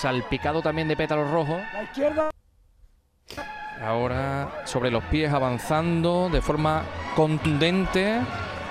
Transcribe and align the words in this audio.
salpicado 0.00 0.62
también 0.62 0.88
de 0.88 0.96
pétalos 0.96 1.30
rojos. 1.30 1.60
La 1.72 1.82
izquierda. 1.82 2.30
Ahora 3.82 4.62
sobre 4.64 4.90
los 4.90 5.04
pies 5.04 5.32
avanzando 5.32 6.28
de 6.30 6.40
forma 6.40 6.82
contundente. 7.14 8.20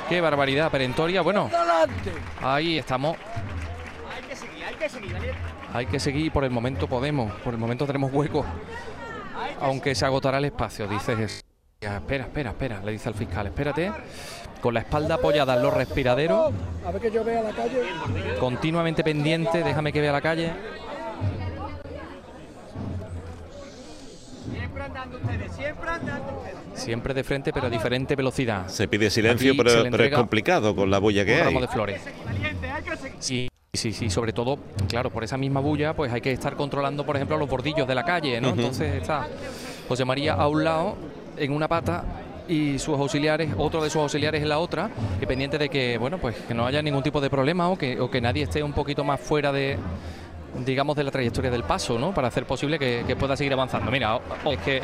Qué 0.07 0.21
barbaridad 0.21 0.71
perentoria. 0.71 1.21
Bueno, 1.21 1.49
ahí 2.41 2.79
estamos. 2.79 3.15
Hay 4.15 4.23
que 4.23 4.35
seguir, 4.35 4.63
hay 4.65 4.75
que 4.75 4.89
seguir, 4.89 5.13
Daniel. 5.13 5.35
Hay 5.71 5.85
que 5.85 5.99
seguir 5.99 6.31
por 6.31 6.43
el 6.43 6.49
momento 6.49 6.87
podemos. 6.87 7.31
Por 7.41 7.53
el 7.53 7.59
momento 7.59 7.85
tenemos 7.85 8.11
hueco. 8.11 8.43
Aunque 9.61 9.93
se 9.93 10.05
agotará 10.05 10.39
el 10.39 10.45
espacio, 10.45 10.87
dice 10.87 11.15
Jesús. 11.15 11.43
Espera, 11.79 12.25
espera, 12.25 12.49
espera, 12.49 12.81
le 12.83 12.91
dice 12.91 13.07
al 13.07 13.15
fiscal. 13.15 13.47
Espérate. 13.47 13.91
Con 14.61 14.73
la 14.73 14.81
espalda 14.81 15.15
apoyada 15.15 15.55
en 15.55 15.61
los 15.61 15.73
respiraderos. 15.73 16.53
A 16.85 16.91
ver 16.91 17.01
que 17.01 17.11
yo 17.11 17.23
vea 17.23 17.41
la 17.41 17.51
calle. 17.51 17.83
continuamente 18.39 19.03
pendiente, 19.03 19.63
déjame 19.63 19.93
que 19.93 20.01
vea 20.01 20.11
la 20.11 20.21
calle. 20.21 20.51
Siempre 24.69 24.83
andando 24.83 25.17
ustedes, 25.17 25.51
siempre 25.53 25.89
andando 25.89 26.37
ustedes. 26.37 26.79
Siempre 26.79 27.13
de 27.15 27.23
frente, 27.23 27.51
pero 27.51 27.67
a 27.67 27.69
diferente 27.71 28.15
velocidad. 28.15 28.67
Se 28.67 28.87
pide 28.87 29.09
silencio, 29.09 29.51
Aquí 29.51 29.57
pero, 29.57 29.69
se 29.71 29.83
le 29.83 29.91
pero 29.91 30.03
es 30.03 30.11
complicado 30.13 30.75
con 30.75 30.91
la 30.91 30.99
bulla 30.99 31.25
que 31.25 31.33
Un 31.33 31.37
hay. 31.39 31.43
ramo 31.45 31.61
de 31.61 31.67
flores. 31.67 32.01
Sí, 33.17 33.49
sí, 33.73 33.91
sí, 33.93 34.09
sobre 34.11 34.31
todo, 34.31 34.59
claro, 34.87 35.09
por 35.09 35.23
esa 35.23 35.37
misma 35.37 35.59
bulla, 35.59 35.95
pues 35.95 36.13
hay 36.13 36.21
que 36.21 36.31
estar 36.31 36.55
controlando, 36.55 37.03
por 37.03 37.15
ejemplo, 37.15 37.37
los 37.37 37.49
bordillos 37.49 37.87
de 37.87 37.95
la 37.95 38.03
calle, 38.03 38.39
¿no? 38.39 38.49
Entonces 38.49 38.93
está 38.93 39.27
José 39.87 40.05
María 40.05 40.33
a 40.33 40.47
un 40.47 40.63
lado, 40.63 40.95
en 41.37 41.51
una 41.51 41.67
pata, 41.67 42.03
y 42.47 42.77
sus 42.77 42.97
auxiliares, 42.99 43.49
otro 43.57 43.81
de 43.81 43.89
sus 43.89 44.01
auxiliares 44.01 44.41
en 44.41 44.49
la 44.49 44.59
otra, 44.59 44.91
y 45.19 45.25
pendiente 45.25 45.57
de 45.57 45.69
que, 45.69 45.97
bueno, 45.97 46.19
pues 46.19 46.35
que 46.47 46.53
no 46.53 46.65
haya 46.67 46.81
ningún 46.83 47.01
tipo 47.03 47.19
de 47.21 47.29
problema 47.29 47.69
o 47.69 47.77
que, 47.77 47.99
o 47.99 48.09
que 48.09 48.21
nadie 48.21 48.43
esté 48.43 48.61
un 48.61 48.73
poquito 48.73 49.03
más 49.03 49.19
fuera 49.19 49.51
de 49.51 49.77
digamos 50.65 50.95
de 50.95 51.03
la 51.03 51.11
trayectoria 51.11 51.51
del 51.51 51.63
paso, 51.63 51.97
¿no? 51.99 52.13
Para 52.13 52.27
hacer 52.27 52.45
posible 52.45 52.79
que, 52.79 53.03
que 53.05 53.15
pueda 53.15 53.35
seguir 53.35 53.53
avanzando. 53.53 53.91
Mira, 53.91 54.19
es 54.51 54.59
que 54.59 54.81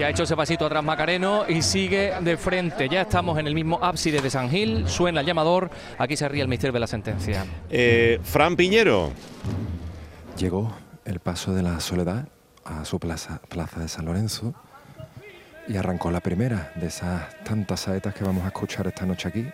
que 0.00 0.06
ha 0.06 0.08
hecho 0.08 0.22
ese 0.22 0.34
pasito 0.34 0.64
atrás 0.64 0.82
Macareno 0.82 1.44
y 1.46 1.60
sigue 1.60 2.14
de 2.22 2.38
frente. 2.38 2.88
Ya 2.88 3.02
estamos 3.02 3.38
en 3.38 3.46
el 3.46 3.54
mismo 3.54 3.78
ábside 3.82 4.22
de 4.22 4.30
San 4.30 4.48
Gil, 4.48 4.88
suena 4.88 5.20
el 5.20 5.26
llamador, 5.26 5.68
aquí 5.98 6.16
se 6.16 6.26
ríe 6.26 6.40
el 6.40 6.48
misterio 6.48 6.72
de 6.72 6.80
la 6.80 6.86
sentencia. 6.86 7.44
Eh, 7.68 8.18
Fran 8.22 8.56
Piñero, 8.56 9.12
Llegó 10.38 10.74
el 11.04 11.20
paso 11.20 11.52
de 11.52 11.62
la 11.62 11.80
soledad 11.80 12.28
a 12.64 12.86
su 12.86 12.98
plaza, 12.98 13.42
plaza 13.50 13.78
de 13.78 13.88
San 13.88 14.06
Lorenzo 14.06 14.54
y 15.68 15.76
arrancó 15.76 16.10
la 16.10 16.20
primera 16.20 16.72
de 16.76 16.86
esas 16.86 17.36
tantas 17.44 17.80
saetas 17.80 18.14
que 18.14 18.24
vamos 18.24 18.44
a 18.44 18.46
escuchar 18.46 18.86
esta 18.86 19.04
noche 19.04 19.28
aquí. 19.28 19.46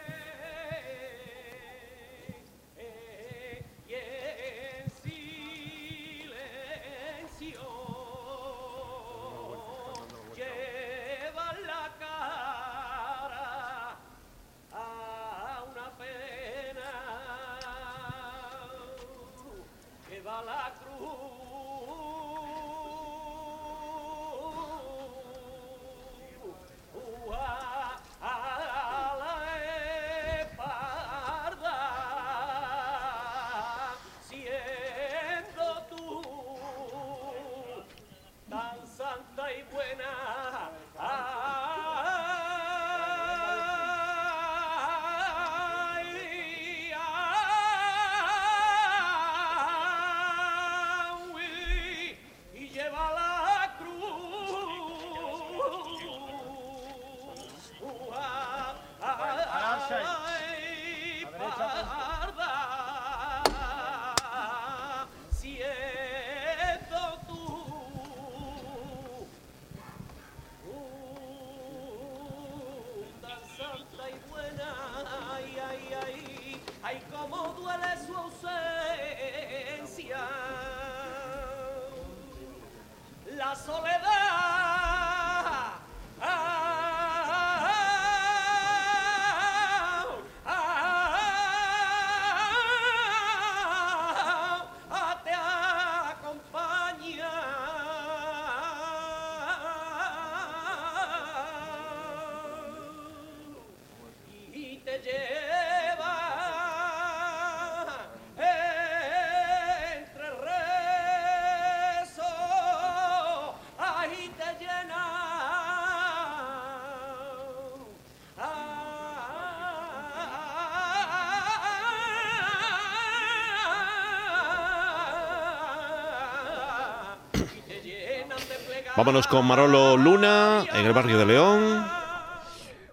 Vámonos 128.97 129.27
con 129.27 129.47
Marolo 129.47 129.97
Luna 129.97 130.65
en 130.73 130.87
el 130.87 130.93
barrio 130.93 131.19
de 131.19 131.27
León. 131.27 131.87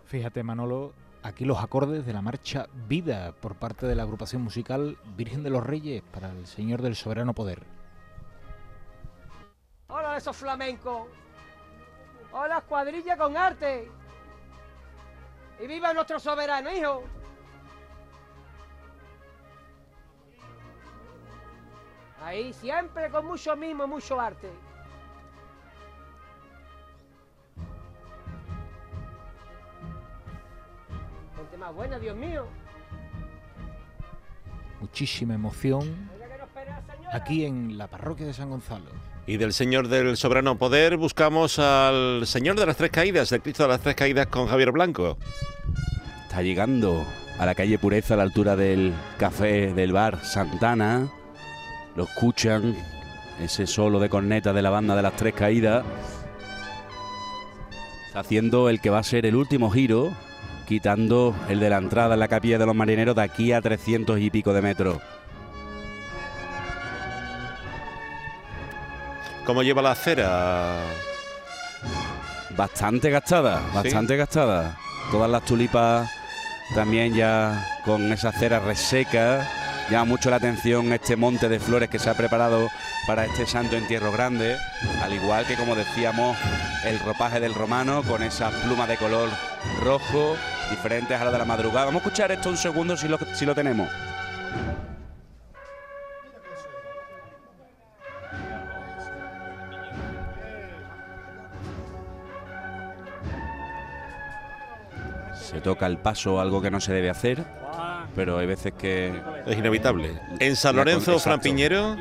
Fíjate, 0.06 0.44
Manolo, 0.44 0.94
aquí 1.24 1.46
los 1.46 1.60
acordes 1.60 2.06
de 2.06 2.14
la 2.14 2.22
marcha 2.22 2.68
Vida 2.88 3.32
por 3.32 3.56
parte 3.56 3.86
de 3.88 3.96
la 3.96 4.04
agrupación 4.04 4.42
musical 4.42 4.98
Virgen 5.16 5.44
de 5.44 5.50
los 5.50 5.66
Reyes 5.66 6.04
para 6.12 6.30
el 6.30 6.46
Señor 6.46 6.82
del 6.82 6.96
Soberano 6.96 7.34
Poder. 7.34 7.64
Hola 9.88 10.18
esos 10.18 10.36
flamencos. 10.36 11.08
Hola 12.34 12.62
cuadrilla 12.62 13.16
con 13.16 13.38
arte. 13.38 13.90
Y 15.64 15.68
viva 15.68 15.94
nuestro 15.94 16.20
soberano, 16.20 16.72
hijo. 16.72 17.04
Ahí 22.22 22.54
siempre 22.54 23.10
con 23.10 23.26
mucho 23.26 23.56
mimo, 23.56 23.88
mucho 23.88 24.20
arte. 24.20 24.50
Buena, 31.74 32.00
Dios 32.00 32.16
mío. 32.16 32.46
Muchísima 34.80 35.34
emoción 35.34 36.10
aquí 37.14 37.46
en 37.46 37.78
la 37.78 37.88
parroquia 37.88 38.26
de 38.26 38.34
San 38.34 38.50
Gonzalo. 38.50 38.86
Y 39.26 39.38
del 39.38 39.54
Señor 39.54 39.88
del 39.88 40.18
Soberano 40.18 40.58
Poder 40.58 40.98
buscamos 40.98 41.60
al 41.60 42.28
Señor 42.28 42.60
de 42.60 42.66
las 42.66 42.76
Tres 42.76 42.92
Caídas, 42.92 43.32
el 43.32 43.42
Cristo 43.42 43.64
de 43.64 43.70
las 43.70 43.82
Tres 43.82 43.96
Caídas 43.96 44.28
con 44.28 44.48
Javier 44.48 44.72
Blanco. 44.72 45.18
Está 46.24 46.42
llegando 46.42 47.06
a 47.40 47.46
la 47.46 47.56
calle 47.56 47.78
Pureza 47.80 48.16
a 48.16 48.18
la 48.18 48.24
altura 48.24 48.56
del 48.56 48.94
café 49.18 49.74
del 49.74 49.94
bar 49.94 50.24
Santana. 50.26 51.10
Lo 51.96 52.04
escuchan, 52.04 52.76
ese 53.40 53.68
solo 53.68 54.00
de 54.00 54.10
corneta 54.10 54.52
de 54.52 54.62
la 54.62 54.72
banda 54.72 54.96
de 54.96 55.04
las 55.04 55.16
tres 55.16 55.34
caídas. 55.34 55.86
Está 58.08 58.20
haciendo 58.20 58.70
el 58.70 58.82
que 58.82 58.90
va 58.90 59.00
a 59.00 59.04
ser 59.04 59.26
el 59.26 59.36
último 59.36 59.72
giro, 59.72 60.12
quitando 60.66 61.36
el 61.50 61.60
de 61.60 61.70
la 61.70 61.78
entrada 61.78 62.14
en 62.14 62.20
la 62.20 62.28
capilla 62.28 62.58
de 62.58 62.66
los 62.66 62.76
marineros 62.76 63.16
de 63.16 63.22
aquí 63.22 63.52
a 63.52 63.62
300 63.62 64.20
y 64.20 64.30
pico 64.30 64.54
de 64.54 64.62
metros. 64.62 64.98
¿Cómo 69.46 69.62
lleva 69.62 69.82
la 69.82 69.92
acera? 69.92 70.84
Bastante 72.56 73.10
gastada, 73.10 73.62
bastante 73.74 74.16
gastada. 74.16 74.78
Todas 75.12 75.30
las 75.30 75.44
tulipas 75.44 76.10
también 76.74 77.14
ya 77.14 77.66
con 77.84 78.12
esa 78.12 78.32
cera 78.32 78.60
reseca. 78.60 79.46
llama 79.90 80.06
mucho 80.06 80.30
la 80.30 80.38
atención 80.38 80.94
este 80.94 81.16
monte 81.16 81.50
de 81.50 81.60
flores 81.60 81.90
que 81.90 82.00
se 82.00 82.10
ha 82.10 82.14
preparado 82.14 82.70
para 83.06 83.26
este 83.26 83.46
santo 83.46 83.76
entierro 83.76 84.12
grande, 84.14 84.56
al 85.02 85.14
igual 85.14 85.46
que 85.46 85.56
como 85.56 85.76
decíamos 85.76 86.38
el 86.86 87.00
ropaje 87.00 87.40
del 87.42 87.54
romano 87.54 88.02
con 88.04 88.24
esas 88.24 88.54
plumas 88.64 88.88
de 88.88 88.98
color 88.98 89.30
rojo 89.82 90.38
diferentes 90.70 91.20
a 91.20 91.26
la 91.26 91.32
de 91.32 91.38
la 91.38 91.46
madrugada. 91.46 91.86
Vamos 91.86 92.02
a 92.02 92.06
escuchar 92.06 92.32
esto 92.32 92.50
un 92.50 92.58
segundo 92.58 92.98
si 92.98 93.08
lo, 93.08 93.18
si 93.34 93.46
lo 93.46 93.56
tenemos. 93.56 93.90
Se 105.34 105.62
toca 105.62 105.86
el 105.86 105.98
paso, 105.98 106.40
algo 106.40 106.62
que 106.62 106.72
no 106.72 106.80
se 106.80 106.94
debe 106.94 107.10
hacer, 107.10 107.44
pero 108.16 108.38
hay 108.38 108.48
veces 108.48 108.74
que 108.74 109.14
Es 109.46 109.58
inevitable. 109.58 110.20
En 110.40 110.56
San 110.56 110.76
Lorenzo. 110.76 111.20
Fran 111.20 111.40
Piñero, 111.42 111.96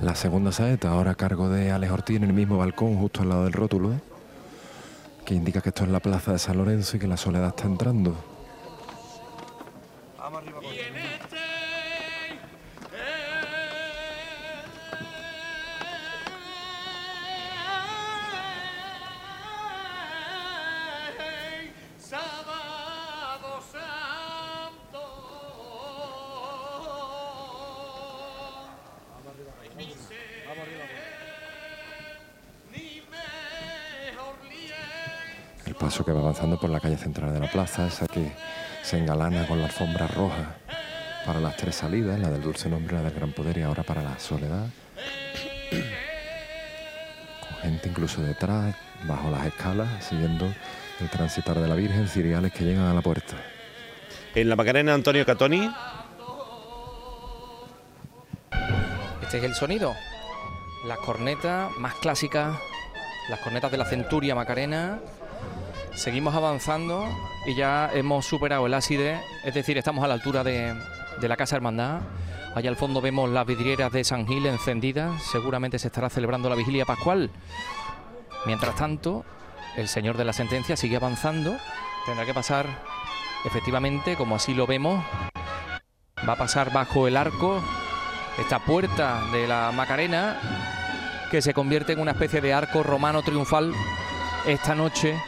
La 0.00 0.14
segunda 0.14 0.52
saeta, 0.52 0.90
ahora 0.90 1.10
a 1.12 1.14
cargo 1.14 1.50
de 1.50 1.70
Alex 1.70 1.92
Ortiz 1.92 2.16
en 2.16 2.24
el 2.24 2.32
mismo 2.32 2.56
balcón, 2.56 2.96
justo 2.96 3.22
al 3.22 3.28
lado 3.28 3.44
del 3.44 3.52
rótulo, 3.52 3.92
que 5.30 5.36
indica 5.36 5.60
que 5.60 5.68
esto 5.68 5.84
es 5.84 5.90
la 5.90 6.00
plaza 6.00 6.32
de 6.32 6.40
San 6.40 6.56
Lorenzo 6.56 6.96
y 6.96 6.98
que 6.98 7.06
la 7.06 7.16
soledad 7.16 7.50
está 7.50 7.68
entrando. 7.68 8.29
Paso 35.90 36.04
que 36.04 36.12
va 36.12 36.20
avanzando 36.20 36.56
por 36.56 36.70
la 36.70 36.78
calle 36.78 36.96
central 36.96 37.34
de 37.34 37.40
la 37.40 37.50
plaza, 37.50 37.88
esa 37.88 38.06
que 38.06 38.30
se 38.80 38.96
engalana 38.96 39.44
con 39.48 39.58
la 39.58 39.64
alfombra 39.64 40.06
roja 40.06 40.54
para 41.26 41.40
las 41.40 41.56
tres 41.56 41.74
salidas, 41.74 42.16
la 42.20 42.30
del 42.30 42.40
dulce 42.40 42.68
nombre, 42.68 42.94
la 42.94 43.02
del 43.02 43.12
gran 43.12 43.32
poder 43.32 43.58
y 43.58 43.62
ahora 43.62 43.82
para 43.82 44.00
la 44.00 44.16
soledad. 44.16 44.66
Con 47.40 47.56
gente 47.62 47.88
incluso 47.88 48.22
detrás, 48.22 48.76
bajo 49.02 49.32
las 49.32 49.44
escalas, 49.46 50.04
siguiendo 50.04 50.46
el 51.00 51.10
transitar 51.10 51.58
de 51.58 51.66
la 51.66 51.74
Virgen, 51.74 52.06
ciriales 52.06 52.52
que 52.52 52.62
llegan 52.62 52.84
a 52.84 52.94
la 52.94 53.02
puerta. 53.02 53.34
en 54.36 54.48
la 54.48 54.54
Macarena 54.54 54.94
Antonio 54.94 55.26
Catoni, 55.26 55.74
Este 59.22 59.38
es 59.38 59.42
el 59.42 59.54
sonido. 59.54 59.92
Las 60.86 60.98
cornetas 60.98 61.72
más 61.78 61.94
clásicas, 61.96 62.56
las 63.28 63.40
cornetas 63.40 63.72
de 63.72 63.78
la 63.78 63.86
Centuria 63.86 64.36
Macarena. 64.36 65.00
Seguimos 65.94 66.34
avanzando 66.34 67.06
y 67.46 67.54
ya 67.54 67.90
hemos 67.92 68.24
superado 68.24 68.66
el 68.66 68.74
ácide, 68.74 69.20
es 69.44 69.54
decir, 69.54 69.76
estamos 69.76 70.04
a 70.04 70.08
la 70.08 70.14
altura 70.14 70.44
de, 70.44 70.74
de 71.20 71.28
la 71.28 71.36
Casa 71.36 71.56
Hermandad. 71.56 72.00
Allá 72.54 72.70
al 72.70 72.76
fondo 72.76 73.00
vemos 73.00 73.28
las 73.30 73.46
vidrieras 73.46 73.92
de 73.92 74.02
San 74.04 74.26
Gil 74.26 74.46
encendidas. 74.46 75.22
Seguramente 75.22 75.78
se 75.78 75.88
estará 75.88 76.08
celebrando 76.08 76.48
la 76.48 76.56
vigilia 76.56 76.84
pascual. 76.84 77.30
Mientras 78.46 78.74
tanto, 78.74 79.24
el 79.76 79.88
señor 79.88 80.16
de 80.16 80.24
la 80.24 80.32
sentencia 80.32 80.76
sigue 80.76 80.96
avanzando. 80.96 81.56
Tendrá 82.06 82.24
que 82.24 82.34
pasar, 82.34 82.66
efectivamente, 83.44 84.16
como 84.16 84.36
así 84.36 84.54
lo 84.54 84.66
vemos, 84.66 85.04
va 86.28 86.32
a 86.32 86.38
pasar 86.38 86.72
bajo 86.72 87.06
el 87.06 87.16
arco 87.16 87.60
esta 88.38 88.58
puerta 88.60 89.22
de 89.32 89.46
la 89.46 89.70
Macarena 89.72 90.40
que 91.30 91.42
se 91.42 91.54
convierte 91.54 91.92
en 91.92 92.00
una 92.00 92.12
especie 92.12 92.40
de 92.40 92.54
arco 92.54 92.82
romano 92.82 93.22
triunfal 93.22 93.72
esta 94.46 94.74
noche. 94.74 95.20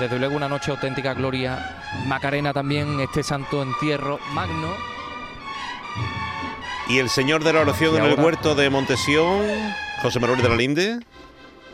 Desde 0.00 0.18
luego 0.18 0.36
una 0.36 0.48
noche 0.48 0.70
auténtica 0.70 1.14
gloria. 1.14 1.80
Macarena 2.06 2.52
también, 2.52 3.00
este 3.00 3.22
santo 3.22 3.62
entierro 3.62 4.18
magno. 4.32 4.74
y 6.88 6.98
el 6.98 7.08
señor 7.08 7.42
de 7.42 7.52
la 7.52 7.60
oración 7.60 7.96
en 7.96 8.04
el 8.04 8.20
huerto 8.20 8.54
de 8.54 8.70
Montesión, 8.70 9.42
José 10.02 10.20
Manuel 10.20 10.42
de 10.42 10.48
la 10.48 10.56
Linde. 10.56 11.00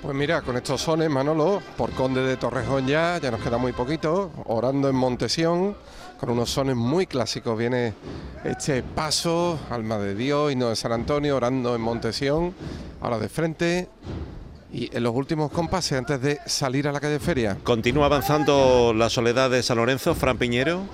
Pues 0.01 0.17
mira, 0.17 0.43
con 0.43 0.57
estos 0.57 0.81
sones, 0.81 1.11
Manolo, 1.11 1.63
por 1.77 1.91
Conde 1.93 2.23
de 2.23 2.37
Torrejón 2.37 2.87
ya, 2.87 3.19
ya 3.19 3.31
nos 3.31 3.41
queda 3.41 3.59
muy 3.59 3.73
poquito, 3.73 4.33
orando 4.47 4.89
en 4.89 4.97
Montesión, 4.97 5.77
con 6.19 6.31
unos 6.31 6.51
sones 6.51 6.77
muy 6.77 7.07
clásicos. 7.07 7.59
Viene 7.59 7.95
este 8.43 8.83
paso, 8.83 9.61
Alma 9.71 9.99
de 9.99 10.15
Dios, 10.15 10.51
y 10.51 10.57
no 10.57 10.71
de 10.71 10.77
San 10.77 10.93
Antonio, 10.93 11.37
orando 11.37 11.75
en 11.75 11.83
Montesión, 11.83 12.55
ahora 13.01 13.19
de 13.19 13.29
frente. 13.29 13.89
Y 14.73 14.89
en 14.97 15.03
los 15.03 15.15
últimos 15.15 15.51
compases, 15.53 15.99
antes 15.99 16.23
de 16.23 16.39
salir 16.47 16.89
a 16.89 16.93
la 16.93 17.01
calle 17.01 17.19
Feria, 17.19 17.59
Continúa 17.63 18.07
avanzando 18.07 18.95
la 18.95 19.11
soledad 19.11 19.51
de 19.51 19.63
San 19.63 19.77
Lorenzo, 19.77 20.15
Fran 20.15 20.39
Piñero. 20.39 20.85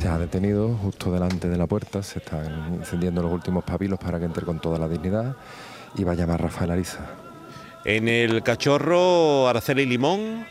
Se 0.00 0.06
ha 0.06 0.16
detenido 0.18 0.76
justo 0.76 1.10
delante 1.10 1.48
de 1.48 1.56
la 1.56 1.66
puerta, 1.66 2.00
se 2.04 2.20
están 2.20 2.74
encendiendo 2.74 3.22
los 3.22 3.32
últimos 3.32 3.64
papilos 3.64 3.98
para 3.98 4.20
que 4.20 4.26
entre 4.26 4.44
con 4.44 4.60
toda 4.60 4.78
la 4.78 4.88
dignidad 4.88 5.34
y 5.96 6.04
va 6.04 6.12
a 6.12 6.14
llamar 6.14 6.40
Rafael 6.40 6.70
Ariza. 6.70 7.00
En 7.84 8.08
el 8.08 8.44
cachorro, 8.44 9.48
Araceli 9.48 9.84
Limón. 9.84 10.46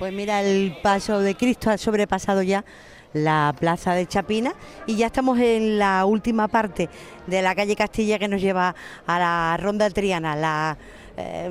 Pues 0.00 0.12
mira, 0.12 0.42
el 0.42 0.76
paso 0.82 1.20
de 1.20 1.36
Cristo 1.36 1.70
ha 1.70 1.78
sobrepasado 1.78 2.42
ya 2.42 2.64
la 3.12 3.54
plaza 3.58 3.94
de 3.94 4.06
Chapina 4.06 4.54
y 4.86 4.96
ya 4.96 5.06
estamos 5.06 5.38
en 5.38 5.78
la 5.78 6.04
última 6.04 6.48
parte 6.48 6.88
de 7.28 7.42
la 7.42 7.54
calle 7.54 7.76
Castilla 7.76 8.18
que 8.18 8.28
nos 8.28 8.40
lleva 8.40 8.74
a 9.06 9.18
la 9.18 9.56
ronda 9.56 9.88
triana, 9.90 10.36
la, 10.36 10.76
eh, 11.16 11.50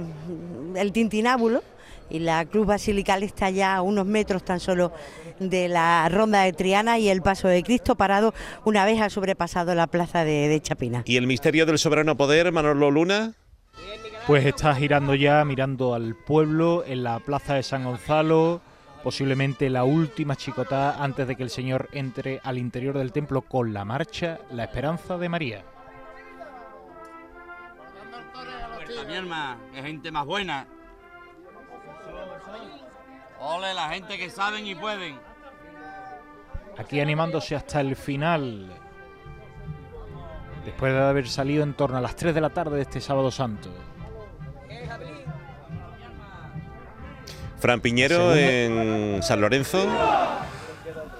el 0.76 0.92
tintinábulo 0.92 1.64
y 2.10 2.20
la 2.20 2.46
cruz 2.46 2.68
basilical 2.68 3.24
está 3.24 3.50
ya 3.50 3.76
a 3.76 3.82
unos 3.82 4.06
metros 4.06 4.44
tan 4.44 4.60
solo 4.60 4.92
de 5.40 5.68
la 5.68 6.08
ronda 6.10 6.44
de 6.44 6.54
Triana 6.54 7.00
y 7.00 7.10
el 7.10 7.22
paso 7.22 7.48
de 7.48 7.64
Cristo 7.64 7.96
parado 7.96 8.34
una 8.64 8.86
vez 8.86 9.02
ha 9.02 9.10
sobrepasado 9.10 9.74
la 9.76 9.88
plaza 9.88 10.24
de, 10.24 10.48
de 10.48 10.62
Chapina. 10.62 11.04
Y 11.06 11.18
el 11.18 11.28
misterio 11.28 11.66
del 11.66 11.80
soberano 11.80 12.16
poder, 12.16 12.52
Manolo 12.52 12.92
Luna. 12.92 13.34
Pues 14.28 14.46
está 14.46 14.74
girando 14.74 15.14
ya, 15.14 15.46
mirando 15.46 15.94
al 15.94 16.16
pueblo 16.16 16.84
en 16.86 17.04
la 17.04 17.20
plaza 17.20 17.54
de 17.54 17.62
San 17.62 17.84
Gonzalo, 17.84 18.60
posiblemente 19.04 19.70
la 19.70 19.84
última 19.84 20.36
chicotá 20.36 21.04
antes 21.04 21.28
de 21.28 21.36
que 21.36 21.44
el 21.44 21.52
Señor 21.52 21.90
entre 21.92 22.40
al 22.44 22.58
interior 22.58 22.98
del 22.98 23.12
templo 23.12 23.44
con 23.44 23.72
la 23.72 23.86
marcha 23.86 24.40
La 24.52 24.64
Esperanza 24.64 25.20
de 25.20 25.30
María. 25.30 25.75
Mi 29.04 29.14
hermana, 29.14 29.58
que 29.74 29.82
gente 29.82 30.12
más 30.12 30.26
buena. 30.26 30.68
Ole, 33.40 33.74
la 33.74 33.90
gente 33.90 34.18
que 34.18 34.30
saben 34.30 34.66
y 34.66 34.76
pueden. 34.76 35.20
Aquí 36.78 37.00
animándose 37.00 37.56
hasta 37.56 37.82
el 37.82 37.96
final, 37.96 38.70
después 40.66 40.94
de 40.94 41.00
haber 41.00 41.28
salido 41.28 41.64
en 41.64 41.74
torno 41.74 41.98
a 41.98 42.02
las 42.02 42.16
3 42.16 42.34
de 42.34 42.42
la 42.42 42.50
tarde 42.50 42.76
de 42.78 42.82
este 42.82 43.00
sábado 43.00 43.32
santo. 43.32 43.70
Fran 47.60 47.80
Piñero 47.82 48.36
en 48.36 49.24
San 49.24 49.42
Lorenzo. 49.42 49.88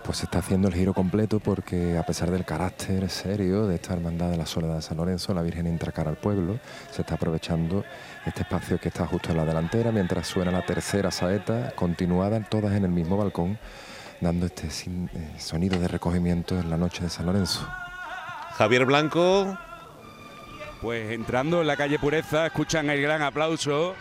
Pues 0.06 0.20
se 0.20 0.26
está 0.26 0.38
haciendo 0.40 0.68
el 0.68 0.76
giro 0.76 0.94
completo 0.94 1.40
porque 1.40 1.98
a 1.98 2.04
pesar 2.04 2.30
del 2.30 2.46
carácter 2.46 3.10
serio 3.10 3.66
de 3.66 3.76
esta 3.76 3.94
hermandad 3.94 4.30
de 4.30 4.38
la 4.38 4.46
Soledad 4.46 4.76
de 4.76 4.82
San 4.84 4.98
Lorenzo, 4.98 5.34
la 5.34 5.42
Virgen 5.42 5.66
entra 5.66 5.92
cara 5.92 6.12
al 6.12 6.18
pueblo, 6.18 6.60
se 6.92 7.02
está 7.02 7.16
aprovechando 7.16 7.84
este 8.24 8.42
espacio 8.42 8.80
que 8.80 8.90
está 8.90 9.08
justo 9.08 9.32
en 9.32 9.38
la 9.38 9.46
delantera 9.46 9.92
mientras 9.92 10.28
suena 10.28 10.52
la 10.52 10.64
tercera 10.64 11.10
saeta, 11.10 11.72
continuada 11.76 12.40
todas 12.42 12.74
en 12.76 12.84
el 12.86 12.92
mismo 12.92 13.18
balcón, 13.18 13.58
dando 14.22 14.46
este 14.46 14.70
sin- 14.70 15.10
eh, 15.16 15.34
sonido 15.40 15.80
de 15.80 15.88
recogimiento 15.88 16.60
en 16.60 16.70
la 16.70 16.78
noche 16.78 17.04
de 17.04 17.10
San 17.10 17.26
Lorenzo. 17.26 17.68
Javier 18.58 18.86
Blanco. 18.86 19.58
Pues 20.82 21.12
entrando 21.14 21.62
en 21.62 21.68
la 21.68 21.78
calle 21.78 21.98
Pureza, 21.98 22.46
escuchan 22.46 22.92
el 22.92 23.02
gran 23.02 23.24
aplauso. 23.24 23.96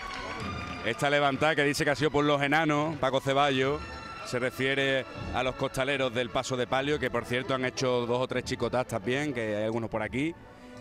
Esta 0.85 1.09
levantada 1.09 1.57
que 1.57 1.65
dice 1.65 1.83
que 1.83 1.91
ha 1.93 1.97
sido 1.97 2.11
por 2.11 2.27
los 2.27 2.43
enanos, 2.43 2.95
Paco 2.99 3.21
Ceballos, 3.21 3.81
se 4.27 4.39
refiere 4.39 5.05
a 5.35 5.43
los 5.43 5.55
costaleros 5.55 6.13
del 6.15 6.31
Paso 6.31 6.57
de 6.57 6.67
Palio, 6.67 6.99
que 6.99 7.11
por 7.11 7.25
cierto 7.25 7.55
han 7.55 7.65
hecho 7.65 8.07
dos 8.07 8.21
o 8.21 8.29
tres 8.29 8.45
chicotás 8.45 8.87
también, 8.87 9.33
que 9.33 9.57
hay 9.57 9.65
algunos 9.65 9.91
por 9.91 10.03
aquí. 10.03 10.35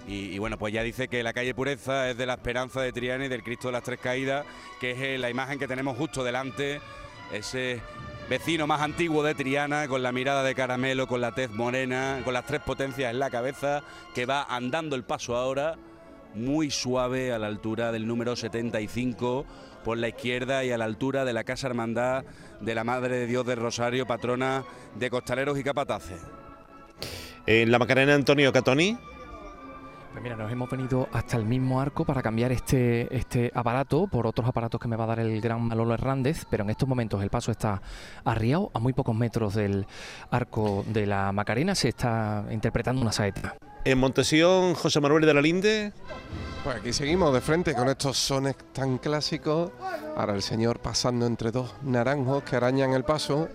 Y, 0.08 0.34
y 0.34 0.40
bueno, 0.40 0.58
pues 0.58 0.74
ya 0.74 0.84
dice 0.84 1.08
que 1.08 1.24
la 1.24 1.34
calle 1.34 1.54
Pureza 1.54 2.10
es 2.10 2.18
de 2.18 2.26
la 2.26 2.34
Esperanza 2.34 2.82
de 2.82 2.92
Triana 2.92 3.26
y 3.26 3.30
del 3.30 3.44
Cristo 3.44 3.70
de 3.70 3.74
las 3.74 3.84
Tres 3.84 4.00
Caídas, 4.00 4.46
que 4.80 4.92
es 4.92 5.00
eh, 5.00 5.18
la 5.18 5.30
imagen 5.30 5.60
que 5.60 5.68
tenemos 5.68 5.98
justo 5.98 6.24
delante, 6.24 6.82
ese 7.32 7.82
vecino 8.30 8.68
más 8.68 8.82
antiguo 8.82 9.24
de 9.24 9.36
Triana, 9.36 9.88
con 9.88 10.04
la 10.04 10.12
mirada 10.12 10.44
de 10.44 10.56
caramelo, 10.56 11.08
con 11.08 11.22
la 11.22 11.32
tez 11.34 11.52
morena, 11.52 12.22
con 12.24 12.34
las 12.34 12.46
tres 12.46 12.62
potencias 12.62 13.12
en 13.12 13.20
la 13.20 13.30
cabeza, 13.30 13.84
que 14.14 14.26
va 14.26 14.44
andando 14.44 14.96
el 14.96 15.04
paso 15.04 15.36
ahora, 15.36 15.78
muy 16.34 16.72
suave 16.72 17.32
a 17.32 17.40
la 17.40 17.48
altura 17.48 17.92
del 17.92 18.08
número 18.08 18.36
75 18.36 19.46
por 19.84 19.98
la 19.98 20.08
izquierda 20.08 20.64
y 20.64 20.72
a 20.72 20.78
la 20.78 20.86
altura 20.86 21.26
de 21.26 21.34
la 21.34 21.44
Casa 21.44 21.68
Hermandad 21.68 22.24
de 22.62 22.76
la 22.76 22.84
Madre 22.84 23.18
de 23.18 23.28
Dios 23.28 23.46
del 23.46 23.60
Rosario, 23.60 24.06
patrona 24.06 24.64
de 24.96 25.10
costaleros 25.10 25.60
y 25.60 25.64
capataces. 25.64 26.22
En 27.46 27.72
la 27.72 27.80
Macarena 27.80 28.14
Antonio 28.14 28.54
Catoni. 28.54 28.98
Pues 30.14 30.22
mira, 30.22 30.36
nos 30.36 30.52
hemos 30.52 30.70
venido 30.70 31.10
hasta 31.12 31.38
el 31.38 31.46
mismo 31.46 31.82
arco 31.82 32.06
para 32.06 32.22
cambiar 32.22 32.52
este, 32.52 33.14
este 33.16 33.52
aparato 33.56 34.06
por 34.06 34.28
otros 34.28 34.48
aparatos 34.48 34.80
que 34.80 34.88
me 34.88 34.96
va 34.96 35.06
a 35.06 35.08
dar 35.08 35.20
el 35.20 35.42
gran 35.42 35.60
Manolo 35.64 35.96
Hernández, 35.96 36.46
pero 36.48 36.64
en 36.64 36.70
estos 36.70 36.88
momentos 36.88 37.24
el 37.24 37.32
paso 37.32 37.50
está 37.50 37.82
arriado, 38.24 38.70
a 38.76 38.80
muy 38.80 38.94
pocos 38.94 39.16
metros 39.16 39.56
del 39.56 39.88
arco 40.30 40.86
de 40.88 41.08
la 41.08 41.32
Macarena, 41.32 41.74
se 41.74 41.90
está 41.90 42.46
interpretando 42.52 43.02
una 43.02 43.12
saeta. 43.12 43.56
En 43.86 43.98
Montesión, 43.98 44.76
José 44.76 45.02
Manuel 45.02 45.26
de 45.26 45.34
la 45.34 45.42
Linde. 45.42 45.94
Pues 46.64 46.76
aquí 46.76 46.94
seguimos 46.94 47.34
de 47.34 47.42
frente 47.42 47.74
con 47.74 47.90
estos 47.90 48.16
sones 48.16 48.56
tan 48.72 49.00
clásicos. 49.00 49.72
Ahora 50.16 50.36
el 50.36 50.44
señor 50.44 50.80
pasando 50.80 51.26
entre 51.26 51.50
dos 51.50 51.74
naranjos 51.82 52.44
que 52.44 52.56
arañan 52.56 52.94
el 52.94 53.04
paso. 53.04 53.50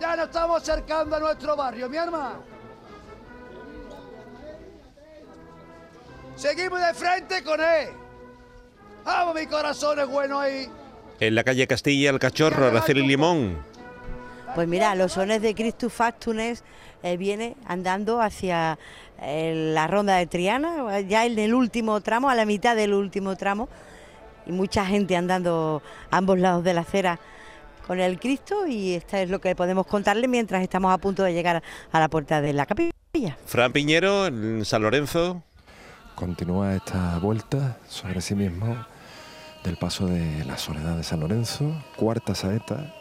Ya 0.00 0.16
nos 0.16 0.26
estamos 0.26 0.60
acercando 0.60 1.14
a 1.14 1.20
nuestro 1.20 1.54
barrio, 1.54 1.88
mi 1.88 1.96
hermano. 1.96 2.59
Seguimos 6.40 6.80
de 6.80 6.94
frente 6.94 7.44
con 7.44 7.60
él. 7.60 7.90
Vamos, 9.04 9.34
mi 9.34 9.46
corazón 9.46 9.98
es 10.00 10.08
bueno 10.08 10.40
ahí. 10.40 10.68
En 11.20 11.34
la 11.34 11.44
calle 11.44 11.66
Castilla, 11.66 12.08
el 12.08 12.18
cachorro, 12.18 12.68
Araceli 12.68 13.06
Limón. 13.06 13.58
Pues 14.54 14.66
mira, 14.66 14.94
los 14.94 15.12
sones 15.12 15.42
de 15.42 15.54
Christus 15.54 15.92
Factunes 15.92 16.64
eh, 17.02 17.18
viene 17.18 17.56
andando 17.66 18.22
hacia 18.22 18.78
eh, 19.20 19.70
la 19.74 19.86
ronda 19.86 20.16
de 20.16 20.26
Triana, 20.26 21.00
ya 21.00 21.26
en 21.26 21.38
el 21.38 21.52
último 21.52 22.00
tramo, 22.00 22.30
a 22.30 22.34
la 22.34 22.46
mitad 22.46 22.74
del 22.74 22.94
último 22.94 23.36
tramo, 23.36 23.68
y 24.46 24.52
mucha 24.52 24.86
gente 24.86 25.16
andando 25.16 25.82
a 26.10 26.16
ambos 26.16 26.38
lados 26.38 26.64
de 26.64 26.72
la 26.72 26.80
acera 26.80 27.20
con 27.86 28.00
el 28.00 28.18
Cristo, 28.18 28.66
y 28.66 28.94
esto 28.94 29.18
es 29.18 29.28
lo 29.28 29.42
que 29.42 29.54
podemos 29.54 29.86
contarle 29.86 30.26
mientras 30.26 30.62
estamos 30.62 30.90
a 30.90 30.96
punto 30.96 31.22
de 31.22 31.34
llegar 31.34 31.62
a 31.92 32.00
la 32.00 32.08
puerta 32.08 32.40
de 32.40 32.54
la 32.54 32.64
capilla. 32.64 32.92
Fran 33.44 33.72
Piñero, 33.72 34.26
en 34.26 34.64
San 34.64 34.80
Lorenzo. 34.80 35.42
Continúa 36.20 36.74
esta 36.74 37.18
vuelta 37.18 37.78
sobre 37.88 38.20
sí 38.20 38.34
mismo 38.34 38.76
del 39.64 39.78
paso 39.78 40.06
de 40.06 40.44
la 40.44 40.58
soledad 40.58 40.98
de 40.98 41.02
San 41.02 41.20
Lorenzo, 41.20 41.72
cuarta 41.96 42.34
saeta. 42.34 42.94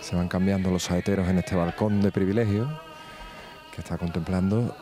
Se 0.00 0.16
van 0.16 0.26
cambiando 0.26 0.68
los 0.72 0.82
saeteros 0.82 1.28
en 1.28 1.38
este 1.38 1.54
balcón 1.54 2.02
de 2.02 2.10
privilegio 2.10 2.68
que 3.72 3.82
está 3.82 3.98
contemplando 3.98 4.76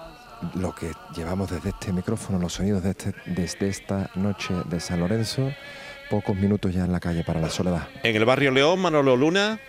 lo 0.55 0.75
que 0.75 0.93
llevamos 1.15 1.51
desde 1.51 1.69
este 1.69 1.93
micrófono, 1.93 2.39
los 2.39 2.55
sonidos 2.55 2.83
de 2.85 2.93
este- 2.93 3.15
desde 3.27 3.69
esta 3.69 4.09
noche 4.15 4.55
de 4.65 4.81
San 4.81 5.01
Lorenzo. 5.01 5.53
Pocos 6.09 6.35
minutos 6.37 6.73
ya 6.73 6.87
en 6.87 6.93
la 6.93 7.01
calle 7.01 7.23
para 7.23 7.39
la 7.39 7.51
soledad. 7.51 7.87
En 8.03 8.17
el 8.17 8.25
barrio 8.25 8.51
León, 8.51 8.81
Manolo 8.81 9.15
Luna. 9.15 9.61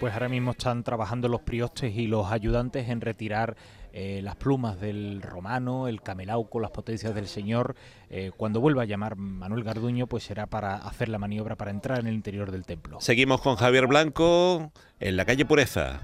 Pues 0.00 0.12
ahora 0.14 0.28
mismo 0.28 0.50
están 0.50 0.82
trabajando 0.82 1.28
los 1.28 1.42
priostes 1.42 1.94
y 1.94 2.08
los 2.08 2.32
ayudantes 2.32 2.88
en 2.88 3.00
retirar 3.00 3.56
eh, 4.00 4.22
las 4.22 4.36
plumas 4.36 4.80
del 4.80 5.20
romano, 5.22 5.88
el 5.88 6.02
camelauco, 6.02 6.60
las 6.60 6.70
potencias 6.70 7.16
del 7.16 7.26
señor. 7.26 7.74
Eh, 8.10 8.30
cuando 8.36 8.60
vuelva 8.60 8.82
a 8.82 8.84
llamar 8.84 9.16
Manuel 9.16 9.64
Garduño, 9.64 10.06
pues 10.06 10.22
será 10.22 10.46
para 10.46 10.76
hacer 10.76 11.08
la 11.08 11.18
maniobra 11.18 11.56
para 11.56 11.72
entrar 11.72 11.98
en 11.98 12.06
el 12.06 12.14
interior 12.14 12.52
del 12.52 12.64
templo. 12.64 13.00
Seguimos 13.00 13.40
con 13.40 13.56
Javier 13.56 13.88
Blanco 13.88 14.70
en 15.00 15.16
la 15.16 15.24
calle 15.24 15.44
Pureza. 15.44 15.98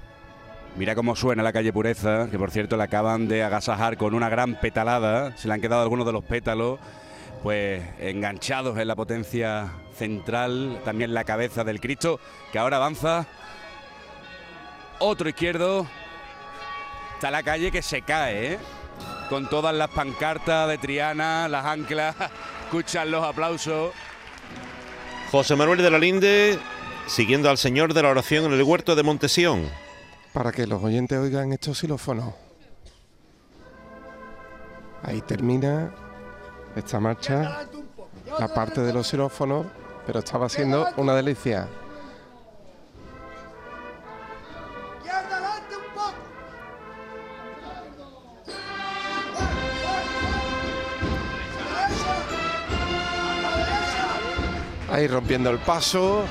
Mira 0.75 0.93
cómo 0.93 1.15
suena 1.15 1.41
la 1.41 1.53
calle 1.53 1.71
Pureza, 1.71 2.29
que 2.29 2.37
por 2.37 2.51
cierto 2.51 2.75
la 2.75 2.83
acaban 2.83 3.29
de 3.29 3.43
agasajar 3.43 3.95
con 3.95 4.13
una 4.13 4.27
gran 4.27 4.59
petalada. 4.59 5.37
Se 5.37 5.47
le 5.47 5.53
han 5.53 5.61
quedado 5.61 5.81
algunos 5.81 6.05
de 6.05 6.11
los 6.11 6.25
pétalos, 6.25 6.79
pues 7.43 7.81
enganchados 7.99 8.77
en 8.77 8.89
la 8.89 8.97
potencia 8.97 9.71
central, 9.93 10.81
también 10.83 11.13
la 11.13 11.23
cabeza 11.23 11.63
del 11.63 11.79
Cristo, 11.79 12.19
que 12.51 12.59
ahora 12.59 12.75
avanza. 12.75 13.25
Otro 14.99 15.29
izquierdo. 15.29 15.87
Está 17.15 17.31
la 17.31 17.43
calle 17.43 17.71
que 17.71 17.81
se 17.81 18.01
cae, 18.01 18.53
¿eh? 18.53 18.59
Con 19.29 19.49
todas 19.49 19.73
las 19.73 19.89
pancartas 19.89 20.67
de 20.67 20.77
Triana, 20.77 21.47
las 21.47 21.65
anclas. 21.65 22.15
Escuchan 22.65 23.09
los 23.09 23.23
aplausos. 23.23 23.91
José 25.31 25.55
Manuel 25.55 25.81
de 25.81 25.89
la 25.89 25.97
Linde 25.97 26.59
siguiendo 27.07 27.49
al 27.49 27.57
Señor 27.57 27.93
de 27.93 28.03
la 28.03 28.09
Oración 28.09 28.45
en 28.45 28.53
el 28.53 28.63
huerto 28.63 28.95
de 28.95 29.03
Montesión. 29.03 29.69
Para 30.33 30.51
que 30.51 30.67
los 30.67 30.83
oyentes 30.83 31.17
oigan 31.17 31.53
estos 31.53 31.79
xilófonos. 31.79 32.33
Ahí 35.03 35.21
termina 35.21 35.93
esta 36.75 36.99
marcha, 36.99 37.67
la 38.37 38.53
parte 38.53 38.81
de 38.81 38.91
los 38.91 39.07
xilófonos, 39.07 39.67
pero 40.05 40.19
estaba 40.19 40.49
siendo 40.49 40.87
una 40.97 41.15
delicia. 41.15 41.69
Ahí 54.95 55.07
rompiendo 55.07 55.49
el 55.49 55.57
paso, 55.57 56.23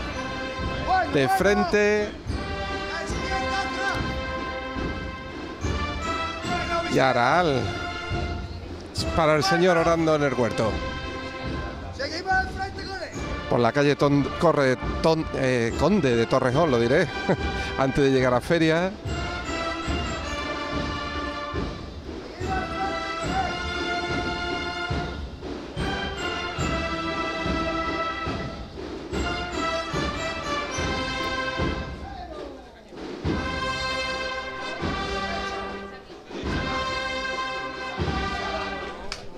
de 1.13 1.29
frente. 1.29 2.09
Y 6.91 6.99
Aral. 6.99 7.61
Para 9.15 9.37
el 9.37 9.45
señor 9.45 9.77
orando 9.77 10.17
en 10.17 10.23
el 10.23 10.33
huerto. 10.33 10.73
Por 13.51 13.61
la 13.61 13.71
calle 13.71 13.99
corre 14.41 14.79
eh, 15.35 15.75
Conde 15.79 16.17
de 16.17 16.25
Torrejón, 16.25 16.71
lo 16.71 16.81
diré, 16.81 17.07
antes 17.79 18.03
de 18.03 18.13
llegar 18.13 18.33
a 18.33 18.41
feria. 18.41 18.91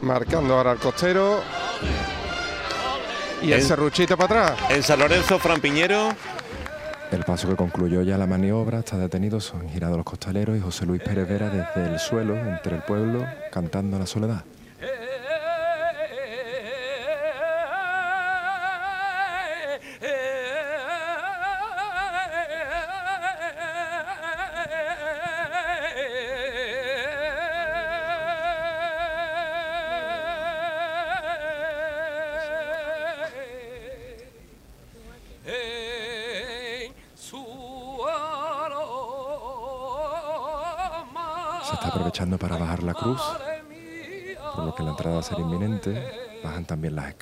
Marcando 0.06 0.54
ahora 0.54 0.70
al 0.70 0.78
costero. 0.78 1.42
Y 3.42 3.52
el 3.52 3.60
En- 3.60 3.66
serruchito 3.66 4.16
para 4.16 4.46
atrás. 4.54 4.70
En 4.70 4.82
San 4.82 4.98
Lorenzo, 5.00 5.38
Fran 5.38 5.60
Piñero. 5.60 6.10
El 7.10 7.24
paso 7.24 7.48
que 7.48 7.56
concluyó 7.56 8.02
ya 8.02 8.16
la 8.16 8.26
maniobra 8.26 8.78
está 8.80 8.96
detenido, 8.98 9.40
son 9.40 9.68
girados 9.68 9.96
los 9.96 10.04
costaleros 10.06 10.56
y 10.56 10.60
José 10.60 10.86
Luis 10.86 11.02
Pérez 11.02 11.28
Vera 11.28 11.48
desde 11.50 11.92
el 11.92 11.98
suelo, 12.00 12.34
entre 12.36 12.76
el 12.76 12.82
pueblo, 12.82 13.24
cantando 13.52 13.98
la 13.98 14.06
soledad. 14.06 14.42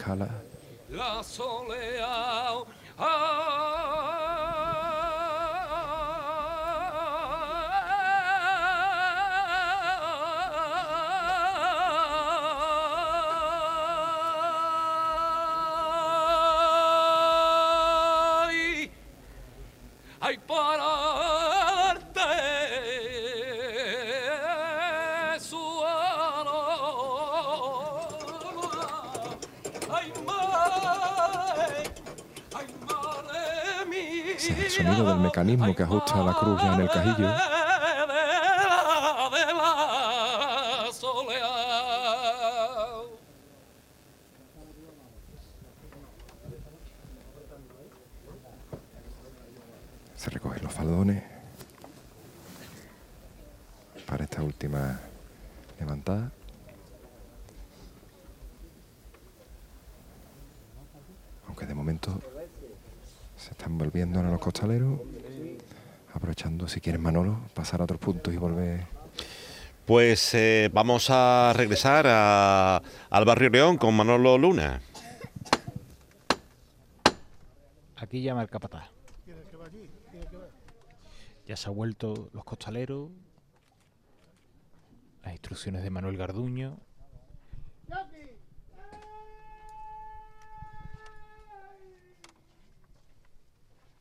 También 0.04 0.28
las 0.28 0.53
que 35.74 35.82
ajusta 35.82 36.22
la 36.22 36.34
cruz 36.34 36.62
en 36.62 36.80
el 36.80 36.88
cajillo. 36.88 37.28
Se 50.16 50.30
recogen 50.30 50.62
los 50.62 50.72
faldones. 50.72 51.22
para 54.06 54.24
esta 54.24 54.42
última 54.42 55.00
levantada. 55.80 56.30
Aunque 61.48 61.66
de 61.66 61.74
momento 61.74 62.20
se 63.36 63.50
están 63.50 63.76
volviendo 63.76 64.18
ahora 64.18 64.30
los 64.30 64.40
costaleros, 64.40 65.00
si 66.74 66.80
quieren 66.80 67.00
Manolo, 67.00 67.38
pasar 67.54 67.80
a 67.80 67.84
otros 67.84 68.00
puntos 68.00 68.34
y 68.34 68.36
volver 68.36 68.84
Pues 69.86 70.34
eh, 70.34 70.68
vamos 70.72 71.08
a 71.08 71.52
regresar 71.54 72.04
a- 72.08 72.82
al 73.10 73.24
barrio 73.24 73.48
León 73.50 73.76
con 73.78 73.94
Manolo 73.94 74.36
Luna. 74.38 74.80
Aquí 77.96 78.22
llama 78.22 78.42
el 78.42 78.50
capataz. 78.50 78.88
Ya 81.46 81.56
se 81.56 81.68
ha 81.68 81.70
vuelto 81.70 82.28
los 82.32 82.42
costaleros. 82.44 83.10
Las 85.22 85.32
instrucciones 85.32 85.82
de 85.84 85.90
Manuel 85.90 86.16
Garduño. 86.16 86.78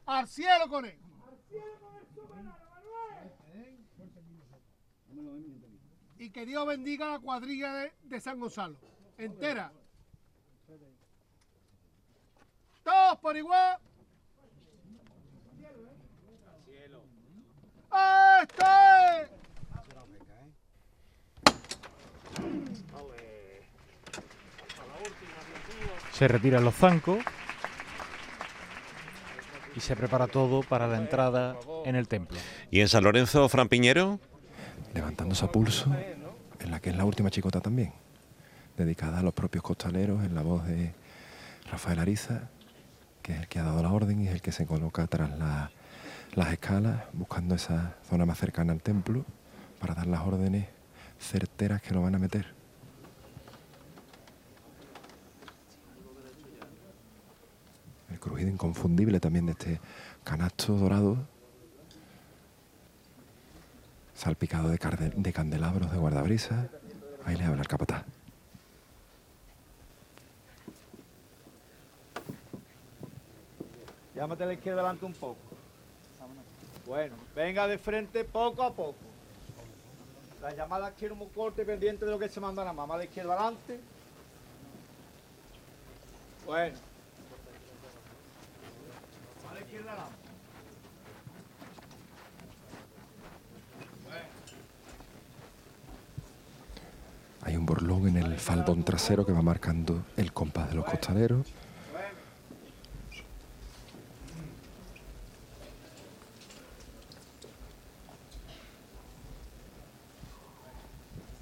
Al 0.05 0.27
cielo 0.27 0.67
con 0.69 0.85
él. 0.85 0.97
Y 6.23 6.29
que 6.29 6.45
Dios 6.45 6.65
bendiga 6.65 7.09
la 7.09 7.19
cuadrilla 7.19 7.73
de, 7.73 7.91
de 8.03 8.21
San 8.21 8.39
Gonzalo. 8.39 8.77
Entera. 9.17 9.73
Todos 12.81 13.17
por 13.17 13.35
igual. 13.35 13.77
¡Esto 18.41 18.65
es! 19.11 19.29
Se 26.13 26.27
retiran 26.29 26.63
los 26.63 26.73
zancos. 26.73 27.17
Y 29.75 29.81
se 29.81 29.97
prepara 29.97 30.27
todo 30.27 30.63
para 30.63 30.87
la 30.87 30.99
entrada 30.99 31.57
en 31.83 31.97
el 31.97 32.07
templo. 32.07 32.37
¿Y 32.71 32.79
en 32.79 32.87
San 32.87 33.03
Lorenzo, 33.03 33.49
Fran 33.49 33.67
Piñero? 33.67 34.21
Levantándose 34.93 35.45
a 35.45 35.51
pulso, 35.51 35.91
en 36.59 36.71
la 36.71 36.79
que 36.79 36.89
es 36.91 36.95
la 36.97 37.05
última 37.05 37.29
chicota 37.29 37.59
también, 37.61 37.91
dedicada 38.77 39.19
a 39.19 39.23
los 39.23 39.33
propios 39.33 39.63
costaleros, 39.63 40.23
en 40.23 40.35
la 40.35 40.41
voz 40.41 40.65
de 40.65 40.93
Rafael 41.71 41.99
Ariza, 41.99 42.49
que 43.21 43.33
es 43.33 43.39
el 43.39 43.47
que 43.47 43.59
ha 43.59 43.63
dado 43.63 43.81
la 43.81 43.91
orden 43.91 44.21
y 44.21 44.27
es 44.27 44.33
el 44.33 44.41
que 44.41 44.51
se 44.51 44.65
coloca 44.65 45.07
tras 45.07 45.29
la- 45.37 45.71
las 46.35 46.51
escalas, 46.51 47.03
buscando 47.13 47.55
esa 47.55 47.95
zona 48.09 48.25
más 48.25 48.37
cercana 48.37 48.73
al 48.73 48.81
templo, 48.81 49.25
para 49.79 49.93
dar 49.95 50.07
las 50.07 50.21
órdenes 50.21 50.67
certeras 51.19 51.81
que 51.81 51.93
lo 51.93 52.01
van 52.01 52.15
a 52.15 52.19
meter. 52.19 52.47
El 58.11 58.19
crujido 58.19 58.49
inconfundible 58.49 59.19
también 59.19 59.45
de 59.47 59.53
este 59.53 59.79
canasto 60.23 60.77
dorado 60.77 61.17
salpicado 64.15 64.69
de, 64.69 65.33
candelabros 65.33 65.91
de 65.91 65.97
guardabrisa. 65.97 66.69
Ahí 67.25 67.35
le 67.35 67.45
habla 67.45 67.61
el 67.61 67.67
capataz. 67.67 68.03
Llámate 74.15 74.43
a 74.43 74.47
la 74.47 74.53
izquierda 74.53 74.81
adelante 74.81 75.05
un 75.05 75.13
poco. 75.13 75.37
Bueno, 76.85 77.15
venga 77.35 77.67
de 77.67 77.77
frente 77.77 78.23
poco 78.23 78.63
a 78.63 78.73
poco. 78.73 78.95
Las 80.41 80.55
llamadas 80.55 80.93
quiero 80.99 81.15
muy 81.15 81.27
corte 81.27 81.63
pendiente 81.65 82.05
de 82.05 82.11
lo 82.11 82.19
que 82.19 82.27
se 82.27 82.39
manda 82.39 82.65
más. 82.65 82.87
Más 82.87 82.95
a 82.95 82.97
la 82.97 83.03
izquierda 83.05 83.33
adelante. 83.33 83.79
Bueno. 86.45 86.77
A 89.49 89.53
la 89.53 89.59
izquierda 89.61 89.91
adelante. 89.91 90.22
Hay 97.45 97.57
un 97.57 97.65
borlón 97.65 98.07
en 98.07 98.17
el 98.17 98.39
faldón 98.39 98.83
trasero 98.83 99.25
que 99.25 99.33
va 99.33 99.41
marcando 99.41 100.05
el 100.15 100.31
compás 100.31 100.69
de 100.69 100.75
los 100.75 100.85
costaleros. 100.85 101.45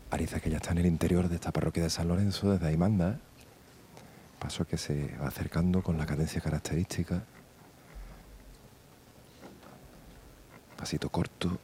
Ariza 0.09 0.39
que 0.39 0.49
ya 0.49 0.57
está 0.57 0.71
en 0.71 0.79
el 0.79 0.87
interior 0.87 1.29
de 1.29 1.35
esta 1.35 1.51
parroquia 1.51 1.83
de 1.83 1.89
San 1.89 2.07
Lorenzo, 2.07 2.51
desde 2.51 2.67
ahí 2.67 2.77
manda. 2.77 3.19
Paso 4.39 4.65
que 4.65 4.77
se 4.77 5.15
va 5.17 5.27
acercando 5.27 5.83
con 5.83 5.97
la 5.99 6.05
cadencia 6.07 6.41
característica. 6.41 7.21
Pasito 10.75 11.09
corto. 11.09 11.59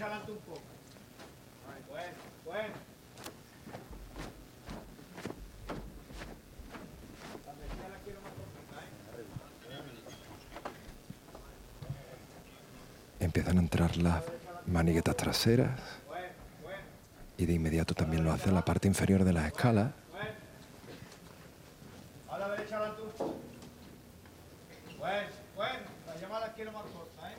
Adelante 0.00 0.30
un 0.30 0.38
poco. 0.38 0.60
Bueno, 1.88 2.16
bueno. 2.44 2.74
La 7.44 7.54
derecha 7.54 7.88
la 7.88 7.98
quiero 8.04 8.20
más 8.20 8.32
cortita, 8.32 8.76
¿eh? 8.84 8.88
Empiezan 13.20 13.56
a 13.56 13.60
entrar 13.60 13.96
las 13.96 14.22
maniguetas 14.66 15.16
traseras 15.16 15.80
y 17.36 17.46
de 17.46 17.52
inmediato 17.54 17.94
también 17.94 18.22
lo 18.22 18.30
hace 18.32 18.50
en 18.50 18.54
la 18.54 18.64
parte 18.64 18.86
inferior 18.86 19.24
de 19.24 19.32
las 19.32 19.46
escalas. 19.46 19.90
A 22.30 22.38
la 22.38 22.48
derecha 22.50 22.76
adelante 22.76 23.02
un 23.02 23.10
poco. 23.10 23.34
Bueno, 24.98 25.28
bueno. 25.56 25.80
La 26.06 26.16
llamada 26.16 26.46
la 26.46 26.52
quiero 26.52 26.70
más 26.72 26.84
corta, 26.84 27.32
¿eh? 27.32 27.36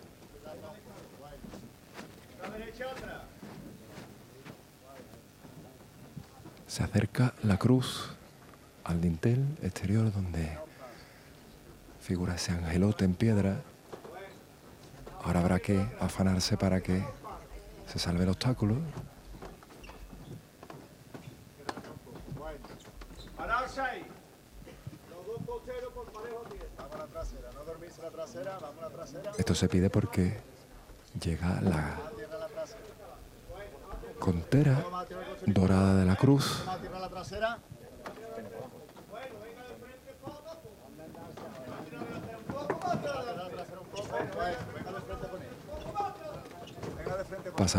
La 2.41 2.49
derecha 2.51 2.85
atrás. 2.85 3.21
Se 6.67 6.83
acerca 6.83 7.33
la 7.43 7.58
cruz 7.69 8.09
al 8.83 8.99
dintel 8.99 9.45
exterior 9.61 10.11
donde 10.11 10.57
figura 12.01 12.33
ese 12.33 12.51
angelote 12.51 13.05
en 13.05 13.13
piedra. 13.13 13.61
Ahora 15.23 15.41
habrá 15.41 15.59
que 15.59 15.79
afanarse 15.99 16.57
para 16.57 16.81
que 16.81 17.05
se 17.85 17.99
salve 17.99 18.23
el 18.23 18.29
obstáculo. 18.29 18.77
Esto 29.37 29.53
se 29.53 29.69
pide 29.69 29.91
porque 29.91 30.39
llega 31.21 31.61
la 31.61 31.99
contera 34.19 34.83
dorada 35.45 35.95
de 35.95 36.05
la 36.05 36.15
cruz. 36.15 36.63
Vamos 36.65 36.79
a 36.79 36.81
tirar 36.81 37.01
la 37.01 37.09
trasera. 37.09 37.59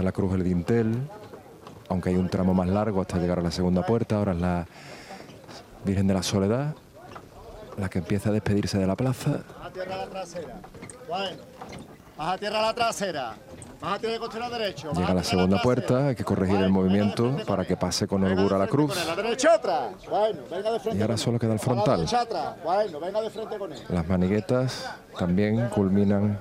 La 0.03 0.13
cruz 0.13 0.33
el 0.35 0.45
dintel, 0.45 0.97
aunque 1.89 2.11
hay 2.11 2.17
un 2.17 2.29
tramo 2.29 2.55
más 2.55 2.69
largo 2.69 3.01
hasta 3.01 3.19
llegar 3.19 3.39
a 3.39 3.43
la 3.43 3.51
segunda 3.51 3.85
puerta. 3.85 4.17
Ahora 4.17 4.33
es 4.33 4.41
la 4.41 4.67
Virgen 5.85 6.07
de 6.07 6.15
la 6.15 6.23
Soledad, 6.23 6.75
la 7.77 7.89
que 7.89 7.99
empieza 7.99 8.31
a 8.31 8.33
despedirse 8.33 8.79
de 8.79 8.87
la 8.87 8.97
plaza. 8.97 9.31
Baja 9.31 9.67
a 9.67 9.71
tierra 9.71 9.97
la 9.97 10.07
trasera. 10.07 10.61
Bueno. 11.09 11.37
Baja 12.17 12.39
tierra 12.39 12.63
la 12.63 12.75
trasera. 12.75 13.35
Baja 13.81 13.99
tierra 13.99 14.19
costero 14.19 14.51
derecho. 14.51 14.93
Llega 14.93 15.09
a 15.09 15.15
la 15.15 15.25
segunda 15.25 15.61
puerta, 15.61 16.09
hay 16.09 16.15
que 16.15 16.25
corregir 16.25 16.57
el 16.57 16.71
movimiento 16.71 17.37
para 17.47 17.65
que 17.65 17.77
pase 17.77 18.07
con 18.07 18.25
holgura 18.25 18.59
la 18.59 18.67
cruz. 18.67 18.95
La 19.07 19.17
derecha 19.17 19.55
atrás. 19.55 19.93
Bueno, 20.09 20.41
venga 20.51 20.73
de 20.73 20.81
frente. 20.81 20.99
Y 20.99 21.03
ahora 21.03 21.17
solo 21.17 21.39
queda 21.39 21.53
el 21.53 21.59
la 21.59 21.63
frontal. 21.63 22.07
Bueno, 22.65 23.01
venga 23.01 23.21
de 23.21 23.31
frente 23.31 23.59
con 23.59 23.73
él. 23.73 23.79
Las 23.89 24.09
maniguetas 24.09 24.91
también 25.19 25.69
culminan 25.69 26.41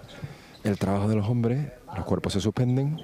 el 0.64 0.78
trabajo 0.78 1.08
de 1.08 1.16
los 1.16 1.28
hombres, 1.30 1.72
los 1.96 2.06
cuerpos 2.06 2.34
se 2.34 2.42
suspenden. 2.42 2.98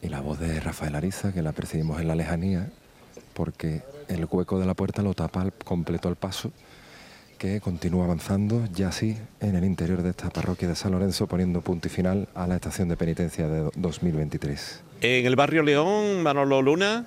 Y 0.00 0.08
la 0.08 0.20
voz 0.20 0.38
de 0.40 0.58
Rafael 0.60 0.94
Ariza, 0.94 1.32
que 1.32 1.42
la 1.42 1.52
percibimos 1.52 2.00
en 2.00 2.08
la 2.08 2.14
lejanía, 2.14 2.70
porque 3.34 3.82
el 4.08 4.26
hueco 4.30 4.58
de 4.58 4.66
la 4.66 4.74
puerta 4.74 5.02
lo 5.02 5.14
tapa 5.14 5.42
al 5.42 5.52
completo 5.52 6.08
el 6.08 6.16
paso, 6.16 6.50
que 7.38 7.60
continúa 7.60 8.04
avanzando 8.04 8.66
ya 8.72 8.92
sí 8.92 9.16
en 9.40 9.56
el 9.56 9.64
interior 9.64 10.02
de 10.02 10.10
esta 10.10 10.30
parroquia 10.30 10.68
de 10.68 10.76
San 10.76 10.92
Lorenzo, 10.92 11.26
poniendo 11.26 11.60
punto 11.60 11.88
y 11.88 11.90
final 11.90 12.28
a 12.34 12.46
la 12.46 12.56
estación 12.56 12.88
de 12.88 12.96
penitencia 12.96 13.48
de 13.48 13.70
2023. 13.74 14.82
En 15.00 15.26
el 15.26 15.36
barrio 15.36 15.62
León, 15.62 16.22
Manolo 16.22 16.62
Luna. 16.62 17.06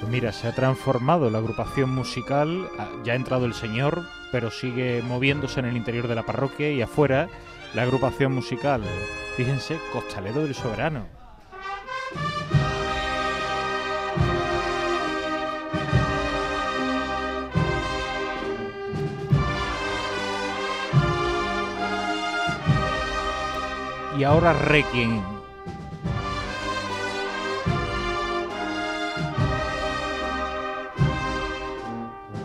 Pues 0.00 0.10
mira, 0.10 0.32
se 0.32 0.48
ha 0.48 0.54
transformado 0.54 1.28
la 1.30 1.38
agrupación 1.38 1.90
musical, 1.94 2.68
ya 3.04 3.12
ha 3.12 3.16
entrado 3.16 3.44
el 3.44 3.52
señor, 3.52 4.06
pero 4.32 4.50
sigue 4.50 5.02
moviéndose 5.02 5.60
en 5.60 5.66
el 5.66 5.76
interior 5.76 6.08
de 6.08 6.14
la 6.14 6.24
parroquia 6.24 6.70
y 6.70 6.80
afuera 6.80 7.28
la 7.74 7.82
agrupación 7.82 8.34
musical. 8.34 8.82
Fíjense, 9.36 9.78
Costalero 9.92 10.42
del 10.42 10.54
Soberano. 10.54 11.06
Y 24.18 24.24
ahora 24.24 24.52
Requiem. 24.52 25.22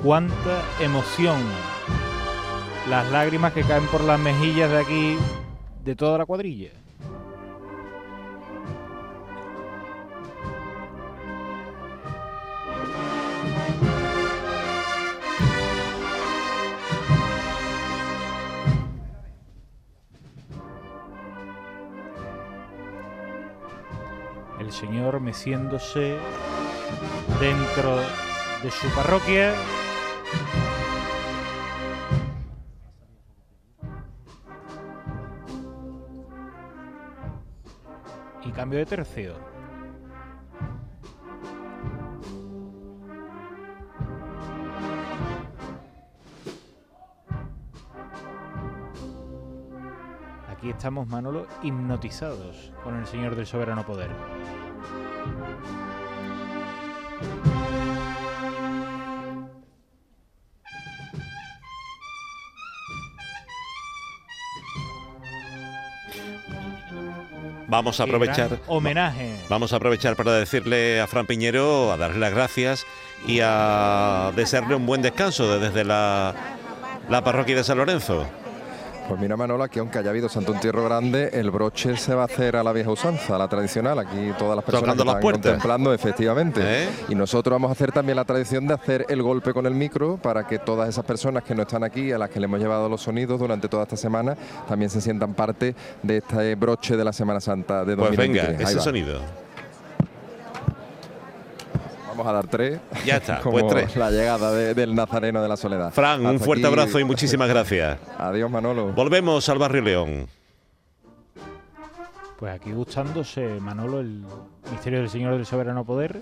Cuánta 0.01 0.63
emoción. 0.79 1.41
Las 2.89 3.12
lágrimas 3.12 3.52
que 3.52 3.63
caen 3.63 3.88
por 3.88 4.02
las 4.02 4.19
mejillas 4.19 4.69
de 4.69 4.78
aquí, 4.78 5.17
de 5.84 5.95
toda 5.95 6.19
la 6.19 6.26
cuadrilla. 6.26 6.69
El 24.60 24.71
Señor 24.71 25.19
meciéndose 25.19 26.17
dentro 27.39 27.98
de 28.62 28.69
su 28.71 28.88
parroquia. 28.95 29.54
Cambio 38.65 38.80
de 38.80 38.86
tercio. 38.88 39.36
Aquí 50.49 50.71
estamos, 50.71 51.08
Manolo, 51.08 51.45
hipnotizados 51.62 52.73
con 52.84 52.95
el 52.95 53.06
Señor 53.06 53.36
del 53.36 53.45
Soberano 53.45 53.86
Poder. 53.86 54.10
Vamos 67.75 67.99
a 67.99 68.03
aprovechar. 68.03 68.57
homenaje. 68.67 69.35
Vamos 69.49 69.73
a 69.73 69.75
aprovechar 69.75 70.15
para 70.15 70.31
decirle 70.31 71.01
a 71.01 71.07
Fran 71.07 71.25
Piñero, 71.25 71.91
a 71.91 71.97
darle 71.97 72.19
las 72.19 72.33
gracias 72.33 72.85
y 73.27 73.39
a 73.43 74.31
desearle 74.35 74.75
un 74.75 74.85
buen 74.85 75.01
descanso 75.01 75.59
desde 75.59 75.83
la, 75.83 76.33
la 77.09 77.23
parroquia 77.23 77.55
de 77.55 77.63
San 77.65 77.77
Lorenzo. 77.77 78.25
Pues 79.08 79.22
mira 79.22 79.38
Manola, 79.38 79.68
que 79.68 79.80
aunque 79.80 80.00
haya 80.00 80.10
habido 80.10 80.28
Santo 80.30 80.52
Entierro 80.52 80.84
Grande, 80.84 81.30
el 81.34 81.52
broche 81.52 81.96
se 81.96 82.15
va 82.15 82.24
a 82.24 82.26
hacer 82.26 82.56
a 82.56 82.63
la 82.63 82.74
vieja 82.74 82.89
usanza, 82.89 83.36
a 83.36 83.38
la 83.38 83.48
tradicional. 83.48 84.00
Aquí 84.00 84.32
todas 84.39 84.56
las 84.56 84.65
personas 84.65 84.98
las 84.98 85.08
están 85.08 85.22
contemplando, 85.22 85.94
efectivamente. 85.94 86.62
¿Eh? 86.63 86.89
Y 87.10 87.15
nosotros 87.15 87.54
vamos 87.54 87.70
a 87.70 87.74
hacer 87.74 87.91
también 87.91 88.15
la 88.15 88.26
tradición 88.26 88.65
de 88.68 88.74
hacer 88.74 89.06
el 89.10 89.22
golpe 89.22 89.54
con 89.54 89.68
el 89.68 89.76
micro 89.76 90.18
para 90.18 90.48
que 90.48 90.58
todas 90.58 90.89
esas 90.89 91.06
personas 91.06 91.44
que 91.44 91.54
no 91.54 91.62
están 91.62 91.84
aquí, 91.84 92.12
a 92.12 92.18
las 92.18 92.32
que 92.32 92.39
le 92.39 92.46
hemos 92.46 92.60
llevado 92.60 92.89
los 92.89 93.02
sonidos 93.02 93.39
durante 93.39 93.68
toda 93.70 93.84
esta 93.84 93.96
semana, 93.96 94.36
también 94.68 94.89
se 94.89 95.00
sientan 95.02 95.36
parte 95.36 95.76
de 96.02 96.18
este 96.18 96.56
broche 96.56 96.98
de 96.98 97.04
la 97.04 97.13
Semana 97.13 97.39
Santa 97.39 97.86
de 97.86 97.96
Pues 97.96 98.10
2023. 98.10 98.48
venga, 98.58 98.68
Ahí 98.68 98.76
ese 98.76 98.84
sonido. 98.84 99.44
Vamos 102.15 102.28
a 102.28 102.32
dar 102.34 102.47
tres. 102.47 102.80
Ya 103.06 103.17
está, 103.17 103.39
como 103.43 103.60
pues 103.60 103.67
tres. 103.67 103.95
La 103.97 104.10
llegada 104.10 104.51
de- 104.54 104.73
del 104.73 104.95
Nazareno 104.95 105.41
de 105.41 105.49
la 105.49 105.58
Soledad. 105.58 105.91
Fran, 105.91 106.25
un 106.25 106.39
fuerte 106.39 106.65
aquí. 106.65 106.73
abrazo 106.73 106.99
y 106.99 107.04
muchísimas 107.04 107.49
gracias. 107.49 107.97
Adiós, 108.17 108.49
Manolo. 108.49 108.93
Volvemos 108.93 109.47
al 109.49 109.58
barrio 109.58 109.82
León. 109.82 110.28
Pues 112.39 112.54
aquí 112.54 112.71
gustándose, 112.71 113.60
Manolo, 113.62 113.99
el 114.01 114.23
misterio 114.71 114.99
del 114.99 115.10
Señor 115.10 115.34
del 115.36 115.45
Soberano 115.45 115.84
Poder. 115.86 116.21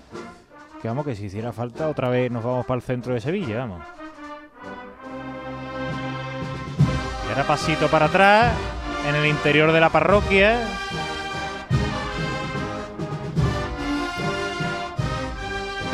Que 0.80 0.88
vamos, 0.88 1.04
que 1.06 1.14
si 1.16 1.26
hiciera 1.26 1.52
falta, 1.52 1.88
otra 1.88 2.08
vez 2.08 2.30
nos 2.30 2.44
vamos 2.44 2.66
para 2.66 2.76
el 2.76 2.82
centro 2.82 3.14
de 3.14 3.20
Sevilla, 3.20 3.58
vamos. 3.60 3.80
Y 7.26 7.30
ahora 7.30 7.44
pasito 7.46 7.88
para 7.88 8.06
atrás, 8.06 8.52
en 9.08 9.14
el 9.14 9.26
interior 9.26 9.72
de 9.72 9.80
la 9.80 9.90
parroquia. 9.90 10.58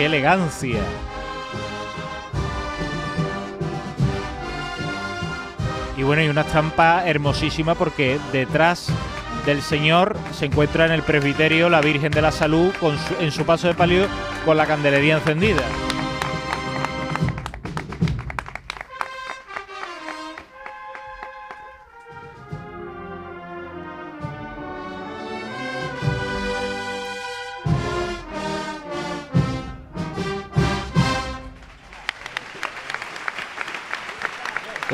¡Qué 0.01 0.07
elegancia! 0.07 0.81
Y 5.99 6.03
bueno, 6.03 6.23
y 6.23 6.29
una 6.29 6.41
estampa 6.41 7.03
hermosísima 7.07 7.75
porque 7.75 8.19
detrás 8.33 8.89
del 9.45 9.61
Señor 9.61 10.17
se 10.33 10.47
encuentra 10.47 10.87
en 10.87 10.93
el 10.93 11.03
presbiterio 11.03 11.69
la 11.69 11.83
Virgen 11.83 12.13
de 12.13 12.23
la 12.23 12.33
Salud 12.33 12.73
con 12.81 12.97
su- 12.97 13.15
en 13.21 13.31
su 13.31 13.45
paso 13.45 13.69
de 13.69 13.75
palio 13.75 14.07
con 14.47 14.57
la 14.57 14.65
candelería 14.65 15.17
encendida. 15.19 15.61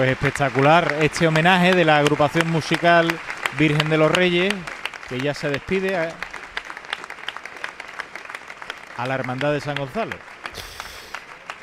Pues 0.06 0.18
espectacular 0.18 0.98
este 1.00 1.26
homenaje 1.26 1.74
de 1.74 1.84
la 1.84 1.98
agrupación 1.98 2.48
musical 2.48 3.08
Virgen 3.58 3.90
de 3.90 3.98
los 3.98 4.08
Reyes, 4.08 4.54
que 5.08 5.18
ya 5.18 5.34
se 5.34 5.50
despide 5.50 5.96
a, 5.96 6.14
a 8.98 9.06
la 9.08 9.14
Hermandad 9.16 9.52
de 9.52 9.60
San 9.60 9.74
Gonzalo. 9.74 10.16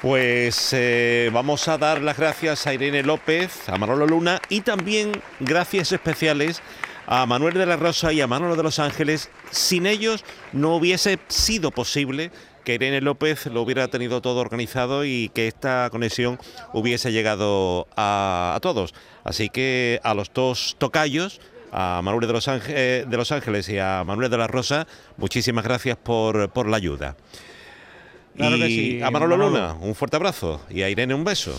Pues 0.02 0.74
eh, 0.74 1.30
vamos 1.32 1.70
a 1.70 1.78
dar 1.78 2.02
las 2.02 2.18
gracias 2.18 2.68
a 2.68 2.74
Irene 2.74 3.02
López, 3.02 3.70
a 3.70 3.78
Manolo 3.78 4.06
Luna 4.06 4.42
y 4.50 4.60
también 4.60 5.14
gracias 5.40 5.94
especiales 5.94 6.62
a 7.08 7.26
Manuel 7.26 7.54
de 7.54 7.66
la 7.66 7.78
Rosa 7.78 8.12
y 8.12 8.20
a 8.20 8.28
Manolo 8.28 8.58
de 8.58 8.64
los 8.64 8.78
Ángeles. 8.78 9.30
Sin 9.52 9.86
ellos 9.86 10.26
no 10.52 10.76
hubiese 10.76 11.18
sido 11.30 11.72
posible 11.72 12.30
que 12.64 12.76
Irene 12.76 13.02
López 13.02 13.46
lo 13.48 13.62
hubiera 13.62 13.88
tenido 13.88 14.22
todo 14.22 14.40
organizado 14.40 15.06
y 15.06 15.30
que 15.34 15.48
esta 15.48 15.90
conexión 15.92 16.40
hubiese 16.74 17.12
llegado 17.12 17.88
a, 17.96 18.54
a 18.56 18.60
todos. 18.62 18.94
Así 19.24 19.50
que 19.50 20.00
a 20.04 20.14
los 20.14 20.32
dos 20.34 20.76
tocayos, 20.80 21.42
a 21.72 22.02
Manuel 22.04 22.28
de 22.28 22.34
los, 22.34 22.48
Ánge- 22.48 22.74
eh, 22.76 23.06
de 23.08 23.18
los 23.18 23.32
Ángeles 23.32 23.68
y 23.70 23.80
a 23.80 24.04
Manuel 24.06 24.30
de 24.30 24.38
la 24.38 24.48
Rosa, 24.48 24.88
muchísimas 25.18 25.64
gracias 25.64 25.98
por, 25.98 26.50
por 26.50 26.68
la 26.70 26.78
ayuda. 26.78 27.16
Claro 28.36 28.56
y 28.58 28.60
que 28.62 28.68
sí, 28.68 29.02
a 29.02 29.12
Manolo, 29.12 29.38
Manolo. 29.38 29.58
Luna, 29.60 29.74
un 29.80 29.94
fuerte 29.96 30.16
abrazo. 30.16 30.62
Y 30.70 30.82
a 30.82 30.90
Irene, 30.90 31.14
un 31.14 31.24
beso. 31.24 31.54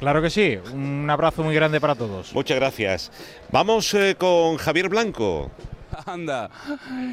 Claro 0.00 0.22
que 0.22 0.30
sí, 0.30 0.56
un 0.72 1.10
abrazo 1.10 1.42
muy 1.42 1.54
grande 1.54 1.80
para 1.80 1.94
todos. 1.96 2.32
Muchas 2.32 2.56
gracias. 2.56 3.10
Vamos 3.50 3.92
eh, 3.94 4.14
con 4.16 4.56
Javier 4.56 4.88
Blanco. 4.88 5.50
Anda, 6.06 6.50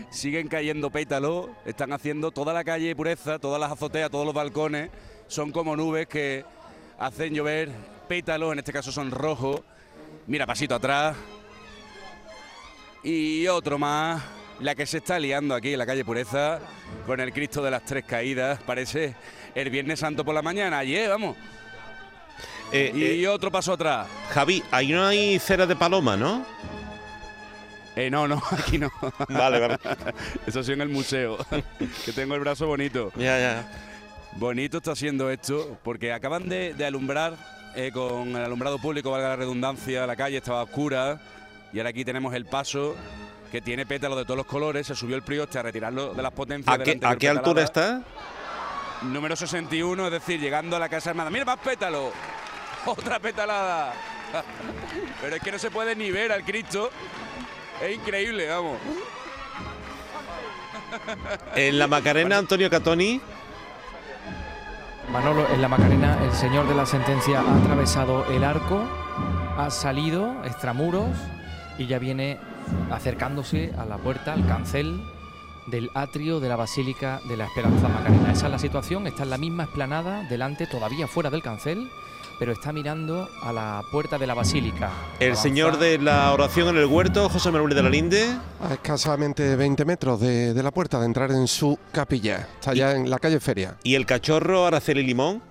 siguen 0.10 0.48
cayendo 0.48 0.89
pétalos, 0.89 1.50
están 1.65 1.93
haciendo 1.93 2.32
toda 2.32 2.54
la 2.54 2.63
calle 2.63 2.95
pureza, 2.95 3.39
todas 3.39 3.60
las 3.60 3.71
azoteas, 3.71 4.10
todos 4.10 4.26
los 4.26 4.34
balcones, 4.34 4.89
son 5.28 5.52
como 5.52 5.76
nubes 5.76 6.08
que 6.08 6.45
hacen 7.00 7.34
llover 7.34 7.69
pétalos, 8.08 8.54
en 8.54 8.60
este 8.60 8.74
caso 8.74 8.91
son 8.91 9.12
rojos. 9.12 9.62
Mira, 10.28 10.45
pasito 10.45 10.76
atrás. 10.76 11.15
Y 13.04 13.48
otro 13.48 13.78
más, 13.78 14.24
la 14.60 14.74
que 14.74 14.86
se 14.86 14.98
está 14.98 15.19
liando 15.19 15.54
aquí 15.54 15.74
en 15.74 15.80
la 15.80 15.86
calle 15.86 16.04
Pureza, 16.04 16.60
con 17.06 17.19
el 17.19 17.32
Cristo 17.32 17.62
de 17.62 17.71
las 17.71 17.86
Tres 17.86 18.04
Caídas, 18.06 18.60
parece 18.63 19.15
el 19.54 19.69
Viernes 19.69 20.00
Santo 20.00 20.26
por 20.26 20.34
la 20.34 20.41
mañana, 20.41 20.80
ayer, 20.80 21.10
vamos. 21.10 21.38
Eh, 22.71 23.17
y 23.19 23.26
otro 23.28 23.52
paso 23.52 23.74
atrás. 23.74 24.08
Javi, 24.32 24.63
ahí 24.71 24.91
no 24.91 25.06
hay 25.06 25.38
cera 25.38 25.67
de 25.67 25.76
paloma, 25.76 26.17
¿no? 26.17 26.45
Eh, 27.95 28.10
no, 28.10 28.27
no, 28.27 28.41
aquí 28.51 28.77
no. 28.77 28.91
Vale, 29.29 29.60
vale. 29.60 29.77
Eso 30.45 30.63
sí 30.63 30.73
en 30.73 30.81
el 30.81 30.89
museo, 30.89 31.38
que 32.05 32.12
tengo 32.12 32.36
el 32.36 32.41
brazo 32.41 32.67
bonito. 32.67 33.12
Ya, 33.15 33.39
ya. 33.39 33.71
Bonito 34.34 34.77
está 34.77 34.95
siendo 34.95 35.29
esto, 35.29 35.77
porque 35.84 36.12
acaban 36.12 36.49
de, 36.49 36.73
de 36.73 36.86
alumbrar 36.86 37.38
eh, 37.75 37.91
con 37.93 38.29
el 38.29 38.43
alumbrado 38.43 38.79
público, 38.79 39.12
valga 39.12 39.29
la 39.29 39.36
redundancia, 39.38 40.05
la 40.05 40.15
calle 40.15 40.38
estaba 40.38 40.63
oscura 40.63 41.21
y 41.71 41.79
ahora 41.79 41.89
aquí 41.89 42.03
tenemos 42.05 42.34
el 42.34 42.45
paso 42.45 42.95
que 43.51 43.62
tiene 43.62 43.86
pétalos 43.86 44.17
de 44.17 44.23
todos 44.25 44.38
los 44.38 44.45
colores, 44.45 44.88
se 44.88 44.95
subió 44.95 45.15
el 45.15 45.23
prioste 45.23 45.60
a 45.60 45.62
retirarlo 45.62 46.13
de 46.13 46.21
las 46.21 46.31
potencias. 46.31 46.73
¿A 46.73 46.84
qué, 46.84 46.99
a 47.01 47.15
qué 47.15 47.29
altura 47.29 47.63
está? 47.63 48.01
Número 49.03 49.36
61, 49.36 50.05
es 50.05 50.12
decir, 50.12 50.39
llegando 50.39 50.75
a 50.75 50.79
la 50.79 50.89
Casa 50.89 51.12
Armada. 51.12 51.29
¡Mira 51.29 51.45
más 51.45 51.60
pétalo! 51.60 52.12
¡Otra 52.86 53.19
petalada! 53.19 53.93
Pero 55.21 55.36
es 55.36 55.41
que 55.41 55.51
no 55.51 55.60
se 55.60 55.71
puede 55.71 55.95
ni 55.95 56.12
ver 56.12 56.31
al 56.31 56.43
Cristo. 56.43 56.89
Es 57.81 57.95
increíble, 57.95 58.47
vamos. 58.47 58.77
En 61.55 61.77
la 61.77 61.88
Macarena, 61.88 62.38
Antonio 62.38 62.69
Catoni. 62.69 63.19
Manolo, 65.11 65.45
en 65.53 65.61
la 65.61 65.67
Macarena, 65.67 66.17
el 66.23 66.31
señor 66.33 66.67
de 66.67 66.75
la 66.75 66.85
sentencia 66.85 67.41
ha 67.41 67.57
atravesado 67.57 68.25
el 68.31 68.43
arco, 68.43 68.81
ha 69.57 69.69
salido 69.69 70.43
extramuros 70.45 71.09
y 71.77 71.88
ya 71.88 71.99
viene 71.99 72.39
acercándose 72.91 73.71
a 73.77 73.85
la 73.85 73.97
puerta, 73.97 74.33
al 74.33 74.47
cancel 74.47 75.01
del 75.67 75.89
atrio 75.93 76.39
de 76.39 76.49
la 76.49 76.55
Basílica 76.55 77.21
de 77.27 77.38
la 77.38 77.45
Esperanza 77.45 77.88
Macarena. 77.88 78.31
Esa 78.31 78.47
es 78.47 78.51
la 78.51 78.59
situación, 78.59 79.07
está 79.07 79.23
en 79.23 79.29
la 79.29 79.38
misma 79.38 79.63
esplanada, 79.63 80.23
delante, 80.23 80.67
todavía 80.67 81.07
fuera 81.07 81.29
del 81.29 81.43
cancel, 81.43 81.89
pero 82.39 82.52
está 82.52 82.74
mirando 82.74 83.30
a 83.41 83.52
la 83.54 83.82
puerta 83.91 84.17
de 84.17 84.28
la 84.28 84.34
Basílica. 84.34 84.91
El 85.19 85.28
Avanza. 85.30 85.43
señor 85.43 85.78
de 85.80 85.98
la 85.98 86.32
oración 86.34 86.67
en 86.69 86.78
el 86.78 86.86
huerto, 86.86 87.30
José 87.30 87.52
Manuel 87.52 87.74
de 87.76 87.84
la 87.84 87.89
Linde. 87.89 88.28
A 88.62 88.74
escasamente 88.74 89.56
20 89.56 89.86
metros 89.86 90.19
de, 90.19 90.54
de 90.54 90.63
la 90.63 90.71
puerta 90.71 91.00
de 91.00 91.06
entrar 91.06 91.32
en 91.32 91.48
su 91.48 91.78
capilla. 91.91 92.48
Está 92.60 92.74
ya 92.74 92.91
en 92.93 93.10
la 93.10 93.19
calle 93.19 93.39
Feria. 93.39 93.78
Y 93.84 93.95
el 93.95 94.06
cachorro 94.06 94.65
Araceli 94.65 95.04
Limón. 95.04 95.41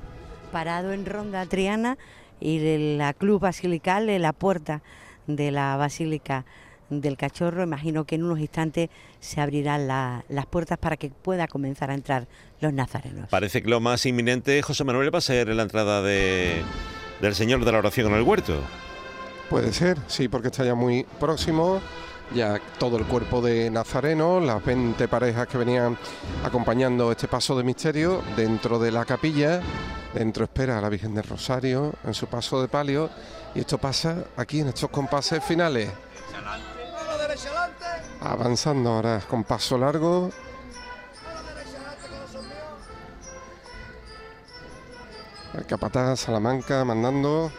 parado 0.53 0.92
en 0.92 1.07
Ronda 1.07 1.47
Triana 1.47 1.97
y 2.40 2.59
de 2.59 2.97
la 2.99 3.12
Club 3.14 3.40
Basilical 3.40 4.09
en 4.09 4.23
la 4.23 4.33
puerta 4.33 4.83
de 5.27 5.51
la 5.51 5.77
Basílica 5.77 6.44
del 7.00 7.16
Cachorro. 7.16 7.62
Imagino 7.62 8.04
que 8.04 8.14
en 8.16 8.24
unos 8.24 8.38
instantes 8.40 8.90
se 9.20 9.40
abrirán 9.40 9.87
la- 9.88 10.24
las 10.28 10.46
puertas 10.46 10.78
para 10.78 10.96
que 10.96 11.11
pueda 11.11 11.46
comenzar 11.48 11.90
a 11.90 11.94
entrar 11.94 12.26
los 12.61 12.72
nazarenos. 12.72 13.28
Parece 13.28 13.62
que 13.62 13.68
lo 13.68 13.80
más 13.80 14.04
inminente, 14.07 14.61
José 14.62 14.85
Manuel, 14.85 15.14
va 15.14 15.18
a 15.18 15.22
ser 15.22 15.48
la 15.48 15.62
entrada 15.62 16.02
de, 16.02 16.62
del 17.20 17.35
señor 17.35 17.64
de 17.64 17.72
la 17.72 17.78
oración 17.78 18.07
en 18.09 18.14
el 18.14 18.22
huerto. 18.22 18.59
Puede 19.50 19.72
ser, 19.72 19.98
sí, 20.07 20.28
porque 20.28 20.48
está 20.48 20.64
ya 20.64 20.74
muy 20.74 21.04
próximo. 21.20 21.80
Ya 22.35 22.59
todo 22.78 22.96
el 22.96 23.04
cuerpo 23.04 23.42
de 23.42 23.70
Nazareno, 23.70 24.40
las 24.40 24.64
20 24.64 25.07
parejas 25.09 25.46
que 25.46 25.59
venían 25.59 25.96
acompañando 26.42 27.12
este 27.12 27.28
paso 27.28 27.54
de 27.57 27.62
misterio 27.62 28.22
dentro 28.35 28.78
de 28.78 28.90
la 28.90 29.04
capilla. 29.04 29.61
Dentro 30.14 30.44
espera 30.44 30.78
a 30.78 30.80
la 30.80 30.88
Virgen 30.88 31.14
del 31.14 31.24
Rosario 31.24 31.92
en 32.02 32.14
su 32.14 32.26
paso 32.26 32.62
de 32.62 32.68
palio. 32.68 33.11
Y 33.54 33.61
esto 33.61 33.76
pasa 33.76 34.24
aquí 34.38 34.61
en 34.61 34.68
estos 34.68 34.88
compases 34.88 35.44
finales. 35.44 35.90
Avanzando 38.24 38.90
ahora 38.90 39.20
con 39.28 39.44
paso 39.44 39.76
largo. 39.76 40.30
El 45.52 45.66
capataz 45.66 46.20
Salamanca 46.20 46.84
mandando. 46.87 47.52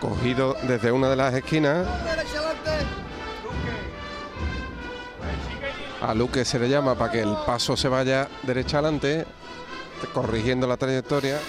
Cogido 0.00 0.54
desde 0.68 0.92
una 0.92 1.08
de 1.08 1.16
las 1.16 1.32
esquinas. 1.32 1.88
A 6.02 6.14
Luque 6.14 6.44
se 6.44 6.58
le 6.58 6.68
llama 6.68 6.94
para 6.94 7.10
que 7.10 7.22
el 7.22 7.34
paso 7.46 7.76
se 7.78 7.88
vaya 7.88 8.28
derecha 8.42 8.78
adelante, 8.78 9.26
corrigiendo 10.12 10.66
la 10.66 10.76
trayectoria. 10.76 11.40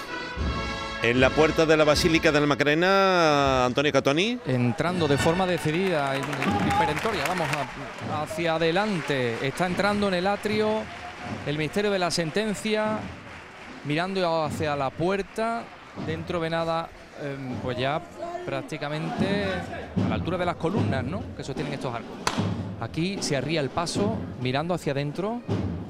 En 1.08 1.22
la 1.22 1.30
puerta 1.30 1.66
de 1.66 1.78
la 1.78 1.86
Basílica 1.86 2.34
de 2.34 2.42
la 2.42 2.48
Macarena, 2.48 3.64
Antonio 3.64 3.94
Catoni. 3.94 4.40
entrando 4.46 5.08
de 5.08 5.18
forma 5.18 5.48
decidida 5.48 6.14
y 6.18 6.20
y 6.20 6.72
perentoria, 6.78 7.24
vamos 7.26 7.48
hacia 8.14 8.56
adelante. 8.56 9.38
Está 9.42 9.68
entrando 9.68 10.10
en 10.10 10.16
el 10.16 10.28
atrio 10.28 10.82
el 11.46 11.58
misterio 11.58 11.92
de 11.92 12.00
la 12.00 12.12
sentencia, 12.12 13.00
mirando 13.86 14.44
hacia 14.44 14.76
la 14.76 14.90
puerta. 14.90 15.64
Dentro 16.06 16.42
ve 16.42 16.50
nada, 16.50 16.90
em, 17.24 17.56
pues 17.64 17.78
ya 17.78 18.02
prácticamente 18.46 19.46
a 20.06 20.10
la 20.10 20.16
altura 20.16 20.38
de 20.38 20.46
las 20.46 20.58
columnas, 20.58 21.06
¿no? 21.06 21.24
Que 21.38 21.44
sostienen 21.46 21.72
estos 21.72 21.96
arcos. 21.96 22.18
Aquí 22.82 23.20
se 23.22 23.38
arría 23.38 23.62
el 23.62 23.70
paso, 23.70 24.18
mirando 24.42 24.74
hacia 24.74 24.92
adentro 24.92 25.42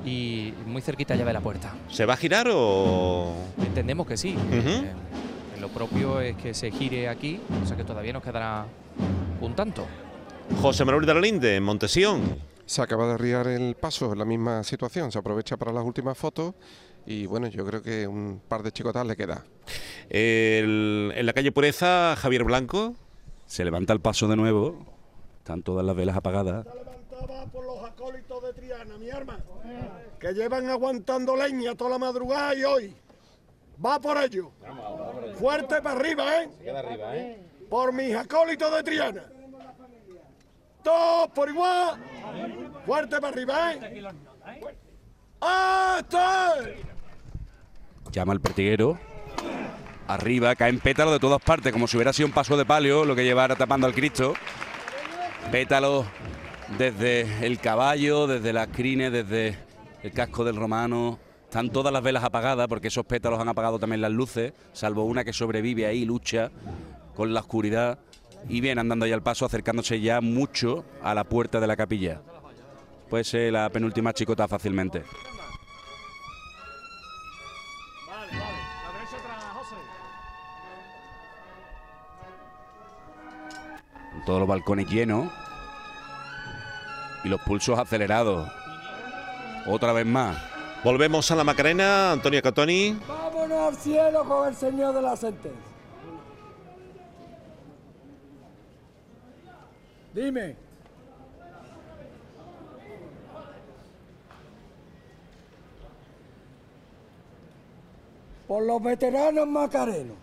y 0.08 0.54
muy 0.65 0.82
cerquita 0.82 1.15
ya 1.15 1.26
de 1.26 1.34
la 1.34 1.41
puerta. 1.41 1.74
¿Se 1.89 2.06
va 2.06 2.13
a 2.13 2.17
girar 2.17 2.48
o.? 2.52 3.34
Entendemos 3.60 4.08
que 4.08 4.15
sí. 4.17 4.36
Ujú. 4.36 4.70
Eh, 4.70 4.93
lo 5.60 5.70
propio 5.70 6.22
es 6.22 6.36
que 6.38 6.54
se 6.54 6.72
gire 6.72 7.10
aquí, 7.10 7.39
o 7.63 7.65
sea 7.65 7.76
que 7.76 7.84
todavía 7.84 8.13
nos 8.13 8.24
quedará 8.24 8.65
un 9.41 9.54
tanto. 9.56 9.86
José 10.62 10.86
Manuel 10.86 11.06
de 11.06 11.13
la 11.13 11.20
Linde, 11.20 11.56
en 11.58 11.63
Montesión. 11.63 12.38
Se 12.65 12.82
acaba 12.82 13.08
de 13.08 13.13
arriar 13.13 13.48
el 13.48 13.76
paso 13.76 14.12
en 14.13 14.20
la 14.20 14.26
misma 14.26 14.63
situación, 14.63 15.12
se 15.12 15.20
aprovecha 15.20 15.56
para 15.58 15.72
las 15.72 15.84
últimas 15.86 16.17
fotos 16.17 16.54
y 17.06 17.26
bueno, 17.26 17.48
yo 17.48 17.65
creo 17.65 17.82
que 17.82 18.06
un 18.08 18.41
par 18.48 18.62
de 18.63 18.72
chicotas 18.74 19.06
le 19.08 19.15
queda. 19.15 19.43
El- 20.10 21.13
en 21.15 21.26
la 21.26 21.34
calle 21.34 21.52
Pureza, 21.52 22.15
Javier 22.17 22.43
Blanco. 22.43 22.96
Se 23.46 23.63
levanta 23.63 23.93
el 23.93 24.02
paso 24.02 24.28
de 24.28 24.36
nuevo. 24.36 24.86
Están 25.39 25.63
todas 25.63 25.86
las 25.86 25.96
velas 25.96 26.17
apagadas. 26.17 26.65
Levantaba 26.65 27.46
por 27.46 27.65
los 27.65 27.82
acólitos 27.89 28.43
de 28.43 28.54
Triana, 28.54 28.98
mi 28.98 29.10
arma. 29.10 29.39
Que 30.20 30.34
llevan 30.34 30.68
aguantando 30.70 31.36
leña 31.36 31.76
toda 31.76 31.92
la 31.92 31.98
madrugada 32.00 32.56
y 32.56 32.64
hoy. 32.64 32.96
Va 33.84 34.00
por 34.00 34.18
ello. 34.18 34.52
Fuerte 35.40 35.82
para 35.82 36.00
arriba, 36.00 36.42
¿eh? 36.42 37.40
Por 37.70 37.94
mis 37.94 38.16
acólitos 38.16 38.74
de 38.74 38.84
Triana. 38.84 39.24
Todos 40.84 41.30
por 41.30 41.50
igual. 41.50 41.98
Fuerte 42.86 43.20
para 43.20 43.28
arriba, 43.28 43.74
¿eh? 43.74 44.04
¡Ah, 45.42 45.98
está! 46.00 46.56
Llama 48.12 48.34
al 48.34 48.42
pertiguero. 48.42 48.98
Arriba, 50.08 50.56
caen 50.56 50.80
pétalos 50.80 51.14
de 51.14 51.20
todas 51.20 51.42
partes, 51.42 51.72
como 51.74 51.88
si 51.88 51.98
hubiera 51.98 52.14
sido 52.14 52.28
un 52.28 52.34
paso 52.34 52.56
de 52.58 52.66
palio 52.66 53.06
lo 53.06 53.16
que 53.16 53.26
llevara 53.26 53.56
tapando 53.56 53.86
al 53.86 53.94
Cristo. 53.94 54.34
Pétalos 55.52 56.06
desde 56.78 57.46
el 57.46 57.60
caballo, 57.60 58.26
desde 58.26 58.54
las 58.54 58.68
crines, 58.70 59.12
desde 59.12 59.67
el 60.08 60.13
casco 60.13 60.43
del 60.43 60.56
romano. 60.56 61.20
Están 61.43 61.70
todas 61.70 61.93
las 61.93 62.02
velas 62.02 62.24
apagadas 62.24 62.67
porque 62.67 62.88
esos 62.88 63.06
pétalos 63.06 63.39
han 63.39 63.50
apagado 63.50 63.80
también 63.80 64.02
las 64.02 64.12
luces, 64.12 64.54
salvo 64.74 65.04
una 65.04 65.24
que 65.24 65.34
sobrevive 65.34 65.86
ahí, 65.86 66.06
lucha 66.06 66.52
con 67.15 67.34
la 67.34 67.41
oscuridad 67.41 68.00
y 68.48 68.62
viene 68.62 68.82
andando 68.82 69.06
ya 69.06 69.15
al 69.15 69.24
paso, 69.24 69.46
acercándose 69.46 70.00
ya 70.00 70.22
mucho 70.22 70.86
a 71.02 71.13
la 71.13 71.24
puerta 71.24 71.60
de 71.60 71.67
la 71.67 71.76
capilla. 71.76 72.22
Puede 73.10 73.24
ser 73.24 73.54
la 73.54 73.70
penúltima 73.70 74.13
chicota 74.13 74.48
fácilmente. 74.48 75.04
Con 84.12 84.26
todos 84.26 84.39
los 84.39 84.48
balcones 84.48 84.89
llenos 84.89 85.32
y 87.24 87.30
los 87.30 87.41
pulsos 87.41 87.80
acelerados. 87.80 88.50
Otra 89.68 89.92
vez 89.92 90.06
más. 90.06 90.38
Volvemos 90.82 91.30
a 91.30 91.36
la 91.36 91.44
Macarena, 91.44 92.14
Antonio 92.14 92.42
Catoni. 92.42 92.98
Vámonos 93.06 93.60
al 93.60 93.76
cielo 93.76 94.24
con 94.24 94.48
el 94.48 94.56
Señor 94.56 94.96
de 94.96 95.02
la 95.02 95.18
sentencia. 95.18 95.62
Dime. 100.14 100.56
Por 108.48 108.64
los 108.64 108.82
veteranos 108.82 109.46
macarenos. 109.48 110.16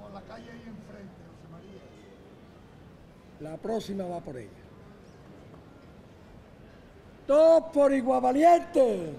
Por 0.00 0.10
la 0.12 0.22
calle 0.22 0.50
ahí 0.50 0.64
enfrente, 0.66 1.22
José 1.28 1.48
María. 1.52 1.82
La 3.40 3.58
próxima 3.58 4.04
va 4.04 4.20
por 4.20 4.38
ella. 4.38 4.67
Todos 7.28 7.64
por 7.74 7.92
igual 7.92 8.22
valiente. 8.22 9.12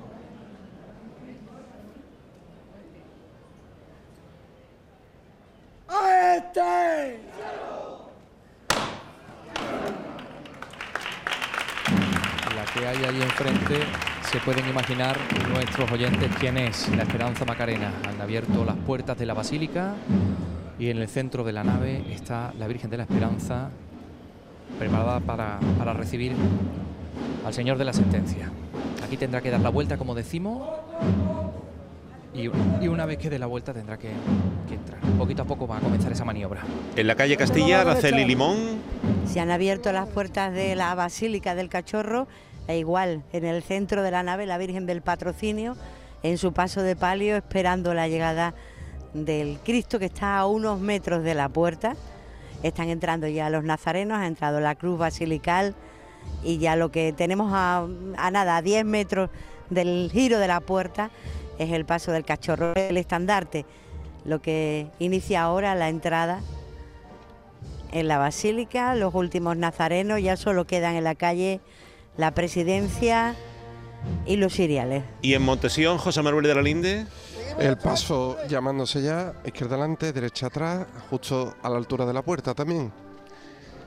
¡A 5.88 6.36
este! 6.36 7.20
La 12.56 12.66
que 12.74 12.88
hay 12.88 12.98
ahí 12.98 13.22
enfrente 13.22 13.76
se 14.24 14.40
pueden 14.40 14.68
imaginar 14.68 15.16
nuestros 15.54 15.92
oyentes 15.92 16.32
quién 16.40 16.58
es 16.58 16.90
la 16.90 17.04
Esperanza 17.04 17.46
Macarena. 17.46 17.94
Han 18.08 18.20
abierto 18.20 18.66
las 18.66 18.76
puertas 18.78 19.20
de 19.20 19.28
la 19.28 19.36
basílica 19.36 19.94
y 20.80 20.90
en 20.90 20.98
el 20.98 21.10
centro 21.10 21.44
de 21.44 21.54
la 21.54 21.64
nave 21.64 22.04
está 22.12 22.56
la 22.58 22.66
Virgen 22.66 22.90
de 22.90 22.98
la 22.98 23.04
Esperanza 23.04 23.70
preparada 24.80 25.20
para, 25.20 25.60
para 25.78 25.94
recibir 25.94 26.34
al 27.46 27.54
Señor 27.54 27.78
de 27.78 27.86
la 27.86 27.94
Sentencia. 27.94 28.52
Aquí 29.04 29.18
tendrá 29.18 29.42
que 29.42 29.50
dar 29.50 29.62
la 29.62 29.70
vuelta, 29.70 29.98
como 29.98 30.16
decimos, 30.16 30.68
y, 32.34 32.44
y 32.82 32.88
una 32.88 33.06
vez 33.06 33.18
que 33.18 33.30
dé 33.30 33.40
la 33.40 33.48
vuelta 33.48 33.74
tendrá 33.74 33.98
que, 33.98 34.12
que 34.68 34.76
entrar. 34.76 35.00
Poquito 35.18 35.42
a 35.42 35.46
poco 35.46 35.68
va 35.68 35.78
a 35.78 35.82
comenzar 35.82 36.12
esa 36.12 36.26
maniobra. 36.26 36.62
En 36.96 37.08
la 37.08 37.16
calle 37.16 37.36
Castilla, 37.38 37.82
Araceli 37.82 38.24
Limón. 38.26 38.58
Se 39.26 39.40
han 39.40 39.52
abierto 39.52 39.92
las 39.92 40.08
puertas 40.08 40.54
de 40.54 40.76
la 40.76 40.94
Basílica 40.96 41.56
del 41.56 41.70
Cachorro 41.70 42.28
e 42.68 42.78
igual 42.78 43.24
en 43.34 43.46
el 43.46 43.64
centro 43.64 44.04
de 44.04 44.12
la 44.12 44.22
nave 44.22 44.46
la 44.46 44.58
Virgen 44.58 44.86
del 44.86 45.02
Patrocinio 45.02 45.76
en 46.22 46.38
su 46.38 46.54
paso 46.54 46.82
de 46.84 46.96
palio 46.96 47.36
esperando 47.36 47.94
la 47.94 48.08
llegada 48.08 48.54
del 49.14 49.58
Cristo 49.64 49.98
que 49.98 50.06
está 50.06 50.38
a 50.38 50.46
unos 50.46 50.80
metros 50.80 51.24
de 51.24 51.34
la 51.34 51.50
puerta. 51.50 51.96
Están 52.62 52.90
entrando 52.90 53.28
ya 53.28 53.50
los 53.50 53.64
nazarenos, 53.64 54.20
ha 54.20 54.28
entrado 54.28 54.60
la 54.60 54.76
cruz 54.76 55.00
basilical 55.00 55.74
y 56.44 56.58
ya 56.58 56.76
lo 56.76 56.92
que 56.92 57.14
tenemos 57.14 57.52
a, 57.54 57.86
a 58.18 58.32
nada, 58.32 58.58
a 58.58 58.62
10 58.62 58.86
metros 58.86 59.30
del 59.70 60.10
giro 60.12 60.40
de 60.40 60.48
la 60.48 60.62
puerta 60.62 61.12
es 61.58 61.72
el 61.72 61.86
paso 61.86 62.12
del 62.12 62.24
cachorro, 62.24 62.74
el 62.76 62.98
estandarte, 62.98 63.66
lo 64.26 64.42
que 64.42 64.88
inicia 65.00 65.44
ahora 65.44 65.76
la 65.76 65.90
entrada 65.90 66.42
en 67.92 68.08
la 68.08 68.18
basílica, 68.18 68.96
los 68.96 69.14
últimos 69.14 69.58
nazarenos 69.58 70.22
ya 70.22 70.38
solo 70.38 70.66
quedan 70.66 70.96
en 70.96 71.04
la 71.04 71.16
calle 71.16 71.60
la 72.18 72.32
presidencia 72.32 73.36
y 74.26 74.38
los 74.38 74.54
siriales. 74.54 75.04
Y 75.22 75.34
en 75.34 75.42
Montesión, 75.42 75.98
José 75.98 76.22
Manuel 76.22 76.46
de 76.46 76.56
la 76.56 76.62
Linde. 76.62 77.06
El 77.58 77.78
paso 77.78 78.38
llamándose 78.48 79.02
ya 79.02 79.34
izquierda 79.44 79.76
adelante, 79.76 80.14
derecha 80.14 80.48
atrás, 80.48 80.88
justo 81.10 81.56
a 81.62 81.70
la 81.70 81.78
altura 81.78 82.06
de 82.06 82.14
la 82.14 82.22
puerta 82.22 82.54
también. 82.54 82.92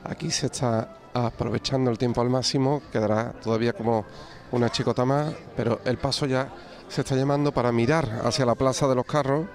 Aquí 0.03 0.29
se 0.29 0.47
está 0.47 0.95
aprovechando 1.13 1.91
el 1.91 1.97
tiempo 1.97 2.21
al 2.21 2.29
máximo, 2.29 2.81
quedará 2.91 3.33
todavía 3.33 3.73
como 3.73 4.05
una 4.51 4.69
chicota 4.69 5.05
más, 5.05 5.33
pero 5.55 5.81
el 5.85 5.97
paso 5.97 6.25
ya 6.25 6.49
se 6.87 7.01
está 7.01 7.15
llamando 7.15 7.51
para 7.51 7.71
mirar 7.71 8.21
hacia 8.23 8.45
la 8.45 8.55
plaza 8.55 8.87
de 8.87 8.95
los 8.95 9.05
carros. 9.05 9.47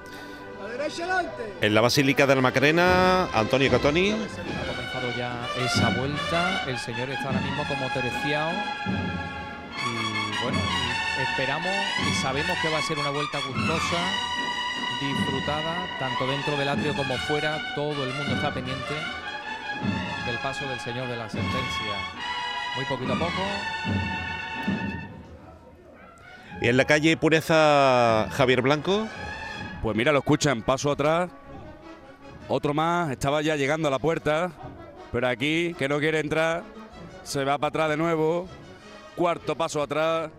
En 1.60 1.74
la 1.74 1.80
Basílica 1.80 2.26
de 2.26 2.34
la 2.34 2.40
Macarena, 2.40 3.28
Antonio 3.34 3.70
Catoni. 3.70 4.10
Ha 4.10 4.16
comenzado 4.16 5.10
ya 5.16 5.46
esa 5.64 5.90
vuelta. 5.90 6.64
El 6.66 6.78
señor 6.78 7.10
está 7.10 7.26
ahora 7.26 7.40
mismo 7.40 7.62
como 7.68 7.88
terciado. 7.92 8.52
Y 9.84 10.42
bueno, 10.42 10.58
esperamos 11.20 11.72
y 12.10 12.14
sabemos 12.22 12.56
que 12.62 12.70
va 12.70 12.78
a 12.78 12.82
ser 12.82 12.98
una 12.98 13.10
vuelta 13.10 13.38
gustosa, 13.38 13.98
disfrutada, 15.00 15.86
tanto 15.98 16.26
dentro 16.26 16.56
del 16.56 16.68
atrio 16.68 16.94
como 16.96 17.16
fuera. 17.18 17.60
Todo 17.74 18.04
el 18.04 18.14
mundo 18.14 18.34
está 18.34 18.52
pendiente 18.52 18.94
del 20.26 20.38
paso 20.38 20.68
del 20.68 20.80
señor 20.80 21.08
de 21.08 21.16
la 21.16 21.28
sentencia. 21.28 21.94
Muy 22.76 22.84
poquito 22.84 23.12
a 23.12 23.18
poco. 23.18 23.42
Y 26.60 26.68
en 26.68 26.76
la 26.76 26.84
calle 26.84 27.16
Pureza, 27.16 28.28
Javier 28.30 28.62
Blanco. 28.62 29.06
Pues 29.82 29.96
mira, 29.96 30.12
lo 30.12 30.18
escuchan, 30.18 30.62
paso 30.62 30.90
atrás. 30.90 31.30
Otro 32.48 32.74
más, 32.74 33.10
estaba 33.10 33.42
ya 33.42 33.56
llegando 33.56 33.88
a 33.88 33.90
la 33.90 33.98
puerta. 33.98 34.50
Pero 35.12 35.28
aquí, 35.28 35.74
que 35.78 35.88
no 35.88 35.98
quiere 35.98 36.20
entrar, 36.20 36.64
se 37.22 37.44
va 37.44 37.58
para 37.58 37.68
atrás 37.68 37.90
de 37.90 37.96
nuevo. 37.96 38.48
Cuarto 39.14 39.56
paso 39.56 39.82
atrás. 39.82 40.30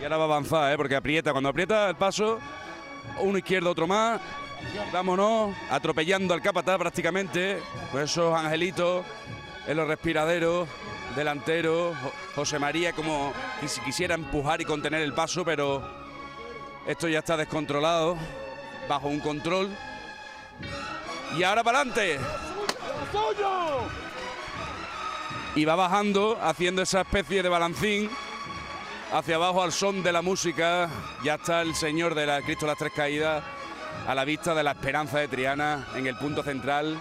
Y 0.00 0.04
ahora 0.04 0.16
va 0.18 0.24
a 0.24 0.26
avanzar, 0.26 0.72
¿eh? 0.72 0.76
porque 0.76 0.96
aprieta. 0.96 1.32
Cuando 1.32 1.48
aprieta 1.48 1.88
el 1.88 1.96
paso, 1.96 2.38
uno 3.20 3.38
izquierdo, 3.38 3.70
otro 3.70 3.86
más. 3.86 4.20
Vámonos, 4.92 5.54
atropellando 5.70 6.34
al 6.34 6.42
capataz 6.42 6.78
prácticamente. 6.78 7.60
Pues 7.92 8.10
esos 8.10 8.34
angelitos 8.38 9.04
en 9.66 9.76
los 9.76 9.88
respiraderos, 9.88 10.68
delanteros. 11.16 11.96
Jo- 11.98 12.12
José 12.36 12.58
María 12.58 12.92
como 12.92 13.32
si 13.66 13.80
quisiera 13.80 14.14
empujar 14.14 14.60
y 14.60 14.64
contener 14.64 15.00
el 15.02 15.14
paso, 15.14 15.44
pero 15.44 15.82
esto 16.86 17.08
ya 17.08 17.20
está 17.20 17.36
descontrolado, 17.36 18.16
bajo 18.88 19.08
un 19.08 19.20
control. 19.20 19.70
Y 21.36 21.42
ahora 21.42 21.62
para 21.64 21.80
adelante. 21.80 22.18
Y 25.56 25.64
va 25.64 25.76
bajando, 25.76 26.38
haciendo 26.42 26.82
esa 26.82 27.02
especie 27.02 27.42
de 27.42 27.48
balancín 27.48 28.10
hacia 29.12 29.36
abajo 29.36 29.62
al 29.62 29.70
son 29.72 30.02
de 30.02 30.12
la 30.12 30.20
música. 30.22 30.88
Ya 31.22 31.34
está 31.34 31.62
el 31.62 31.74
Señor 31.76 32.14
de 32.16 32.26
la 32.26 32.42
Cristo 32.42 32.66
las 32.66 32.76
Tres 32.76 32.92
Caídas 32.94 33.44
a 34.06 34.14
la 34.14 34.24
vista 34.24 34.54
de 34.54 34.62
la 34.62 34.72
Esperanza 34.72 35.18
de 35.18 35.28
Triana 35.28 35.86
en 35.96 36.06
el 36.06 36.16
punto 36.16 36.42
central 36.42 36.98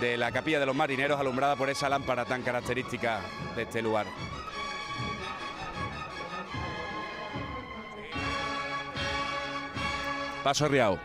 de 0.00 0.16
la 0.16 0.32
Capilla 0.32 0.60
de 0.60 0.66
los 0.66 0.74
Marineros, 0.74 1.20
alumbrada 1.20 1.56
por 1.56 1.68
esa 1.68 1.88
lámpara 1.88 2.24
tan 2.24 2.42
característica 2.42 3.20
de 3.54 3.62
este 3.62 3.82
lugar. 3.82 4.06
Paso 10.42 10.68
Riao. 10.68 10.98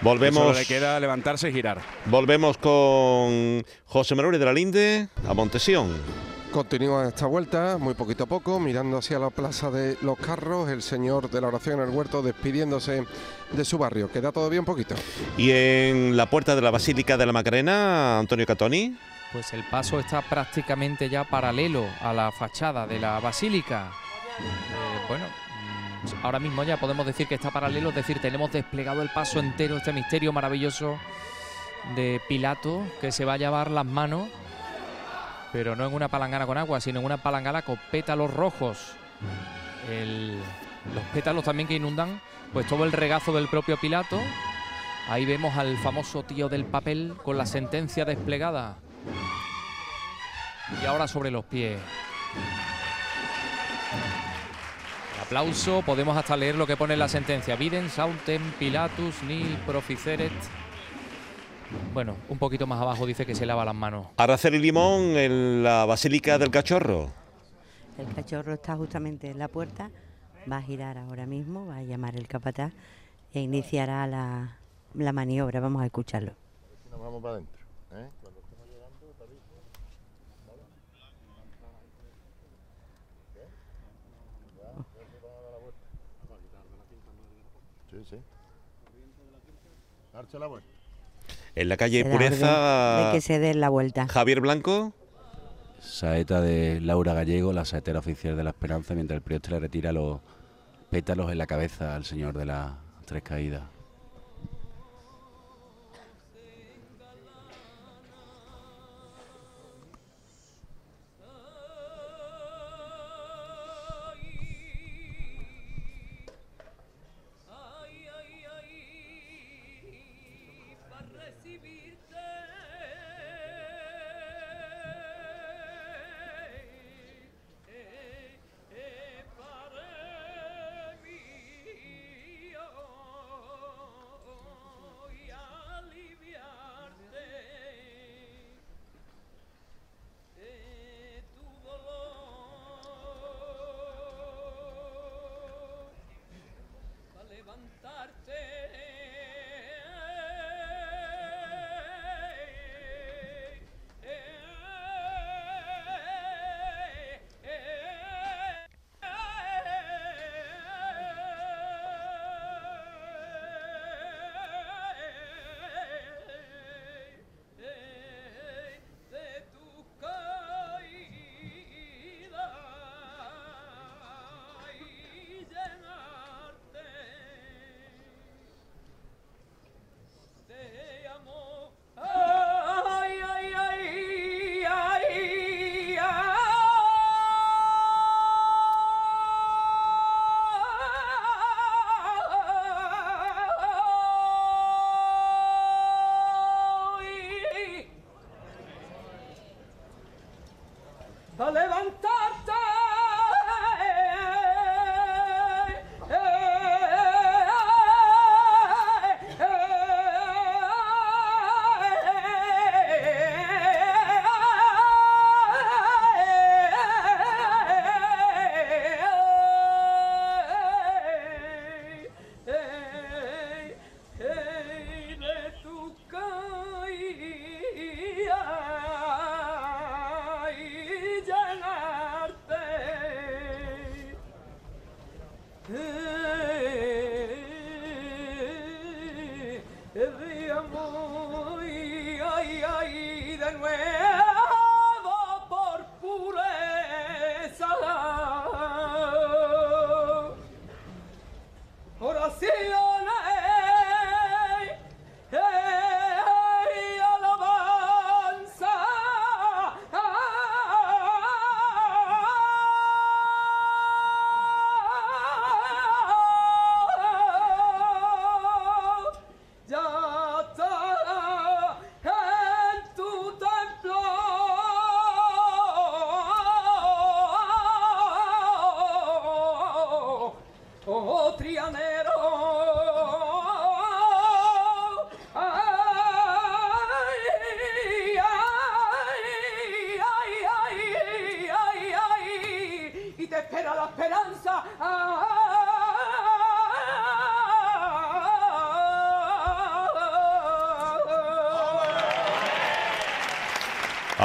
Volvemos. 0.00 0.42
Solo 0.42 0.58
le 0.58 0.66
queda 0.66 1.00
levantarse 1.00 1.48
y 1.48 1.52
girar. 1.52 1.80
Volvemos 2.06 2.58
con 2.58 3.64
José 3.86 4.14
Manuel 4.14 4.38
de 4.38 4.44
la 4.44 4.52
Linde 4.52 5.08
a 5.26 5.32
Montesión. 5.32 6.33
Continúa 6.54 7.08
esta 7.08 7.26
vuelta, 7.26 7.78
muy 7.80 7.94
poquito 7.94 8.22
a 8.22 8.26
poco, 8.28 8.60
mirando 8.60 8.98
hacia 8.98 9.18
la 9.18 9.30
plaza 9.30 9.72
de 9.72 9.98
los 10.02 10.16
carros, 10.16 10.68
el 10.70 10.82
señor 10.82 11.28
de 11.28 11.40
la 11.40 11.48
oración 11.48 11.80
en 11.80 11.88
el 11.88 11.90
huerto 11.92 12.22
despidiéndose 12.22 13.04
de 13.50 13.64
su 13.64 13.76
barrio. 13.76 14.08
Queda 14.08 14.30
todavía 14.30 14.60
un 14.60 14.64
poquito. 14.64 14.94
Y 15.36 15.50
en 15.50 16.16
la 16.16 16.30
puerta 16.30 16.54
de 16.54 16.62
la 16.62 16.70
Basílica 16.70 17.16
de 17.16 17.26
la 17.26 17.32
Macarena, 17.32 18.20
Antonio 18.20 18.46
Catoni. 18.46 18.96
Pues 19.32 19.52
el 19.52 19.64
paso 19.64 19.98
está 19.98 20.22
prácticamente 20.22 21.10
ya 21.10 21.24
paralelo 21.24 21.84
a 22.00 22.12
la 22.12 22.30
fachada 22.30 22.86
de 22.86 23.00
la 23.00 23.18
basílica. 23.18 23.90
Eh, 24.38 25.06
bueno, 25.08 25.24
mm, 25.24 26.24
ahora 26.24 26.38
mismo 26.38 26.62
ya 26.62 26.76
podemos 26.76 27.04
decir 27.04 27.26
que 27.26 27.34
está 27.34 27.50
paralelo, 27.50 27.88
es 27.88 27.96
decir, 27.96 28.20
tenemos 28.20 28.52
desplegado 28.52 29.02
el 29.02 29.08
paso 29.08 29.40
entero, 29.40 29.76
este 29.76 29.92
misterio 29.92 30.32
maravilloso 30.32 31.00
de 31.96 32.20
Pilato 32.28 32.84
que 33.00 33.10
se 33.10 33.24
va 33.24 33.32
a 33.32 33.38
llevar 33.38 33.72
las 33.72 33.86
manos, 33.86 34.28
pero 35.54 35.76
no 35.76 35.86
en 35.86 35.94
una 35.94 36.08
palangana 36.08 36.46
con 36.46 36.58
agua, 36.58 36.80
sino 36.80 36.98
en 36.98 37.06
una 37.06 37.18
palangana 37.18 37.62
con 37.62 37.78
pétalos 37.92 38.34
rojos. 38.34 38.96
Los 40.92 41.04
pétalos 41.14 41.44
también 41.44 41.68
que 41.68 41.76
inundan 41.76 42.20
pues 42.52 42.66
todo 42.66 42.82
el 42.82 42.90
regazo 42.90 43.32
del 43.32 43.46
propio 43.46 43.76
Pilato. 43.76 44.18
Ahí 45.08 45.24
vemos 45.24 45.56
al 45.56 45.76
famoso 45.78 46.24
tío 46.24 46.48
del 46.48 46.64
papel 46.64 47.14
con 47.22 47.38
la 47.38 47.46
sentencia 47.46 48.04
desplegada. 48.04 48.78
Y 50.82 50.86
ahora 50.86 51.06
sobre 51.06 51.30
los 51.30 51.44
pies. 51.44 51.78
Aplauso, 55.22 55.82
podemos 55.82 56.16
hasta 56.16 56.36
leer 56.36 56.56
lo 56.56 56.66
que 56.66 56.76
pone 56.76 56.96
la 56.96 57.06
sentencia. 57.06 57.54
Viden 57.54 57.90
sautem 57.90 58.42
pilatus 58.58 59.22
ni 59.22 59.56
proficeret. 59.64 60.32
Bueno, 61.92 62.16
un 62.28 62.38
poquito 62.38 62.66
más 62.66 62.80
abajo 62.80 63.06
dice 63.06 63.24
que 63.24 63.34
se 63.34 63.46
lava 63.46 63.64
las 63.64 63.74
manos. 63.74 64.08
Araceli 64.16 64.58
Limón 64.58 65.16
en 65.16 65.62
la 65.62 65.84
Basílica 65.84 66.38
del 66.38 66.50
Cachorro. 66.50 67.10
El 67.98 68.12
cachorro 68.12 68.54
está 68.54 68.74
justamente 68.76 69.30
en 69.30 69.38
la 69.38 69.46
puerta, 69.46 69.90
va 70.50 70.56
a 70.56 70.62
girar 70.62 70.98
ahora 70.98 71.26
mismo, 71.26 71.66
va 71.66 71.76
a 71.76 71.82
llamar 71.82 72.16
el 72.16 72.26
capataz 72.26 72.72
e 73.32 73.40
iniciará 73.40 74.06
la, 74.08 74.58
la 74.94 75.12
maniobra. 75.12 75.60
Vamos 75.60 75.82
a 75.82 75.86
escucharlo. 75.86 76.32
Nos 76.90 77.00
vamos 77.00 77.22
para 77.22 77.34
adentro. 77.34 77.60
¿eh? 77.92 78.08
Cuando 78.20 78.40
estemos 78.40 78.66
llegando, 78.66 79.06
te 79.16 79.22
aviso. 79.22 79.54
¿Vale? 80.48 80.62
¿Qué? 83.32 83.46
Ya, 84.58 84.74
ya 84.74 85.06
se 85.06 85.24
va 85.24 85.30
a 85.30 85.42
dar 85.42 85.52
la 85.52 85.58
vuelta. 85.58 85.86
Sí, 87.90 87.98
sí. 88.10 88.16
Darse 90.12 90.38
la 90.40 90.46
vuelta. 90.48 90.73
En 91.56 91.68
la 91.68 91.76
calle 91.76 92.04
Pureza, 92.04 93.06
De 93.06 93.12
que 93.12 93.20
se 93.20 93.38
dé 93.38 93.54
la 93.54 93.68
vuelta. 93.68 94.08
Javier 94.08 94.40
Blanco. 94.40 94.92
Saeta 95.80 96.40
de 96.40 96.80
Laura 96.80 97.14
Gallego, 97.14 97.52
la 97.52 97.64
saetera 97.64 97.98
oficial 97.98 98.36
de 98.36 98.42
la 98.42 98.50
Esperanza, 98.50 98.94
mientras 98.94 99.16
el 99.16 99.22
prioste 99.22 99.50
le 99.50 99.60
retira 99.60 99.92
los 99.92 100.20
pétalos 100.90 101.30
en 101.30 101.38
la 101.38 101.46
cabeza 101.46 101.94
al 101.94 102.04
señor 102.04 102.36
de 102.36 102.46
las 102.46 102.72
tres 103.04 103.22
caídas. 103.22 103.62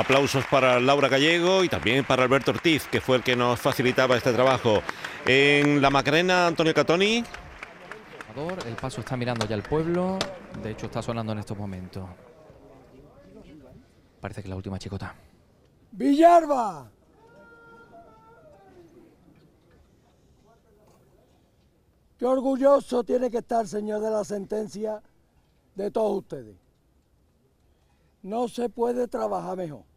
Aplausos 0.10 0.44
para 0.50 0.80
Laura 0.80 1.08
Gallego 1.08 1.64
y 1.64 1.70
también 1.70 2.04
para 2.04 2.24
Alberto 2.24 2.50
Ortiz, 2.50 2.88
que 2.88 3.00
fue 3.00 3.18
el 3.18 3.24
que 3.24 3.36
nos 3.36 3.60
facilitaba 3.60 4.18
este 4.18 4.34
trabajo. 4.34 4.82
En 5.24 5.84
la 5.84 5.92
Macarena, 5.92 6.48
Antonio 6.48 6.74
Catoni. 6.74 7.24
El 8.66 8.74
paso 8.74 9.02
está 9.02 9.16
mirando 9.16 9.46
ya 9.46 9.54
el 9.56 9.62
pueblo. 9.62 10.18
De 10.64 10.72
hecho, 10.72 10.88
está 10.88 11.04
sonando 11.04 11.34
en 11.34 11.38
estos 11.38 11.56
momentos. 11.56 12.10
Parece 14.20 14.42
que 14.42 14.48
es 14.48 14.50
la 14.50 14.56
última 14.56 14.80
chicota. 14.80 15.14
Villarba. 15.92 16.90
Qué 22.18 22.26
orgulloso 22.26 23.04
tiene 23.04 23.30
que 23.30 23.38
estar, 23.38 23.68
señor 23.68 24.02
de 24.02 24.10
la 24.10 24.24
sentencia, 24.24 25.04
de 25.76 25.92
todos 25.92 26.18
ustedes. 26.18 26.56
No 28.24 28.48
se 28.48 28.70
puede 28.70 29.08
trabajar 29.08 29.56
mejor. 29.56 29.89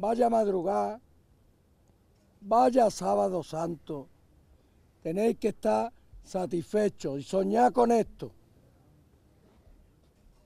Vaya 0.00 0.30
madrugada, 0.30 0.98
vaya 2.40 2.90
sábado 2.90 3.42
santo. 3.42 4.08
Tenéis 5.02 5.36
que 5.36 5.48
estar 5.48 5.92
satisfechos 6.24 7.18
y 7.18 7.22
soñar 7.22 7.70
con 7.70 7.92
esto. 7.92 8.32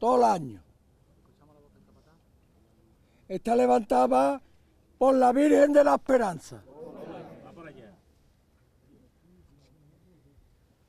Todo 0.00 0.16
el 0.16 0.24
año. 0.24 0.62
Está 3.28 3.54
levantada 3.54 4.42
por 4.98 5.14
la 5.14 5.32
Virgen 5.32 5.72
de 5.72 5.84
la 5.84 5.94
Esperanza. 5.94 6.60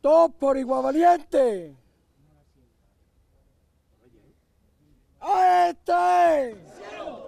Todos 0.02 0.32
por 0.40 0.58
igual 0.58 0.82
valiente. 0.82 1.76
¡Ahí 5.20 5.70
está! 5.70 7.25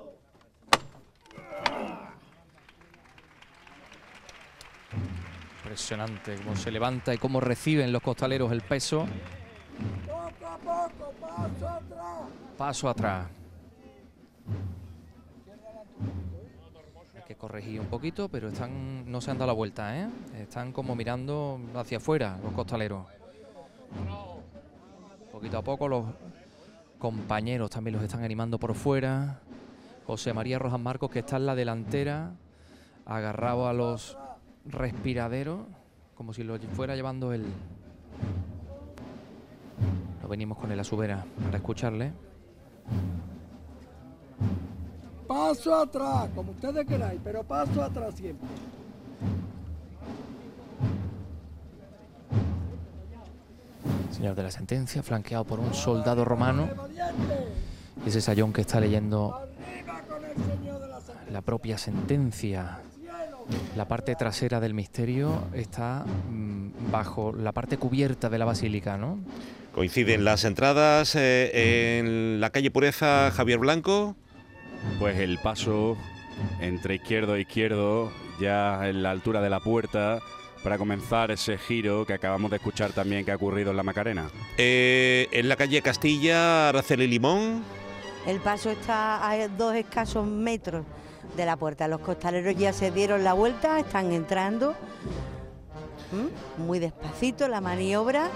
Impresionante 5.67 6.37
cómo 6.37 6.55
se 6.55 6.71
levanta 6.71 7.13
y 7.13 7.17
cómo 7.17 7.41
reciben 7.41 7.91
los 7.91 8.01
costaleros 8.01 8.53
el 8.53 8.61
peso. 8.61 9.05
Poco 10.05 10.47
a 10.47 10.57
poco, 10.57 11.13
paso 12.57 12.87
atrás. 12.87 13.27
Hay 17.13 17.21
que 17.27 17.35
corregir 17.35 17.81
un 17.81 17.87
poquito, 17.87 18.29
pero 18.29 18.47
están 18.47 19.11
no 19.11 19.19
se 19.19 19.29
han 19.29 19.37
dado 19.37 19.47
la 19.47 19.53
vuelta, 19.53 19.99
¿eh? 19.99 20.07
Están 20.39 20.71
como 20.71 20.95
mirando 20.95 21.59
hacia 21.75 21.97
afuera 21.97 22.39
los 22.41 22.53
costaleros. 22.53 23.05
Poquito 25.33 25.57
a 25.57 25.61
poco 25.63 25.89
los 25.89 26.05
compañeros 26.97 27.69
también 27.69 27.97
los 27.97 28.03
están 28.05 28.23
animando 28.23 28.57
por 28.57 28.73
fuera. 28.73 29.41
José 30.05 30.31
María 30.31 30.59
Rojas 30.59 30.79
Marcos, 30.79 31.11
que 31.11 31.19
está 31.19 31.35
en 31.35 31.45
la 31.45 31.55
delantera, 31.55 32.31
agarrado 33.05 33.67
a 33.67 33.73
los 33.73 34.17
respiraderos, 34.69 35.61
como 36.15 36.33
si 36.33 36.43
lo 36.43 36.57
fuera 36.59 36.95
llevando 36.95 37.33
él. 37.33 37.45
Lo 40.21 40.27
venimos 40.27 40.57
con 40.57 40.71
él 40.71 40.79
a 40.79 40.83
su 40.83 40.97
vera 40.97 41.25
para 41.45 41.57
escucharle. 41.57 42.11
Paso 45.27 45.75
atrás, 45.75 46.29
como 46.33 46.51
ustedes 46.51 46.85
queráis, 46.85 47.19
pero 47.23 47.43
paso 47.43 47.83
atrás 47.83 48.15
siempre. 48.15 48.47
Señor 54.11 54.35
de 54.35 54.43
la 54.43 54.51
sentencia, 54.51 55.03
flanqueado 55.03 55.43
por 55.43 55.59
un 55.59 55.73
soldado 55.73 56.25
romano. 56.25 56.69
Y 58.03 58.09
ese 58.09 58.21
sayón 58.21 58.51
que 58.51 58.61
está 58.61 58.79
leyendo 58.79 59.47
la 61.29 61.41
propia 61.41 61.77
sentencia. 61.77 62.79
La 63.75 63.87
parte 63.87 64.15
trasera 64.15 64.59
del 64.59 64.73
misterio 64.73 65.43
está 65.53 66.05
mm, 66.29 66.91
bajo 66.91 67.33
la 67.33 67.51
parte 67.51 67.77
cubierta 67.77 68.29
de 68.29 68.37
la 68.37 68.45
basílica, 68.45 68.97
¿no? 68.97 69.19
Coinciden 69.73 70.25
las 70.25 70.43
entradas 70.43 71.15
eh, 71.15 71.99
en 71.99 72.41
la 72.41 72.49
calle 72.49 72.71
Pureza 72.71 73.31
Javier 73.31 73.59
Blanco. 73.59 74.15
Pues 74.99 75.17
el 75.19 75.37
paso 75.39 75.97
entre 76.61 76.95
izquierdo 76.95 77.35
e 77.35 77.41
izquierdo, 77.41 78.11
ya 78.39 78.87
en 78.89 79.03
la 79.03 79.11
altura 79.11 79.41
de 79.41 79.49
la 79.49 79.59
puerta, 79.59 80.19
para 80.63 80.77
comenzar 80.77 81.31
ese 81.31 81.57
giro 81.57 82.05
que 82.05 82.13
acabamos 82.13 82.51
de 82.51 82.57
escuchar 82.57 82.91
también 82.91 83.23
que 83.23 83.31
ha 83.31 83.35
ocurrido 83.35 83.71
en 83.71 83.77
la 83.77 83.83
Macarena. 83.83 84.29
Eh, 84.57 85.27
en 85.31 85.47
la 85.47 85.55
calle 85.55 85.81
Castilla, 85.81 86.69
Araceli 86.69 87.07
Limón. 87.07 87.63
El 88.25 88.39
paso 88.39 88.69
está 88.69 89.29
a 89.29 89.47
dos 89.47 89.75
escasos 89.75 90.27
metros 90.27 90.85
de 91.35 91.45
la 91.45 91.57
puerta. 91.57 91.87
Los 91.87 92.01
costaleros 92.01 92.55
ya 92.55 92.73
se 92.73 92.91
dieron 92.91 93.23
la 93.23 93.33
vuelta, 93.33 93.79
están 93.79 94.11
entrando. 94.11 94.75
¿Mm? 96.11 96.63
Muy 96.63 96.79
despacito 96.79 97.47
la 97.47 97.61
maniobra. 97.61 98.29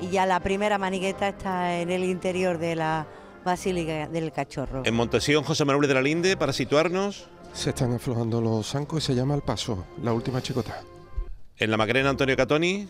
Y 0.00 0.08
ya 0.08 0.26
la 0.26 0.40
primera 0.40 0.78
manigueta 0.78 1.28
está 1.28 1.78
en 1.78 1.90
el 1.90 2.04
interior 2.04 2.58
de 2.58 2.74
la 2.74 3.06
Basílica 3.44 4.08
del 4.08 4.32
Cachorro. 4.32 4.82
En 4.84 4.94
Montesión, 4.94 5.44
José 5.44 5.64
Manuel 5.64 5.88
de 5.88 5.94
la 5.94 6.02
Linde, 6.02 6.36
para 6.36 6.52
situarnos. 6.52 7.28
Se 7.52 7.70
están 7.70 7.92
aflojando 7.92 8.40
los 8.40 8.70
zancos 8.70 9.02
y 9.02 9.06
se 9.06 9.14
llama 9.14 9.34
el 9.34 9.42
paso, 9.42 9.84
la 10.02 10.12
última 10.12 10.40
chicota. 10.40 10.82
En 11.56 11.70
la 11.70 11.76
Macarena, 11.76 12.10
Antonio 12.10 12.36
Catoni. 12.36 12.88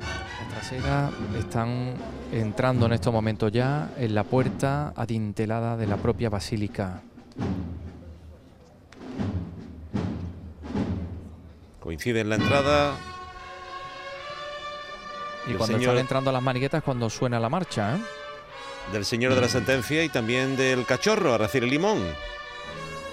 La 0.00 0.60
trasera 0.60 1.10
están 1.38 1.94
entrando 2.32 2.86
en 2.86 2.92
estos 2.94 3.12
momentos 3.12 3.52
ya 3.52 3.90
en 3.98 4.14
la 4.14 4.24
puerta 4.24 4.92
adintelada 4.96 5.76
de 5.76 5.86
la 5.86 5.96
propia 5.96 6.30
basílica. 6.30 7.02
Coincide 11.86 12.18
en 12.18 12.28
la 12.30 12.34
entrada. 12.34 12.96
Y 15.46 15.52
cuando 15.52 15.66
señor- 15.78 15.90
están 15.90 15.98
entrando 15.98 16.32
las 16.32 16.42
maniquetas 16.42 16.82
cuando 16.82 17.08
suena 17.08 17.38
la 17.38 17.48
marcha, 17.48 17.94
¿eh? 17.94 18.00
del 18.92 19.04
señor 19.04 19.36
de 19.36 19.40
la 19.40 19.48
sentencia 19.48 20.02
y 20.02 20.08
también 20.08 20.56
del 20.56 20.84
cachorro, 20.84 21.32
Araceli 21.34 21.70
Limón. 21.70 21.98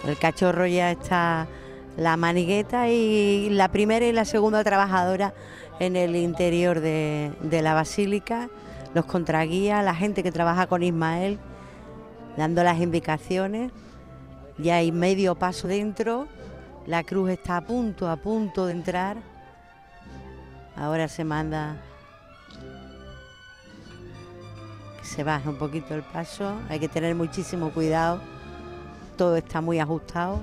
El 0.08 0.18
cachorro 0.18 0.66
ya 0.66 0.90
está 0.90 1.46
la 1.98 2.18
manigueta 2.18 2.90
y 2.90 3.52
la 3.52 3.68
primera 3.72 4.08
y 4.08 4.12
la 4.12 4.26
segunda 4.26 4.64
trabajadora 4.64 5.36
en 5.80 5.96
el 5.96 6.16
interior 6.16 6.80
de, 6.80 7.32
de 7.42 7.62
la 7.62 7.76
basílica, 7.76 8.50
los 8.96 9.06
contraguías, 9.06 9.86
la 9.86 9.94
gente 9.94 10.24
que 10.24 10.32
trabaja 10.32 10.66
con 10.66 10.82
Ismael, 10.82 11.38
dando 12.38 12.64
las 12.64 12.80
indicaciones. 12.80 13.72
Ya 14.58 14.78
hay 14.78 14.92
medio 14.92 15.36
paso 15.36 15.68
dentro, 15.68 16.28
la 16.88 17.04
cruz 17.04 17.30
está 17.32 17.58
a 17.58 17.62
punto, 17.62 18.10
a 18.10 18.16
punto 18.16 18.66
de 18.66 18.74
entrar. 18.74 19.18
Ahora 20.76 21.08
se 21.08 21.24
manda 21.24 21.78
se 25.04 25.24
baje 25.24 25.48
un 25.48 25.58
poquito 25.58 25.94
el 25.94 26.02
paso, 26.02 26.56
hay 26.70 26.80
que 26.80 26.88
tener 26.88 27.14
muchísimo 27.14 27.70
cuidado, 27.72 28.20
todo 29.18 29.36
está 29.36 29.62
muy 29.62 29.80
ajustado. 29.80 30.42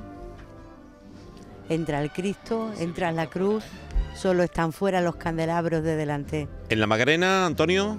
Entra 1.68 2.00
el 2.00 2.10
Cristo, 2.12 2.70
entra 2.78 3.10
la 3.10 3.28
cruz, 3.28 3.64
solo 4.14 4.42
están 4.42 4.72
fuera 4.72 5.00
los 5.00 5.16
candelabros 5.16 5.82
de 5.82 5.96
delante. 5.96 6.48
En 6.68 6.80
la 6.80 6.86
Macarena, 6.86 7.46
Antonio. 7.46 7.98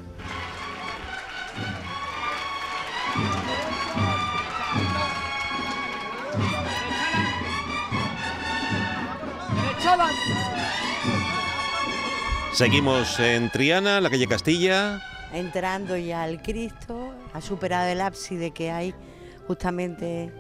Seguimos 12.62 13.20
en 13.20 13.50
Triana, 13.50 14.00
la 14.00 14.12
calle 14.12 14.28
Castilla. 14.28 15.02
entrando 15.34 15.98
ya 15.98 16.22
al 16.22 16.44
Cristo, 16.44 17.12
ha 17.34 17.42
superado 17.42 17.90
el 17.90 18.00
ábside 18.00 18.52
que 18.52 18.70
hay 18.70 18.94
justamente 19.48 20.32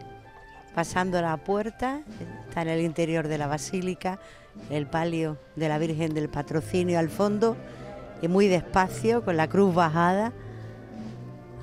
pasando 0.76 1.20
la 1.20 1.36
puerta, 1.38 2.02
está 2.48 2.62
en 2.62 2.68
el 2.68 2.82
interior 2.82 3.28
de 3.28 3.40
la 3.40 3.48
basílica, 3.48 4.20
el 4.70 4.86
palio 4.86 5.40
de 5.56 5.68
la 5.68 5.80
Virgen 5.80 6.14
del 6.14 6.30
Patrocinio 6.30 7.00
al 7.00 7.10
fondo 7.10 7.58
y 8.22 8.28
muy 8.28 8.48
despacio 8.48 9.26
con 9.26 9.36
la 9.36 9.48
cruz 9.48 9.74
bajada, 9.74 10.32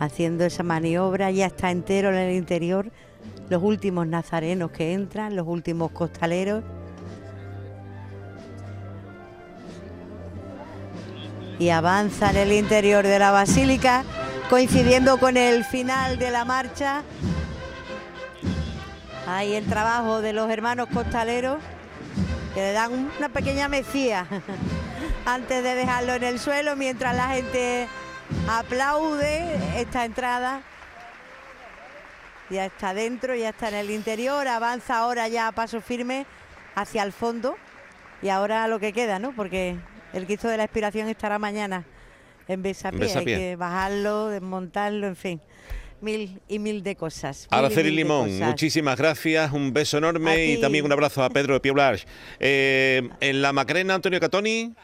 haciendo 0.01 0.45
esa 0.45 0.65
maniobra, 0.65 1.31
ya 1.31 1.47
está 1.47 1.71
entero 1.71 2.09
en 2.09 2.17
el 2.17 2.35
interior, 2.35 2.91
los 3.49 3.63
últimos 3.63 4.09
nazarenos 4.09 4.73
que 4.73 4.93
entran, 4.93 5.37
los 5.37 5.47
últimos 5.47 5.93
costaleros. 5.93 6.65
Y 11.59 11.71
avanza 11.71 12.31
en 12.31 12.37
el 12.37 12.53
interior 12.53 13.05
de 13.05 13.19
la 13.19 13.31
basílica, 13.31 14.05
coincidiendo 14.49 15.19
con 15.19 15.37
el 15.37 15.65
final 15.65 16.19
de 16.19 16.31
la 16.31 16.45
marcha. 16.45 17.03
Ahí 19.27 19.55
el 19.55 19.67
trabajo 19.67 20.21
de 20.21 20.33
los 20.33 20.49
hermanos 20.51 20.89
costaleros, 20.93 21.59
que 22.55 22.61
le 22.61 22.73
dan 22.73 23.11
una 23.19 23.29
pequeña 23.29 23.69
mesía 23.69 24.27
antes 25.27 25.63
de 25.63 25.75
dejarlo 25.75 26.15
en 26.15 26.23
el 26.23 26.39
suelo, 26.39 26.77
mientras 26.77 27.15
la 27.15 27.29
gente 27.29 27.89
aplaude 28.49 29.45
esta 29.77 30.05
entrada. 30.05 30.63
Ya 32.51 32.65
está 32.65 32.95
dentro, 32.95 33.35
ya 33.35 33.51
está 33.51 33.69
en 33.69 33.75
el 33.75 33.91
interior, 33.91 34.49
avanza 34.49 34.99
ahora 34.99 35.29
ya 35.29 35.49
a 35.49 35.53
paso 35.53 35.83
firme 35.83 36.25
hacia 36.75 37.03
el 37.03 37.13
fondo. 37.13 37.57
Y 38.23 38.31
ahora 38.31 38.67
lo 38.69 38.81
que 38.81 38.93
queda, 38.93 39.19
¿no? 39.19 39.33
Porque 39.33 39.77
el 40.13 40.27
Cristo 40.27 40.49
de 40.49 40.57
la 40.57 40.65
Expiración 40.65 41.09
estará 41.09 41.39
mañana 41.39 41.85
en 42.47 42.63
Besapié. 42.63 43.01
Hay 43.01 43.07
Besapié. 43.09 43.37
que 43.39 43.57
bajarlo, 43.57 44.29
desmontarlo, 44.29 45.07
en 45.07 45.17
fin. 45.17 45.41
Mil 46.01 46.41
y 46.47 46.59
mil 46.61 46.83
de 46.85 46.95
cosas. 46.95 47.49
Araceli 47.51 47.91
de 47.91 47.97
Limón, 47.97 48.31
cosas. 48.31 48.49
muchísimas 48.49 48.97
gracias, 48.97 49.53
un 49.53 49.73
beso 49.73 49.99
enorme 49.99 50.47
y 50.47 50.61
también 50.61 50.85
un 50.85 50.93
abrazo 50.93 51.25
a 51.25 51.31
Pedro 51.31 51.55
de 51.55 51.61
Pioblar. 51.61 51.99
Eh, 52.39 53.09
en 53.21 53.43
la 53.43 53.53
Macarena, 53.53 53.95
Antonio 53.95 54.21
Catoni. 54.21 54.75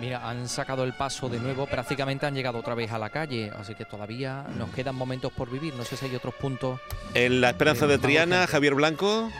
Mira, 0.00 0.26
han 0.26 0.48
sacado 0.48 0.84
el 0.84 0.94
paso 0.94 1.28
de 1.28 1.38
nuevo, 1.40 1.66
prácticamente 1.66 2.24
han 2.24 2.34
llegado 2.34 2.58
otra 2.58 2.74
vez 2.74 2.92
a 2.92 2.98
la 2.98 3.10
calle, 3.10 3.50
así 3.58 3.74
que 3.74 3.84
todavía 3.84 4.46
nos 4.56 4.70
quedan 4.70 4.94
momentos 4.94 5.32
por 5.32 5.50
vivir. 5.50 5.74
No 5.74 5.84
sé 5.84 5.96
si 5.98 6.06
hay 6.06 6.14
otros 6.14 6.34
puntos. 6.34 6.80
En 7.12 7.40
la 7.42 7.50
Esperanza 7.50 7.86
de 7.86 7.96
Vamos, 7.96 8.06
Triana. 8.06 8.46
Javier 8.46 8.74
Blanco. 8.74 9.30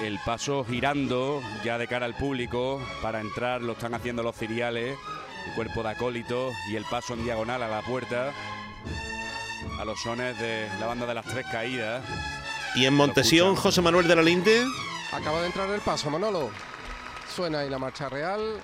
El 0.00 0.18
paso 0.24 0.64
girando 0.64 1.42
ya 1.64 1.78
de 1.78 1.88
cara 1.88 2.06
al 2.06 2.14
público 2.14 2.80
para 3.00 3.20
entrar 3.20 3.62
lo 3.62 3.72
están 3.72 3.94
haciendo 3.94 4.22
los 4.22 4.36
ciriales, 4.36 4.98
el 5.46 5.54
cuerpo 5.54 5.82
de 5.82 5.90
acólitos 5.90 6.54
y 6.70 6.76
el 6.76 6.84
paso 6.84 7.14
en 7.14 7.24
diagonal 7.24 7.62
a 7.62 7.68
la 7.68 7.82
puerta 7.82 8.32
a 9.78 9.84
los 9.84 10.00
sones 10.00 10.38
de 10.38 10.68
la 10.80 10.86
banda 10.86 11.06
de 11.06 11.14
las 11.14 11.26
tres 11.26 11.46
caídas. 11.50 12.02
Y 12.74 12.86
en 12.86 12.94
Montesión. 12.94 13.56
José 13.56 13.82
Manuel 13.82 14.06
de 14.08 14.16
la 14.16 14.22
Linde. 14.22 14.64
Acaba 15.12 15.40
de 15.40 15.46
entrar 15.46 15.68
el 15.70 15.80
paso, 15.80 16.10
Manolo. 16.10 16.50
Suena 17.34 17.60
ahí 17.60 17.70
la 17.70 17.78
marcha 17.78 18.08
real. 18.08 18.60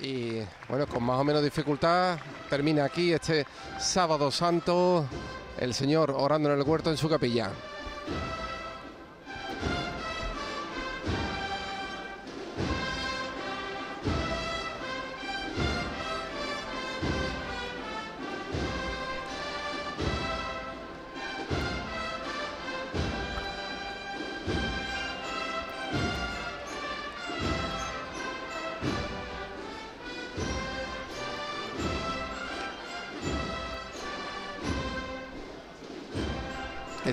Y 0.00 0.38
bueno, 0.68 0.86
con 0.86 1.02
más 1.02 1.18
o 1.18 1.24
menos 1.24 1.42
dificultad 1.42 2.18
termina 2.48 2.84
aquí 2.84 3.12
este 3.12 3.46
sábado 3.80 4.30
santo 4.30 5.08
el 5.58 5.74
Señor 5.74 6.12
orando 6.16 6.52
en 6.52 6.58
el 6.58 6.64
huerto 6.64 6.90
en 6.90 6.96
su 6.96 7.08
capilla. 7.08 7.50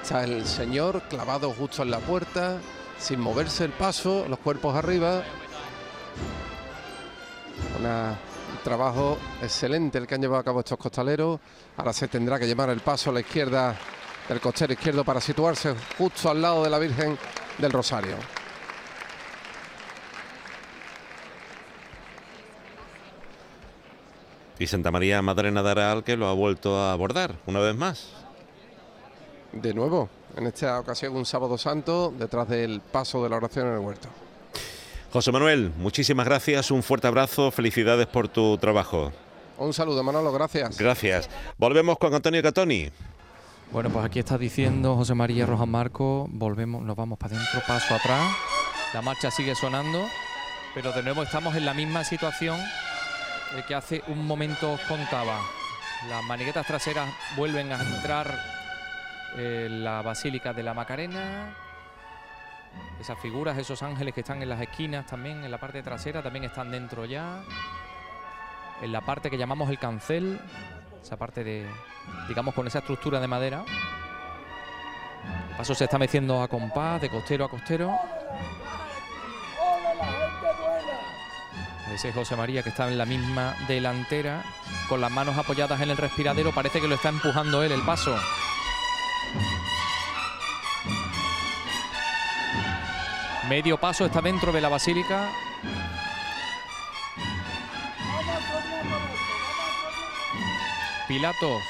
Está 0.06 0.24
el 0.24 0.46
Señor 0.46 1.02
clavado 1.10 1.52
justo 1.52 1.82
en 1.82 1.90
la 1.90 1.98
puerta, 1.98 2.60
sin 3.00 3.20
moverse 3.20 3.66
el 3.66 3.72
paso, 3.72 4.28
los 4.30 4.38
cuerpos 4.38 4.76
arriba. 4.76 5.24
Un 7.80 8.58
trabajo 8.64 9.18
excelente 9.42 9.98
el 9.98 10.06
que 10.06 10.14
han 10.14 10.22
llevado 10.22 10.42
a 10.42 10.44
cabo 10.44 10.60
estos 10.60 10.78
costaleros. 10.78 11.40
Ahora 11.76 11.92
se 11.92 12.08
tendrá 12.08 12.38
que 12.38 12.46
llevar 12.46 12.70
el 12.70 12.82
paso 12.82 13.10
a 13.10 13.14
la 13.14 13.22
izquierda 13.22 13.76
del 14.30 14.40
costero 14.40 14.74
izquierdo 14.74 15.04
para 15.04 15.20
situarse 15.20 15.74
justo 15.98 16.30
al 16.30 16.40
lado 16.40 16.64
de 16.64 16.70
la 16.70 16.78
Virgen 16.78 17.18
del 17.58 17.72
Rosario. 17.72 18.18
Y 24.60 24.68
Santa 24.68 24.92
María 24.92 25.24
Madalena 25.24 25.64
de 25.64 25.72
Aral, 25.72 26.04
que 26.04 26.16
lo 26.16 26.28
ha 26.28 26.34
vuelto 26.34 26.78
a 26.80 26.92
abordar 26.92 27.38
una 27.48 27.60
vez 27.60 27.76
más. 27.76 28.25
De 29.56 29.74
nuevo, 29.74 30.10
en 30.36 30.48
esta 30.48 30.80
ocasión 30.80 31.16
un 31.16 31.26
sábado 31.26 31.58
santo, 31.58 32.14
detrás 32.18 32.50
del 32.50 32.82
paso 32.82 33.24
de 33.24 33.30
la 33.30 33.38
oración 33.38 33.68
en 33.68 33.74
el 33.74 33.80
huerto. 33.80 34.10
José 35.14 35.32
Manuel, 35.32 35.72
muchísimas 35.78 36.26
gracias, 36.26 36.72
un 36.72 36.84
fuerte 36.84 37.08
abrazo, 37.08 37.52
felicidades 37.52 38.06
por 38.06 38.28
tu 38.28 38.58
trabajo. 38.58 39.14
Un 39.58 39.74
saludo, 39.74 40.04
Manolo, 40.04 40.34
gracias. 40.34 40.78
Gracias. 40.78 41.30
Volvemos 41.58 41.98
con 41.98 42.14
Antonio 42.14 42.44
Catoni. 42.44 42.92
Bueno, 43.72 43.90
pues 43.90 44.06
aquí 44.06 44.20
está 44.20 44.38
diciendo 44.38 44.96
José 44.98 45.16
María 45.16 45.46
Rojas 45.46 45.68
Marco, 45.68 46.28
volvemos, 46.30 46.84
nos 46.84 46.98
vamos 46.98 47.18
para 47.18 47.38
adentro, 47.38 47.62
paso 47.66 47.96
atrás. 47.96 48.36
La 48.94 49.02
marcha 49.02 49.32
sigue 49.32 49.56
sonando, 49.56 50.06
pero 50.74 50.92
de 50.92 51.02
nuevo 51.02 51.24
estamos 51.24 51.56
en 51.56 51.64
la 51.64 51.74
misma 51.74 52.04
situación 52.04 52.60
que 53.70 53.74
hace 53.74 54.04
un 54.08 54.28
momento 54.28 54.74
os 54.74 54.82
contaba. 54.82 55.40
Las 56.10 56.24
maniguetas 56.26 56.68
traseras 56.68 57.10
vuelven 57.38 57.72
a 57.72 57.82
entrar 57.82 58.55
en 59.38 59.84
la 59.84 60.02
Basílica 60.02 60.54
de 60.54 60.64
la 60.64 60.74
Macarena. 60.74 61.56
Esas 63.00 63.20
figuras, 63.20 63.58
esos 63.58 63.82
ángeles 63.84 64.14
que 64.14 64.22
están 64.22 64.42
en 64.42 64.50
las 64.50 64.62
esquinas 64.62 65.06
también, 65.06 65.44
en 65.44 65.52
la 65.52 65.58
parte 65.58 65.82
trasera, 65.84 66.22
también 66.22 66.46
están 66.46 66.72
dentro 66.72 67.06
ya. 67.06 67.44
En 68.82 68.92
la 68.92 69.02
parte 69.02 69.30
que 69.30 69.38
llamamos 69.38 69.70
el 69.70 69.80
cancel, 69.80 70.40
esa 71.02 71.18
parte 71.18 71.44
de, 71.44 71.68
digamos, 72.28 72.54
con 72.54 72.68
esa 72.68 72.80
estructura 72.80 73.20
de 73.20 73.28
madera. 73.28 73.64
El 75.50 75.58
paso 75.58 75.74
se 75.76 75.86
está 75.86 75.98
meciendo 75.98 76.42
a 76.42 76.48
compás, 76.48 77.02
de 77.02 77.10
costero 77.10 77.46
a 77.46 77.50
costero. 77.50 77.96
Ese 81.94 82.10
es 82.10 82.16
José 82.16 82.36
María 82.36 82.62
que 82.62 82.70
está 82.70 82.90
en 82.90 82.98
la 82.98 83.06
misma 83.06 83.56
delantera, 83.68 84.44
con 84.90 85.00
las 85.00 85.12
manos 85.12 85.38
apoyadas 85.38 85.80
en 85.80 85.92
el 85.92 85.98
respiradero. 85.98 86.52
Parece 86.52 86.82
que 86.82 86.88
lo 86.90 86.96
está 86.96 87.10
empujando 87.10 87.64
él 87.64 87.72
el 87.72 87.82
paso. 87.84 88.18
Medio 93.50 93.80
paso 93.80 94.06
está 94.06 94.22
dentro 94.22 94.52
de 94.52 94.62
la 94.62 94.70
basílica. 94.70 95.30
Pilatos. 101.08 101.62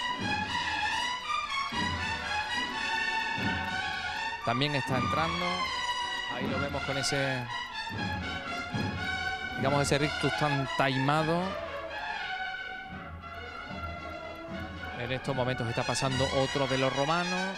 también 4.46 4.76
está 4.76 4.98
entrando. 4.98 5.46
Ahí 6.34 6.48
lo 6.48 6.60
vemos 6.60 6.82
con 6.84 6.98
ese, 6.98 7.44
digamos, 9.58 9.82
ese 9.82 9.98
rictus 9.98 10.32
tan 10.38 10.70
taimado. 10.78 11.42
En 15.00 15.12
estos 15.12 15.36
momentos 15.36 15.68
está 15.68 15.84
pasando 15.84 16.26
otro 16.38 16.68
de 16.68 16.78
los 16.78 16.96
romanos. 16.96 17.58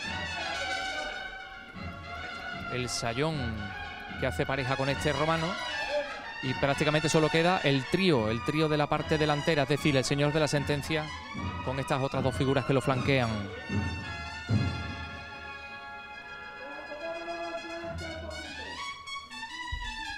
El 2.74 2.90
sayón 2.90 3.36
que 4.20 4.28
hace 4.28 4.46
pareja 4.46 4.76
con 4.76 4.90
este 4.90 5.14
romano. 5.14 5.48
Y 6.44 6.54
prácticamente 6.56 7.10
solo 7.10 7.30
queda 7.30 7.60
el 7.64 7.84
trío, 7.86 8.30
el 8.30 8.44
trío 8.46 8.70
de 8.70 8.78
la 8.78 8.88
parte 8.88 9.18
delantera, 9.18 9.64
es 9.64 9.70
decir, 9.70 9.98
el 9.98 10.04
señor 10.04 10.32
de 10.34 10.40
la 10.40 10.48
sentencia 10.48 11.04
con 11.66 11.80
estas 11.80 12.02
otras 12.02 12.24
dos 12.24 12.36
figuras 12.36 12.64
que 12.66 12.74
lo 12.74 12.82
flanquean. 12.82 13.30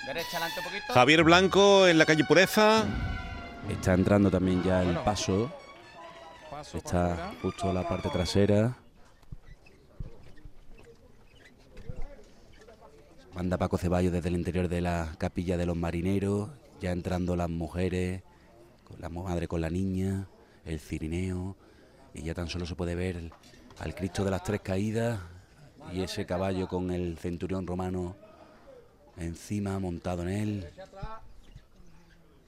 Derecha 0.05 0.37
adelante 0.37 0.59
un 0.59 0.65
poquito. 0.65 0.93
Javier 0.93 1.23
Blanco 1.23 1.87
en 1.87 1.97
la 1.97 2.05
calle 2.05 2.25
Pureza. 2.25 2.83
Está 3.69 3.93
entrando 3.93 4.29
también 4.29 4.61
ya 4.61 4.81
el 4.81 4.97
paso. 4.97 5.49
Está 6.61 7.33
justo 7.41 7.71
la 7.71 7.87
parte 7.87 8.09
trasera. 8.09 8.75
Manda 13.33 13.57
Paco 13.57 13.77
Ceballos 13.77 14.11
desde 14.11 14.27
el 14.27 14.35
interior 14.35 14.67
de 14.67 14.81
la 14.81 15.15
capilla 15.17 15.55
de 15.55 15.65
los 15.65 15.77
marineros. 15.77 16.49
Ya 16.81 16.91
entrando 16.91 17.37
las 17.37 17.49
mujeres, 17.49 18.23
la 18.97 19.07
madre 19.07 19.47
con 19.47 19.61
la 19.61 19.69
niña, 19.69 20.27
el 20.65 20.81
cirineo. 20.81 21.55
Y 22.13 22.23
ya 22.23 22.33
tan 22.33 22.49
solo 22.49 22.65
se 22.65 22.75
puede 22.75 22.95
ver 22.95 23.31
al 23.79 23.95
Cristo 23.95 24.25
de 24.25 24.31
las 24.31 24.43
Tres 24.43 24.59
Caídas 24.59 25.19
y 25.93 26.01
ese 26.01 26.25
caballo 26.25 26.67
con 26.67 26.91
el 26.91 27.17
centurión 27.17 27.65
romano 27.67 28.17
encima, 29.15 29.79
montado 29.79 30.23
en 30.23 30.29
él. 30.29 30.69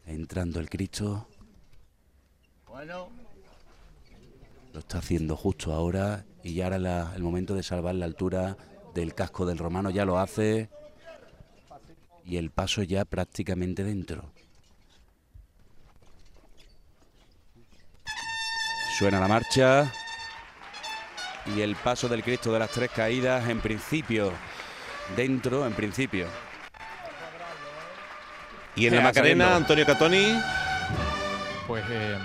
Entrando 0.06 0.60
el 0.60 0.70
Cristo. 0.70 1.28
Bueno, 2.68 3.10
Lo 4.74 4.80
está 4.80 5.00
haciendo 5.00 5.36
justo 5.36 5.74
ahora 5.74 6.26
y 6.44 6.54
ya 6.54 6.66
ahora 6.66 6.80
la- 6.80 7.14
el 7.16 7.24
momento 7.24 7.56
de 7.56 7.64
salvar 7.64 7.96
la 7.96 8.06
altura 8.06 8.58
del 8.94 9.14
casco 9.14 9.46
del 9.46 9.58
romano 9.58 9.90
ya 9.90 10.06
lo 10.06 10.18
hace 10.18 10.70
y 12.26 12.38
el 12.38 12.52
paso 12.52 12.84
ya 12.84 13.04
prácticamente 13.06 13.84
dentro. 13.84 14.32
Suena 18.98 19.20
la 19.20 19.28
marcha 19.28 19.92
y 21.56 21.62
el 21.62 21.76
paso 21.76 22.08
del 22.08 22.24
Cristo 22.24 22.54
de 22.54 22.60
las 22.60 22.70
Tres 22.70 22.92
Caídas 22.92 23.50
en 23.50 23.60
principio 23.60 24.32
dentro, 25.16 25.66
en 25.66 25.74
principio. 25.74 26.28
Y 28.76 28.86
en 28.88 28.96
la 28.96 29.02
Macarena. 29.02 29.56
Antonio 29.56 29.86
Catoni. 29.86 30.40
Pues 31.68 31.84
eh, 31.90 32.18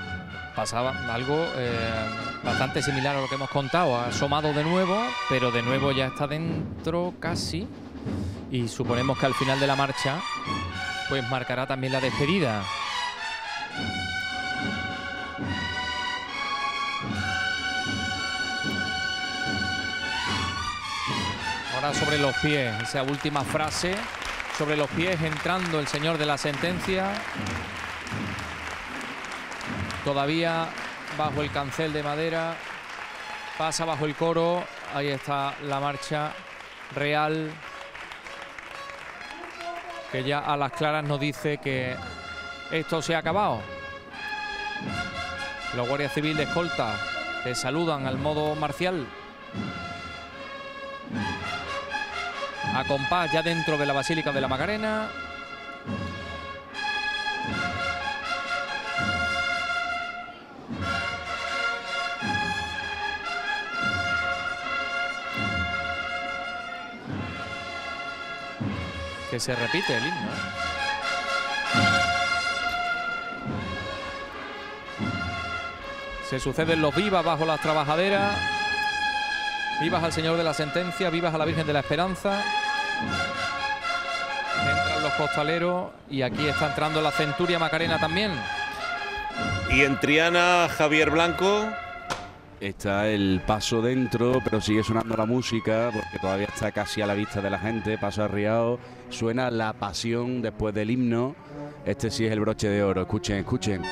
pasaba 0.57 0.95
algo 1.13 1.47
eh, 1.57 2.09
bastante 2.43 2.83
similar 2.83 3.15
a 3.15 3.21
lo 3.21 3.29
que 3.29 3.35
hemos 3.35 3.51
contado. 3.51 3.97
Ha 3.97 4.07
asomado 4.07 4.55
de 4.55 4.65
nuevo, 4.65 4.99
pero 5.29 5.53
de 5.53 5.63
nuevo 5.63 5.93
ya 5.93 6.07
está 6.07 6.27
dentro 6.27 7.13
casi. 7.21 7.69
Y 8.51 8.67
suponemos 8.67 9.19
que 9.19 9.27
al 9.27 9.35
final 9.35 9.61
de 9.61 9.67
la 9.67 9.77
marcha, 9.77 10.19
pues 11.11 11.29
marcará 11.29 11.67
también 11.67 11.93
la 11.93 12.01
despedida. 12.01 12.63
Ahora 21.75 21.93
sobre 21.93 22.19
los 22.19 22.35
pies, 22.39 22.83
esa 22.83 23.03
última 23.03 23.45
frase. 23.45 23.95
Sobre 24.57 24.75
los 24.79 24.89
pies 24.89 25.21
entrando 25.21 25.79
el 25.79 25.87
señor 25.87 26.17
de 26.17 26.25
la 26.25 26.39
sentencia. 26.39 27.13
Todavía 30.07 30.69
bajo 31.19 31.43
el 31.43 31.51
cancel 31.51 31.93
de 31.93 32.01
madera. 32.01 32.55
Pasa 33.59 33.85
bajo 33.85 34.07
el 34.07 34.15
coro. 34.15 34.63
Ahí 34.95 35.09
está 35.09 35.53
la 35.65 35.81
marcha 35.81 36.33
real. 36.95 37.51
Que 40.13 40.23
ya 40.23 40.39
a 40.39 40.57
las 40.57 40.71
claras 40.71 41.03
nos 41.03 41.19
dice 41.19 41.59
que 41.59 41.97
esto 42.71 43.03
se 43.03 43.17
ha 43.17 43.19
acabado. 43.19 43.61
Los 45.75 45.89
guardias 45.89 46.15
civiles 46.15 46.37
de 46.37 46.45
escolta 46.45 46.95
que 47.43 47.57
saludan 47.57 48.07
al 48.07 48.17
modo 48.17 48.55
marcial. 48.55 49.05
A 52.77 52.85
compás 52.85 53.33
ya 53.33 53.43
dentro 53.43 53.77
de 53.77 53.87
la 53.87 53.93
Basílica 53.93 54.31
de 54.31 54.41
la 54.41 54.47
Macarena. 54.47 55.09
Se 69.39 69.55
repite 69.55 69.97
el 69.97 70.07
himno. 70.07 70.31
Se 76.29 76.41
suceden 76.41 76.81
los 76.81 76.95
vivas 76.95 77.25
bajo 77.25 77.45
las 77.45 77.61
trabajaderas. 77.61 78.37
Vivas 79.81 80.03
al 80.03 80.13
Señor 80.13 80.39
de 80.39 80.43
la 80.43 80.55
Sentencia, 80.55 81.11
vivas 81.11 81.35
a 81.35 81.39
la 81.39 81.45
Virgen 81.45 81.67
de 81.67 81.73
la 81.75 81.81
Esperanza. 81.81 82.43
Entran 84.59 85.03
los 85.03 85.13
costaleros 85.13 85.91
y 86.09 86.23
aquí 86.23 86.49
está 86.49 86.69
entrando 86.69 87.03
la 87.03 87.11
Centuria 87.11 87.59
Macarena 87.59 87.99
también. 87.99 88.33
Y 89.71 89.83
en 89.83 90.01
Triana, 90.01 90.69
Javier 90.77 91.11
Blanco. 91.11 91.69
Está 92.61 93.09
el 93.09 93.43
paso 93.47 93.83
dentro, 93.83 94.41
pero 94.43 94.63
sigue 94.63 94.83
sonando 94.83 95.15
la 95.15 95.27
música 95.27 95.91
porque 95.93 96.19
todavía 96.19 96.47
está 96.47 96.73
casi 96.73 97.03
a 97.03 97.07
la 97.07 97.13
vista 97.13 97.43
de 97.43 97.51
la 97.51 97.59
gente. 97.59 97.99
Paso 97.99 98.25
arriado, 98.25 98.79
suena 99.11 99.51
la 99.51 99.75
pasión 99.75 100.41
después 100.41 100.75
del 100.75 100.91
himno. 100.91 101.37
Este 101.85 102.11
sí 102.11 102.25
es 102.25 102.33
el 102.33 102.41
broche 102.41 102.69
de 102.69 102.83
oro. 102.83 103.03
Escuchen, 103.03 103.37
escuchen. 103.37 103.83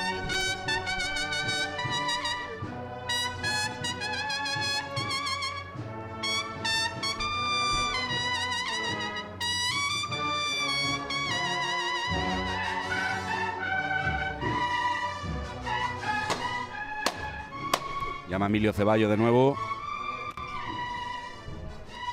Emilio 18.55 18.73
Ceballos 18.73 19.11
de 19.11 19.17
nuevo. 19.17 19.59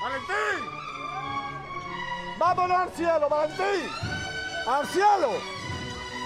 ¡Valentín! 0.02 0.66
¡Vámonos 2.40 2.78
al 2.78 2.90
cielo, 2.94 3.30
Valentín! 3.30 3.88
¡Al 4.68 4.88
cielo! 4.88 5.34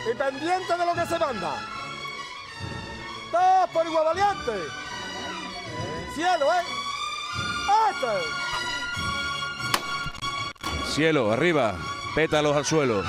Y 0.09 0.16
pendiente 0.16 0.78
de 0.78 0.86
lo 0.86 0.93
que 0.93 1.05
se 1.05 1.20
manda. 1.20 1.57
¡Todos 3.30 3.70
por 3.72 3.86
igual 3.86 4.05
valiente! 4.05 4.53
¡Cielo, 6.16 6.45
eh! 6.45 6.63
¡Este! 7.91 8.13
Cielo, 10.93 11.34
arriba. 11.34 11.76
Pétalos 12.16 12.55
al 12.55 12.63
suelo. 12.63 13.03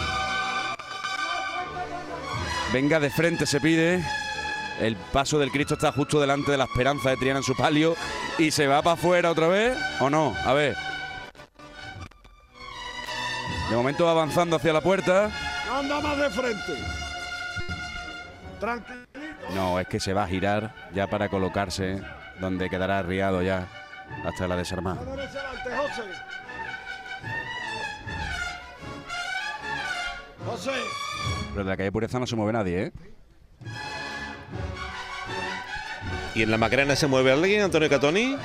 Venga 2.72 2.98
de 2.98 3.10
frente, 3.10 3.46
se 3.46 3.60
pide. 3.60 4.04
El 4.80 4.96
paso 4.96 5.38
del 5.38 5.50
Cristo 5.50 5.74
está 5.74 5.92
justo 5.92 6.20
delante 6.20 6.50
de 6.50 6.58
la 6.58 6.64
esperanza 6.64 7.10
de 7.10 7.16
Triana 7.16 7.38
en 7.38 7.44
su 7.44 7.56
palio. 7.56 7.94
Y 8.38 8.50
se 8.50 8.66
va 8.66 8.82
para 8.82 8.94
afuera 8.94 9.30
otra 9.30 9.48
vez. 9.48 9.76
¿O 10.00 10.10
no? 10.10 10.34
A 10.44 10.52
ver. 10.52 10.76
De 13.70 13.76
momento 13.76 14.04
va 14.04 14.12
avanzando 14.12 14.56
hacia 14.56 14.72
la 14.72 14.80
puerta. 14.80 15.30
¡Anda 15.72 16.00
más 16.00 16.18
de 16.18 16.30
frente! 16.30 16.74
Tranquilito. 18.60 19.06
No, 19.54 19.80
es 19.80 19.88
que 19.88 20.00
se 20.00 20.12
va 20.12 20.24
a 20.24 20.28
girar 20.28 20.74
ya 20.94 21.06
para 21.08 21.28
colocarse 21.28 22.00
donde 22.40 22.68
quedará 22.68 22.98
arriado 22.98 23.42
ya 23.42 23.68
hasta 24.24 24.46
la 24.46 24.56
desarmada. 24.56 25.00
José. 30.46 30.70
Pero 31.52 31.64
de 31.64 31.70
la 31.70 31.76
calle 31.76 31.90
Pureza 31.90 32.20
no 32.20 32.26
se 32.26 32.36
mueve 32.36 32.52
nadie, 32.52 32.82
¿eh? 32.84 32.92
Y 36.36 36.42
en 36.42 36.50
la 36.50 36.58
Macarena 36.58 36.94
se 36.96 37.06
mueve 37.06 37.32
alguien, 37.32 37.62
Antonio 37.62 37.88
Catoni. 37.88 38.36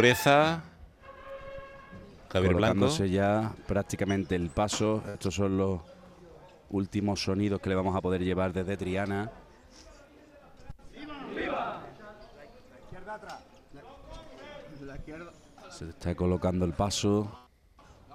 Pureza, 0.00 0.62
Javier 2.32 2.54
colocándose 2.54 3.10
ya 3.10 3.52
prácticamente 3.66 4.34
el 4.34 4.48
paso. 4.48 5.02
Estos 5.12 5.34
son 5.34 5.58
los 5.58 5.82
últimos 6.70 7.22
sonidos 7.22 7.60
que 7.60 7.68
le 7.68 7.74
vamos 7.74 7.94
a 7.94 8.00
poder 8.00 8.22
llevar 8.24 8.50
desde 8.54 8.78
Triana. 8.78 9.30
Se 15.68 15.90
está 15.90 16.14
colocando 16.14 16.64
el 16.64 16.72
paso 16.72 17.30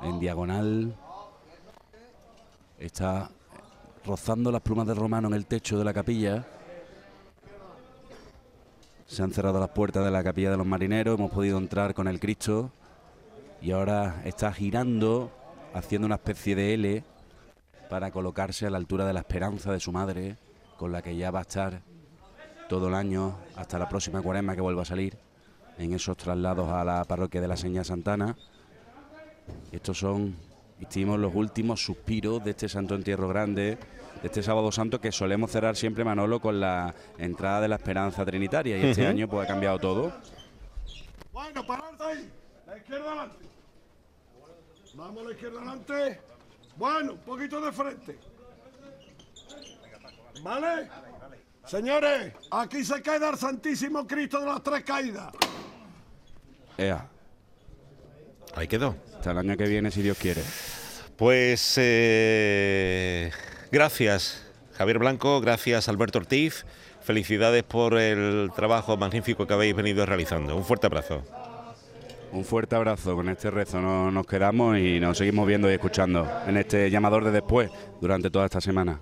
en 0.02 0.20
diagonal. 0.20 0.98
Está 2.80 3.30
rozando 4.04 4.52
las 4.52 4.62
plumas 4.62 4.88
del 4.88 4.96
romano 4.96 5.28
en 5.28 5.36
el 5.36 5.46
techo 5.46 5.78
de 5.78 5.86
la 5.86 5.94
capilla. 5.94 6.48
Se 9.08 9.22
han 9.22 9.32
cerrado 9.32 9.60
las 9.60 9.70
puertas 9.70 10.04
de 10.04 10.10
la 10.10 10.24
capilla 10.24 10.50
de 10.50 10.58
los 10.58 10.66
marineros. 10.66 11.18
Hemos 11.18 11.32
podido 11.32 11.58
entrar 11.60 11.94
con 11.94 12.08
el 12.08 12.20
Cristo. 12.20 12.72
Y 13.62 13.72
ahora 13.72 14.22
está 14.26 14.52
girando, 14.52 15.32
haciendo 15.74 16.08
una 16.08 16.16
especie 16.16 16.56
de 16.56 16.74
L 16.74 17.04
para 17.90 18.12
colocarse 18.12 18.66
a 18.66 18.70
la 18.70 18.78
altura 18.78 19.06
de 19.06 19.14
la 19.14 19.20
esperanza 19.20 19.72
de 19.72 19.80
su 19.80 19.92
madre, 19.92 20.38
con 20.78 20.92
la 20.92 21.02
que 21.02 21.16
ya 21.16 21.30
va 21.30 21.40
a 21.40 21.44
estar 21.44 21.82
todo 22.68 22.88
el 22.88 22.96
año 22.96 23.38
hasta 23.56 23.78
la 23.78 23.88
próxima 23.88 24.22
cuaresma 24.22 24.56
que 24.56 24.62
vuelva 24.62 24.82
a 24.82 24.86
salir 24.86 25.18
en 25.78 25.94
esos 25.94 26.18
traslados 26.18 26.70
a 26.70 26.84
la 26.84 27.04
parroquia 27.06 27.42
de 27.42 27.48
la 27.48 27.58
Señal 27.58 27.86
Santana. 27.86 28.36
Estos 29.72 30.00
son, 30.00 30.36
insistimos, 30.80 31.20
los 31.20 31.36
últimos 31.36 31.84
suspiros 31.84 32.44
de 32.44 32.52
este 32.52 32.68
Santo 32.68 32.96
Entierro 32.96 33.28
Grande, 33.28 33.78
de 34.26 34.30
este 34.30 34.42
Sábado 34.42 34.72
Santo 34.72 35.00
que 35.00 35.12
solemos 35.12 35.52
cerrar 35.52 35.76
siempre, 35.76 36.04
Manolo, 36.04 36.40
con 36.40 36.60
la 36.60 36.96
entrada 37.20 37.62
de 37.62 37.68
la 37.68 37.76
Esperanza 37.76 38.26
Trinitaria. 38.26 38.76
Y 38.76 38.88
este 38.88 39.06
año 39.06 39.28
pues 39.28 39.46
ha 39.46 39.48
cambiado 39.48 39.78
todo. 39.78 40.12
Bueno, 41.32 41.64
pararte 41.64 42.04
ahí. 42.04 42.32
La 42.66 42.76
izquierda 42.76 43.08
adelante. 43.12 43.46
Vamos 44.96 45.22
a 45.22 45.28
la 45.28 45.32
izquierda 45.32 45.58
adelante. 45.60 46.20
Bueno, 46.76 47.12
un 47.14 47.20
poquito 47.20 47.62
de 47.62 47.72
frente. 47.72 48.18
¿Vale? 50.42 50.90
Señores, 51.68 52.34
aquí 52.50 52.84
se 52.84 53.04
queda 53.04 53.30
el 53.30 53.38
Santísimo 53.38 54.08
Cristo 54.08 54.40
de 54.40 54.48
las 54.48 54.64
Tres 54.64 54.84
Caídas. 54.84 55.34
Ea. 56.80 57.08
Ahí 58.56 58.68
quedó. 58.68 58.96
Hasta 59.18 59.30
el 59.30 59.38
año 59.38 59.56
que 59.56 59.68
viene, 59.68 59.92
si 59.92 60.02
Dios 60.02 60.18
quiere. 60.18 60.42
Pues 61.16 61.76
eh, 61.78 63.32
gracias, 63.76 64.42
Javier 64.78 65.00
Blanco, 65.00 65.42
gracias, 65.42 65.90
Alberto 65.90 66.20
Ortiz. 66.20 66.66
Felicidades 67.04 67.64
por 67.64 67.98
el 67.98 68.50
trabajo 68.56 68.96
magnífico 68.96 69.46
que 69.46 69.54
habéis 69.54 69.76
venido 69.76 70.06
realizando. 70.06 70.56
Un 70.56 70.64
fuerte 70.64 70.88
abrazo. 70.88 71.24
Un 72.32 72.46
fuerte 72.46 72.76
abrazo. 72.78 73.16
Con 73.16 73.28
este 73.28 73.52
rezo 73.52 73.82
no- 73.82 74.12
nos 74.12 74.26
quedamos 74.26 74.78
y 74.78 75.00
nos 75.02 75.18
seguimos 75.18 75.46
viendo 75.46 75.70
y 75.70 75.74
escuchando 75.74 76.26
en 76.48 76.56
este 76.56 76.90
llamador 76.90 77.26
de 77.26 77.32
después 77.32 77.70
durante 78.00 78.30
toda 78.30 78.46
esta 78.46 78.62
semana. 78.62 79.02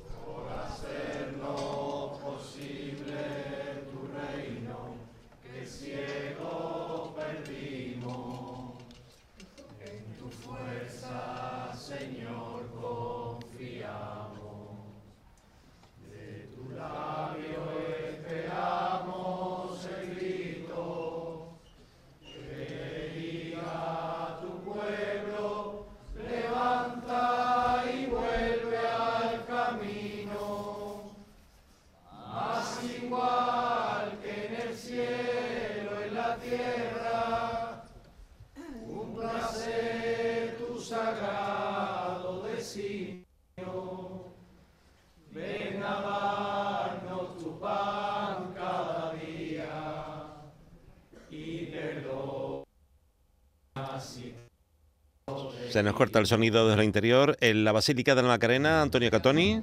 Se 55.74 55.82
nos 55.82 55.96
corta 55.96 56.20
el 56.20 56.28
sonido 56.28 56.68
desde 56.68 56.82
el 56.82 56.86
interior. 56.86 57.36
En 57.42 57.64
la 57.64 57.72
Basílica 57.72 58.14
de 58.14 58.22
la 58.22 58.28
Macarena, 58.28 58.84
Antonio 58.84 59.10
Catoni. 59.10 59.60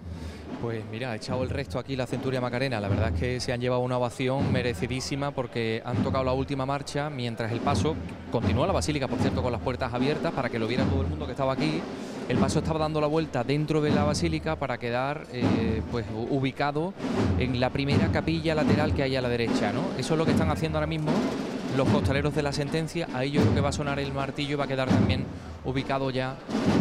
Pues 0.61 0.83
mira, 0.91 1.13
ha 1.13 1.15
echado 1.15 1.45
el 1.45 1.51
resto 1.51 1.79
aquí 1.79 1.95
la 1.95 2.05
Centuria 2.05 2.41
Macarena. 2.41 2.81
La 2.81 2.89
verdad 2.89 3.15
es 3.15 3.21
que 3.21 3.39
se 3.39 3.53
han 3.53 3.61
llevado 3.61 3.83
una 3.83 3.97
ovación 3.97 4.51
merecidísima 4.51 5.31
porque 5.31 5.81
han 5.85 6.03
tocado 6.03 6.25
la 6.25 6.33
última 6.33 6.67
marcha 6.67 7.11
mientras 7.11 7.53
el 7.53 7.61
paso 7.61 7.95
continúa 8.33 8.67
la 8.67 8.73
basílica, 8.73 9.07
por 9.07 9.21
cierto, 9.21 9.41
con 9.41 9.53
las 9.53 9.61
puertas 9.61 9.95
abiertas 9.95 10.33
para 10.33 10.49
que 10.49 10.59
lo 10.59 10.67
viera 10.67 10.83
todo 10.83 11.03
el 11.03 11.07
mundo 11.07 11.27
que 11.27 11.31
estaba 11.31 11.53
aquí. 11.53 11.81
El 12.29 12.39
paso 12.39 12.59
estaba 12.59 12.81
dando 12.81 13.01
la 13.01 13.07
vuelta 13.07 13.45
dentro 13.45 13.81
de 13.81 13.91
la 13.93 14.03
basílica 14.03 14.57
para 14.57 14.79
quedar 14.79 15.29
eh, 15.33 15.81
pues 15.93 16.07
ubicado 16.13 16.93
en 17.39 17.61
la 17.61 17.71
primera 17.71 18.11
capilla 18.11 18.57
lateral 18.57 18.95
que 18.95 19.05
hay 19.05 19.15
a 19.15 19.23
la 19.23 19.29
derecha, 19.29 19.73
¿no? 19.73 19.83
Eso 19.97 20.15
es 20.15 20.19
lo 20.19 20.25
que 20.25 20.33
están 20.33 20.51
haciendo 20.51 20.79
ahora 20.79 20.89
mismo 20.89 21.13
los 21.77 21.89
costaleros 21.89 22.35
de 22.35 22.43
la 22.43 22.53
sentencia. 22.53 23.07
Ahí 23.15 23.31
yo 23.31 23.43
creo 23.43 23.55
que 23.55 23.61
va 23.61 23.69
a 23.69 23.73
sonar 23.73 24.01
el 24.01 24.13
martillo 24.13 24.55
y 24.55 24.57
va 24.57 24.65
a 24.65 24.69
quedar 24.69 24.89
también 24.89 25.25
ubicado 25.65 26.11
ya 26.11 26.37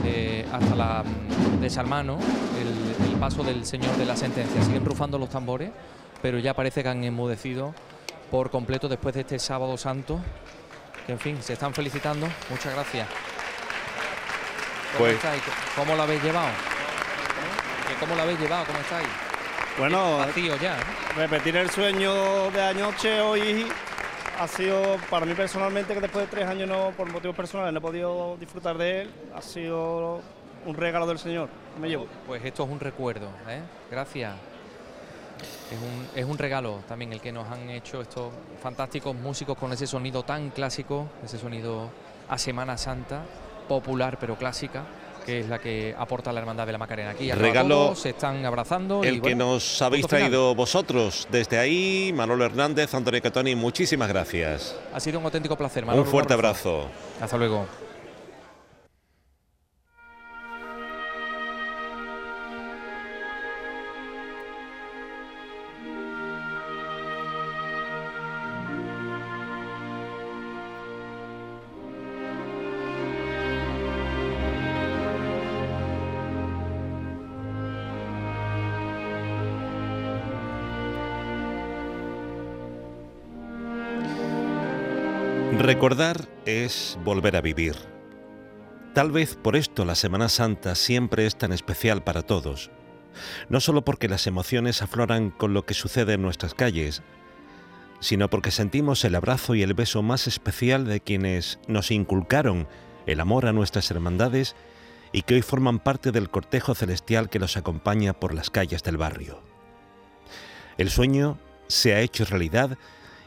eh, 0.05 0.45
hasta 0.51 0.75
la 0.75 1.03
mm, 1.03 1.59
desarmano 1.61 2.17
el, 2.59 3.05
el 3.11 3.15
paso 3.19 3.43
del 3.43 3.65
señor 3.65 3.95
de 3.97 4.05
la 4.05 4.15
sentencia. 4.15 4.61
Siguen 4.63 4.85
rufando 4.85 5.17
los 5.17 5.29
tambores, 5.29 5.69
pero 6.21 6.39
ya 6.39 6.53
parece 6.53 6.83
que 6.83 6.89
han 6.89 7.03
enmudecido 7.03 7.73
por 8.31 8.49
completo 8.49 8.87
después 8.87 9.15
de 9.15 9.21
este 9.21 9.39
sábado 9.39 9.77
santo. 9.77 10.19
Que 11.05 11.13
en 11.13 11.19
fin, 11.19 11.37
se 11.41 11.53
están 11.53 11.73
felicitando. 11.73 12.27
Muchas 12.49 12.73
gracias. 12.73 13.07
¿Cómo 14.93 14.99
Pues- 15.05 15.15
estáis? 15.15 15.41
¿Cómo 15.75 15.95
lo 15.95 16.03
habéis 16.03 16.23
llevado? 16.23 16.49
¿Que 17.87 17.93
¿Cómo 17.99 18.15
lo 18.15 18.21
habéis 18.21 18.39
llevado? 18.39 18.65
¿Cómo 18.65 18.79
estáis? 18.79 19.07
Bueno, 19.77 20.17
Vacío 20.17 20.55
ya. 20.57 20.75
¿no? 20.75 20.99
repetir 21.21 21.55
el 21.57 21.69
sueño 21.69 22.51
de 22.51 22.61
anoche 22.61 23.19
hoy 23.21 23.65
ha 24.39 24.47
sido 24.47 24.97
para 25.09 25.25
mí 25.25 25.33
personalmente 25.33 25.93
que 25.93 25.99
después 25.99 26.25
de 26.25 26.31
tres 26.31 26.47
años 26.47 26.67
no 26.67 26.91
por 26.95 27.11
motivos 27.11 27.35
personales 27.35 27.73
no 27.73 27.79
he 27.79 27.81
podido 27.81 28.37
disfrutar 28.37 28.77
de 28.77 29.01
él 29.01 29.09
ha 29.35 29.41
sido 29.41 30.21
un 30.65 30.75
regalo 30.75 31.05
del 31.05 31.19
Señor 31.19 31.49
me 31.79 31.89
llevo 31.89 32.07
Pues 32.25 32.43
esto 32.43 32.63
es 32.63 32.69
un 32.69 32.79
recuerdo, 32.79 33.27
¿eh? 33.47 33.61
Gracias. 33.91 34.33
Es 35.71 35.77
un, 35.77 36.07
es 36.15 36.25
un 36.25 36.37
regalo 36.37 36.79
también 36.87 37.13
el 37.13 37.21
que 37.21 37.31
nos 37.31 37.49
han 37.49 37.69
hecho 37.69 38.01
estos 38.01 38.33
fantásticos 38.61 39.15
músicos 39.15 39.57
con 39.57 39.71
ese 39.71 39.87
sonido 39.87 40.23
tan 40.23 40.49
clásico, 40.49 41.07
ese 41.23 41.37
sonido 41.37 41.89
a 42.27 42.37
Semana 42.37 42.77
Santa, 42.77 43.21
popular 43.67 44.17
pero 44.19 44.35
clásica, 44.35 44.83
que 45.29 45.39
es 45.41 45.47
la 45.49 45.59
que 45.59 45.93
aporta 45.97 46.33
la 46.33 46.39
Hermandad 46.39 46.65
de 46.65 46.71
la 46.71 46.77
Macarena. 46.79 47.11
Aquí 47.11 47.31
Regalo 47.31 47.75
todo, 47.87 47.95
se 47.95 48.09
están 48.09 48.43
abrazando. 48.45 49.03
y 49.03 49.07
El 49.07 49.21
que 49.21 49.35
nos 49.35 49.79
habéis 49.81 50.05
final. 50.07 50.21
traído 50.21 50.55
vosotros 50.55 51.27
desde 51.31 51.59
ahí, 51.59 52.11
Manolo 52.15 52.45
Hernández, 52.45 52.93
Antonio 52.95 53.21
Catoni, 53.21 53.53
muchísimas 53.55 54.09
gracias. 54.09 54.75
Ha 54.93 54.99
sido 54.99 55.19
un 55.19 55.25
auténtico 55.25 55.55
placer. 55.55 55.83
Un 55.83 55.87
Manolo 55.89 56.05
fuerte 56.09 56.35
Barroso. 56.35 56.69
abrazo. 56.69 56.89
Hasta 57.21 57.37
luego. 57.37 57.88
Recordar 85.79 86.27
es 86.45 86.99
volver 87.05 87.37
a 87.37 87.41
vivir. 87.41 87.73
Tal 88.93 89.11
vez 89.11 89.37
por 89.41 89.55
esto 89.55 89.85
la 89.85 89.95
Semana 89.95 90.27
Santa 90.27 90.75
siempre 90.75 91.25
es 91.25 91.37
tan 91.37 91.53
especial 91.53 92.03
para 92.03 92.21
todos. 92.21 92.69
No 93.47 93.61
solo 93.61 93.85
porque 93.85 94.09
las 94.09 94.27
emociones 94.27 94.81
afloran 94.81 95.29
con 95.29 95.53
lo 95.53 95.65
que 95.65 95.73
sucede 95.73 96.15
en 96.15 96.21
nuestras 96.21 96.53
calles, 96.53 97.01
sino 98.01 98.29
porque 98.29 98.51
sentimos 98.51 99.05
el 99.05 99.15
abrazo 99.15 99.55
y 99.55 99.63
el 99.63 99.73
beso 99.73 100.03
más 100.03 100.27
especial 100.27 100.83
de 100.83 100.99
quienes 100.99 101.59
nos 101.69 101.91
inculcaron 101.91 102.67
el 103.05 103.21
amor 103.21 103.45
a 103.45 103.53
nuestras 103.53 103.89
hermandades 103.89 104.57
y 105.13 105.21
que 105.21 105.35
hoy 105.35 105.41
forman 105.41 105.79
parte 105.79 106.11
del 106.11 106.29
cortejo 106.29 106.75
celestial 106.75 107.29
que 107.29 107.39
los 107.39 107.55
acompaña 107.55 108.11
por 108.11 108.33
las 108.33 108.49
calles 108.49 108.83
del 108.83 108.97
barrio. 108.97 109.41
El 110.77 110.89
sueño 110.89 111.39
se 111.67 111.93
ha 111.93 112.01
hecho 112.01 112.25
realidad 112.25 112.77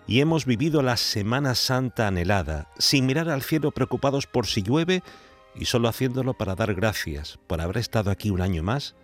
y 0.07 0.21
hemos 0.21 0.47
vivido 0.47 0.83
la 0.83 0.97
Semana 0.97 1.55
Santa 1.55 2.09
anhelada, 2.09 2.69
sin 2.79 3.07
mirar 3.07 3.29
al 3.29 3.43
cielo 3.43 3.71
preocupados 3.71 4.27
por 4.27 4.47
si 4.47 4.63
llueve 4.63 5.03
y 5.55 5.67
solo 5.67 5.89
haciéndolo 5.89 6.35
para 6.35 6.55
dar 6.55 6.75
gracias 6.75 7.39
por 7.47 7.61
haber 7.61 7.79
estado 7.79 8.11
aquí 8.11 8.31
un 8.31 8.41
año 8.41 8.63
más 8.63 8.97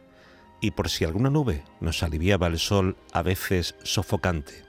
y 0.60 0.72
por 0.72 0.88
si 0.88 1.04
alguna 1.04 1.30
nube 1.30 1.64
nos 1.80 2.02
aliviaba 2.02 2.46
el 2.46 2.58
sol 2.58 2.96
a 3.12 3.22
veces 3.22 3.76
sofocante. 3.82 4.64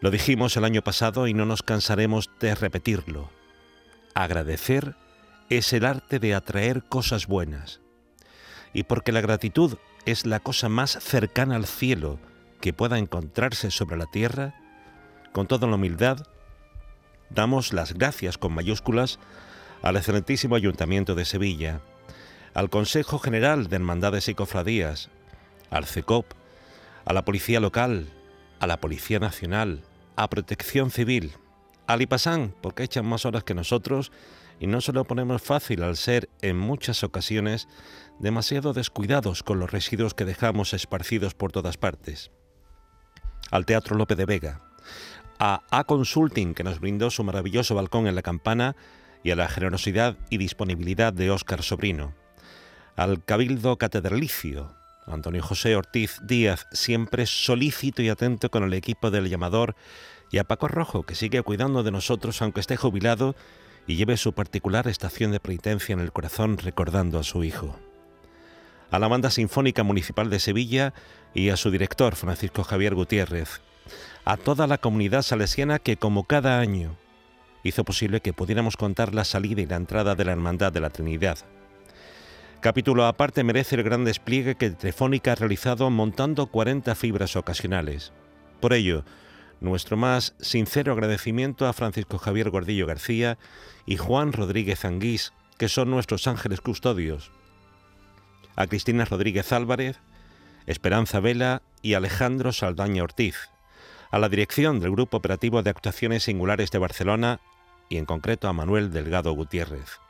Lo 0.00 0.10
dijimos 0.10 0.56
el 0.56 0.64
año 0.64 0.82
pasado 0.82 1.26
y 1.26 1.34
no 1.34 1.44
nos 1.44 1.62
cansaremos 1.62 2.30
de 2.40 2.54
repetirlo. 2.54 3.30
Agradecer 4.14 4.96
es 5.50 5.72
el 5.72 5.84
arte 5.84 6.18
de 6.18 6.34
atraer 6.34 6.84
cosas 6.84 7.26
buenas. 7.26 7.80
Y 8.72 8.84
porque 8.84 9.12
la 9.12 9.20
gratitud 9.20 9.76
es 10.06 10.24
la 10.24 10.40
cosa 10.40 10.68
más 10.68 10.92
cercana 10.92 11.56
al 11.56 11.66
cielo 11.66 12.18
que 12.60 12.72
pueda 12.72 12.98
encontrarse 12.98 13.70
sobre 13.70 13.96
la 13.96 14.06
tierra, 14.06 14.54
con 15.32 15.46
toda 15.46 15.66
la 15.66 15.76
humildad, 15.76 16.26
damos 17.30 17.72
las 17.72 17.94
gracias 17.94 18.38
con 18.38 18.52
mayúsculas 18.52 19.18
al 19.82 19.96
excelentísimo 19.96 20.56
Ayuntamiento 20.56 21.14
de 21.14 21.24
Sevilla, 21.24 21.80
al 22.54 22.70
Consejo 22.70 23.18
General 23.18 23.68
de 23.68 23.76
Hermandades 23.76 24.28
y 24.28 24.34
Cofradías, 24.34 25.08
al 25.70 25.86
CECOP, 25.86 26.26
a 27.04 27.12
la 27.12 27.24
Policía 27.24 27.60
Local, 27.60 28.08
a 28.58 28.66
la 28.66 28.80
Policía 28.80 29.18
Nacional, 29.18 29.82
a 30.16 30.28
Protección 30.28 30.90
Civil, 30.90 31.32
al 31.86 32.02
IPASAN, 32.02 32.54
porque 32.60 32.82
echan 32.82 33.06
más 33.06 33.24
horas 33.24 33.44
que 33.44 33.54
nosotros 33.54 34.12
y 34.58 34.66
no 34.66 34.80
se 34.80 34.92
lo 34.92 35.04
ponemos 35.04 35.40
fácil 35.40 35.82
al 35.82 35.96
ser 35.96 36.28
en 36.42 36.58
muchas 36.58 37.02
ocasiones 37.02 37.68
demasiado 38.18 38.74
descuidados 38.74 39.42
con 39.42 39.58
los 39.58 39.70
residuos 39.70 40.12
que 40.12 40.26
dejamos 40.26 40.74
esparcidos 40.74 41.34
por 41.34 41.50
todas 41.50 41.78
partes. 41.78 42.30
Al 43.50 43.64
Teatro 43.64 43.96
Lope 43.96 44.14
de 44.14 44.26
Vega, 44.26 44.60
a 45.40 45.62
A 45.70 45.84
Consulting, 45.84 46.52
que 46.52 46.62
nos 46.62 46.80
brindó 46.80 47.10
su 47.10 47.24
maravilloso 47.24 47.74
balcón 47.74 48.06
en 48.06 48.14
la 48.14 48.22
campana, 48.22 48.76
y 49.24 49.30
a 49.30 49.36
la 49.36 49.48
generosidad 49.48 50.16
y 50.28 50.36
disponibilidad 50.36 51.12
de 51.12 51.30
Óscar 51.30 51.62
Sobrino. 51.62 52.14
Al 52.94 53.24
Cabildo 53.24 53.76
Catedralicio, 53.78 54.74
Antonio 55.06 55.42
José 55.42 55.76
Ortiz 55.76 56.20
Díaz, 56.22 56.66
siempre 56.72 57.24
solícito 57.26 58.02
y 58.02 58.10
atento 58.10 58.50
con 58.50 58.64
el 58.64 58.74
equipo 58.74 59.10
del 59.10 59.28
llamador, 59.28 59.76
y 60.30 60.38
a 60.38 60.44
Paco 60.44 60.68
Rojo, 60.68 61.04
que 61.04 61.14
sigue 61.14 61.42
cuidando 61.42 61.82
de 61.82 61.90
nosotros 61.90 62.40
aunque 62.42 62.60
esté 62.60 62.76
jubilado 62.76 63.34
y 63.86 63.96
lleve 63.96 64.18
su 64.18 64.34
particular 64.34 64.86
estación 64.88 65.32
de 65.32 65.40
penitencia 65.40 65.94
en 65.94 66.00
el 66.00 66.12
corazón 66.12 66.58
recordando 66.58 67.18
a 67.18 67.24
su 67.24 67.44
hijo. 67.44 67.76
A 68.90 68.98
la 68.98 69.08
Banda 69.08 69.30
Sinfónica 69.30 69.84
Municipal 69.84 70.28
de 70.28 70.38
Sevilla 70.38 70.92
y 71.32 71.48
a 71.48 71.56
su 71.56 71.70
director, 71.70 72.14
Francisco 72.14 72.62
Javier 72.62 72.94
Gutiérrez. 72.94 73.60
A 74.30 74.36
toda 74.36 74.68
la 74.68 74.78
comunidad 74.78 75.22
salesiana 75.22 75.80
que, 75.80 75.96
como 75.96 76.22
cada 76.22 76.60
año, 76.60 76.96
hizo 77.64 77.84
posible 77.84 78.20
que 78.20 78.32
pudiéramos 78.32 78.76
contar 78.76 79.12
la 79.12 79.24
salida 79.24 79.60
y 79.60 79.66
la 79.66 79.74
entrada 79.74 80.14
de 80.14 80.24
la 80.24 80.30
Hermandad 80.30 80.72
de 80.72 80.78
la 80.78 80.90
Trinidad. 80.90 81.38
Capítulo 82.60 83.06
aparte 83.06 83.42
merece 83.42 83.74
el 83.74 83.82
gran 83.82 84.04
despliegue 84.04 84.54
que 84.54 84.70
Telefónica 84.70 85.32
ha 85.32 85.34
realizado 85.34 85.90
montando 85.90 86.46
40 86.46 86.94
fibras 86.94 87.34
ocasionales. 87.34 88.12
Por 88.60 88.72
ello, 88.72 89.04
nuestro 89.60 89.96
más 89.96 90.36
sincero 90.38 90.92
agradecimiento 90.92 91.66
a 91.66 91.72
Francisco 91.72 92.18
Javier 92.18 92.50
Gordillo 92.50 92.86
García 92.86 93.36
y 93.84 93.96
Juan 93.96 94.32
Rodríguez 94.32 94.84
Anguís, 94.84 95.32
que 95.58 95.68
son 95.68 95.90
nuestros 95.90 96.28
ángeles 96.28 96.60
custodios. 96.60 97.32
A 98.54 98.68
Cristina 98.68 99.04
Rodríguez 99.06 99.52
Álvarez, 99.52 99.98
Esperanza 100.66 101.18
Vela 101.18 101.62
y 101.82 101.94
Alejandro 101.94 102.52
Saldaña 102.52 103.02
Ortiz. 103.02 103.50
A 104.12 104.18
la 104.18 104.28
dirección 104.28 104.80
del 104.80 104.90
Grupo 104.90 105.18
Operativo 105.18 105.62
de 105.62 105.70
Actuaciones 105.70 106.24
Singulares 106.24 106.72
de 106.72 106.78
Barcelona 106.78 107.40
y 107.88 107.96
en 107.96 108.06
concreto 108.06 108.48
a 108.48 108.52
Manuel 108.52 108.90
Delgado 108.90 109.32
Gutiérrez. 109.34 110.00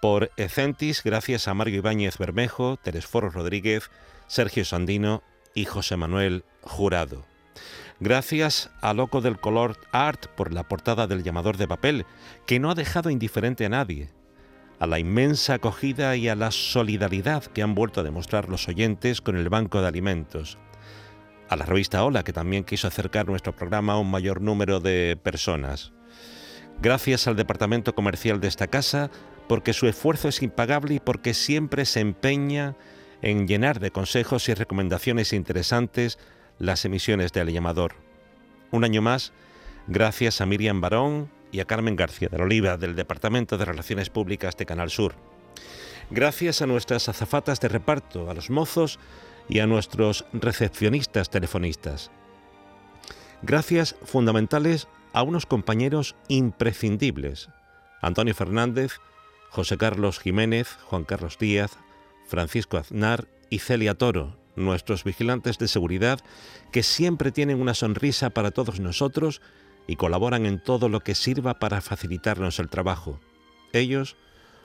Por 0.00 0.30
Ecentis, 0.38 1.02
gracias 1.02 1.46
a 1.46 1.52
Mario 1.52 1.76
Ibáñez 1.76 2.16
Bermejo, 2.16 2.78
Teresforo 2.78 3.28
Rodríguez, 3.28 3.90
Sergio 4.28 4.64
Sandino 4.64 5.22
y 5.54 5.66
José 5.66 5.98
Manuel 5.98 6.44
Jurado. 6.62 7.26
Gracias 8.00 8.70
a 8.80 8.94
Loco 8.94 9.20
del 9.20 9.38
Color 9.38 9.76
Art 9.92 10.28
por 10.28 10.54
la 10.54 10.62
portada 10.62 11.06
del 11.06 11.22
llamador 11.22 11.58
de 11.58 11.68
papel, 11.68 12.06
que 12.46 12.58
no 12.60 12.70
ha 12.70 12.74
dejado 12.74 13.10
indiferente 13.10 13.66
a 13.66 13.68
nadie. 13.68 14.08
A 14.78 14.86
la 14.86 15.00
inmensa 15.00 15.54
acogida 15.54 16.16
y 16.16 16.28
a 16.28 16.34
la 16.34 16.50
solidaridad 16.50 17.44
que 17.44 17.62
han 17.62 17.74
vuelto 17.74 18.00
a 18.00 18.04
demostrar 18.04 18.48
los 18.48 18.68
oyentes 18.68 19.20
con 19.20 19.36
el 19.36 19.50
Banco 19.50 19.82
de 19.82 19.88
Alimentos. 19.88 20.56
A 21.48 21.56
la 21.56 21.64
revista 21.64 22.04
Hola, 22.04 22.24
que 22.24 22.34
también 22.34 22.64
quiso 22.64 22.88
acercar 22.88 23.26
nuestro 23.26 23.56
programa 23.56 23.94
a 23.94 23.98
un 23.98 24.10
mayor 24.10 24.42
número 24.42 24.80
de 24.80 25.18
personas. 25.22 25.92
Gracias 26.82 27.26
al 27.26 27.36
departamento 27.36 27.94
comercial 27.94 28.38
de 28.38 28.48
esta 28.48 28.66
casa, 28.66 29.10
porque 29.48 29.72
su 29.72 29.86
esfuerzo 29.88 30.28
es 30.28 30.42
impagable 30.42 30.96
y 30.96 31.00
porque 31.00 31.32
siempre 31.32 31.86
se 31.86 32.00
empeña 32.00 32.76
en 33.22 33.48
llenar 33.48 33.80
de 33.80 33.90
consejos 33.90 34.46
y 34.50 34.54
recomendaciones 34.54 35.32
interesantes 35.32 36.18
las 36.58 36.84
emisiones 36.84 37.32
de 37.32 37.40
El 37.40 37.52
Llamador. 37.52 37.94
Un 38.70 38.84
año 38.84 39.00
más, 39.00 39.32
gracias 39.86 40.42
a 40.42 40.46
Miriam 40.46 40.82
Barón 40.82 41.30
y 41.50 41.60
a 41.60 41.64
Carmen 41.64 41.96
García 41.96 42.28
de 42.28 42.36
la 42.36 42.44
Oliva 42.44 42.76
del 42.76 42.94
Departamento 42.94 43.56
de 43.56 43.64
Relaciones 43.64 44.10
Públicas 44.10 44.54
de 44.58 44.66
Canal 44.66 44.90
Sur. 44.90 45.14
Gracias 46.10 46.60
a 46.60 46.66
nuestras 46.66 47.08
azafatas 47.08 47.58
de 47.60 47.68
reparto, 47.68 48.30
a 48.30 48.34
los 48.34 48.50
mozos 48.50 48.98
y 49.48 49.60
a 49.60 49.66
nuestros 49.66 50.24
recepcionistas 50.32 51.30
telefonistas. 51.30 52.10
Gracias 53.42 53.96
fundamentales 54.04 54.88
a 55.12 55.22
unos 55.22 55.46
compañeros 55.46 56.16
imprescindibles, 56.28 57.48
Antonio 58.02 58.34
Fernández, 58.34 58.94
José 59.50 59.78
Carlos 59.78 60.18
Jiménez, 60.18 60.76
Juan 60.84 61.04
Carlos 61.04 61.38
Díaz, 61.38 61.78
Francisco 62.26 62.76
Aznar 62.76 63.26
y 63.48 63.60
Celia 63.60 63.94
Toro, 63.94 64.36
nuestros 64.56 65.04
vigilantes 65.04 65.58
de 65.58 65.68
seguridad, 65.68 66.20
que 66.72 66.82
siempre 66.82 67.32
tienen 67.32 67.60
una 67.60 67.74
sonrisa 67.74 68.30
para 68.30 68.50
todos 68.50 68.80
nosotros 68.80 69.40
y 69.86 69.96
colaboran 69.96 70.44
en 70.44 70.62
todo 70.62 70.88
lo 70.88 71.00
que 71.00 71.14
sirva 71.14 71.58
para 71.58 71.80
facilitarnos 71.80 72.58
el 72.58 72.68
trabajo. 72.68 73.20
Ellos 73.72 74.16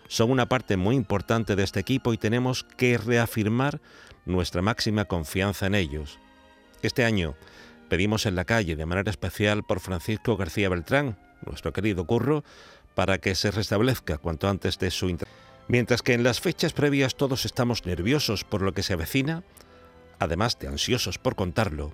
son 0.07 0.31
una 0.31 0.47
parte 0.47 0.77
muy 0.77 0.95
importante 0.95 1.55
de 1.55 1.63
este 1.63 1.79
equipo 1.79 2.13
y 2.13 2.17
tenemos 2.17 2.63
que 2.63 2.97
reafirmar 2.97 3.81
nuestra 4.25 4.61
máxima 4.61 5.05
confianza 5.05 5.67
en 5.67 5.75
ellos. 5.75 6.19
Este 6.81 7.05
año 7.05 7.35
pedimos 7.89 8.25
en 8.25 8.35
la 8.35 8.45
calle 8.45 8.75
de 8.75 8.85
manera 8.85 9.11
especial 9.11 9.63
por 9.63 9.79
Francisco 9.79 10.37
García 10.37 10.69
Beltrán, 10.69 11.17
nuestro 11.45 11.73
querido 11.73 12.05
curro, 12.05 12.43
para 12.95 13.17
que 13.17 13.35
se 13.35 13.51
restablezca 13.51 14.17
cuanto 14.17 14.47
antes 14.47 14.77
de 14.79 14.91
su 14.91 15.17
Mientras 15.67 16.01
que 16.01 16.13
en 16.13 16.23
las 16.23 16.41
fechas 16.41 16.73
previas 16.73 17.15
todos 17.15 17.45
estamos 17.45 17.85
nerviosos 17.85 18.43
por 18.43 18.61
lo 18.61 18.73
que 18.73 18.83
se 18.83 18.93
avecina, 18.93 19.43
además 20.19 20.59
de 20.59 20.67
ansiosos 20.67 21.17
por 21.17 21.35
contarlo, 21.35 21.93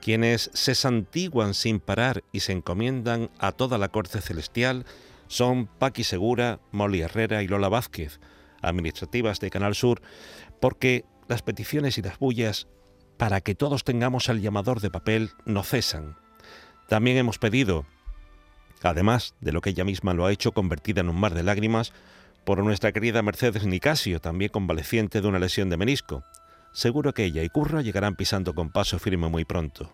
quienes 0.00 0.50
se 0.52 0.74
santiguan 0.74 1.54
sin 1.54 1.80
parar 1.80 2.22
y 2.32 2.40
se 2.40 2.52
encomiendan 2.52 3.30
a 3.38 3.52
toda 3.52 3.78
la 3.78 3.88
corte 3.88 4.20
celestial 4.20 4.84
son 5.32 5.66
Paqui 5.66 6.04
Segura, 6.04 6.60
Molly 6.72 7.00
Herrera 7.00 7.42
y 7.42 7.48
Lola 7.48 7.70
Vázquez, 7.70 8.20
administrativas 8.60 9.40
de 9.40 9.48
Canal 9.48 9.74
Sur, 9.74 10.02
porque 10.60 11.06
las 11.26 11.40
peticiones 11.40 11.96
y 11.96 12.02
las 12.02 12.18
bullas 12.18 12.68
para 13.16 13.40
que 13.40 13.54
todos 13.54 13.82
tengamos 13.82 14.28
el 14.28 14.42
llamador 14.42 14.80
de 14.80 14.90
papel 14.90 15.30
no 15.46 15.62
cesan. 15.62 16.16
También 16.86 17.16
hemos 17.16 17.38
pedido, 17.38 17.86
además 18.82 19.34
de 19.40 19.52
lo 19.52 19.62
que 19.62 19.70
ella 19.70 19.84
misma 19.84 20.12
lo 20.12 20.26
ha 20.26 20.32
hecho 20.32 20.52
convertida 20.52 21.00
en 21.00 21.08
un 21.08 21.18
mar 21.18 21.32
de 21.32 21.42
lágrimas, 21.42 21.94
por 22.44 22.62
nuestra 22.62 22.92
querida 22.92 23.22
Mercedes 23.22 23.64
Nicasio, 23.64 24.20
también 24.20 24.50
convaleciente 24.50 25.22
de 25.22 25.28
una 25.28 25.38
lesión 25.38 25.70
de 25.70 25.78
menisco. 25.78 26.24
Seguro 26.74 27.14
que 27.14 27.24
ella 27.24 27.42
y 27.42 27.48
Curra 27.48 27.80
llegarán 27.80 28.16
pisando 28.16 28.54
con 28.54 28.70
paso 28.70 28.98
firme 28.98 29.28
muy 29.28 29.46
pronto. 29.46 29.90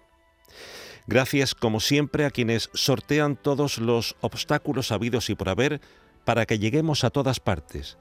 Gracias, 1.09 1.55
como 1.55 1.81
siempre, 1.81 2.27
a 2.27 2.31
quienes 2.31 2.69
sortean 2.75 3.37
todos 3.37 3.79
los 3.79 4.15
obstáculos 4.21 4.93
habidos 4.93 5.31
y 5.31 5.35
por 5.35 5.49
haber 5.49 5.81
para 6.27 6.45
que 6.45 6.59
lleguemos 6.59 7.03
a 7.03 7.09
todas 7.09 7.41
partes. 7.41 7.97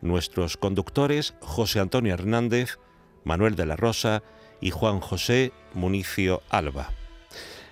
Nuestros 0.00 0.56
conductores, 0.56 1.34
José 1.40 1.78
Antonio 1.78 2.12
Hernández, 2.12 2.78
Manuel 3.22 3.54
de 3.54 3.64
la 3.64 3.76
Rosa 3.76 4.24
y 4.60 4.70
Juan 4.70 4.98
José 4.98 5.52
Municio 5.72 6.42
Alba. 6.50 6.90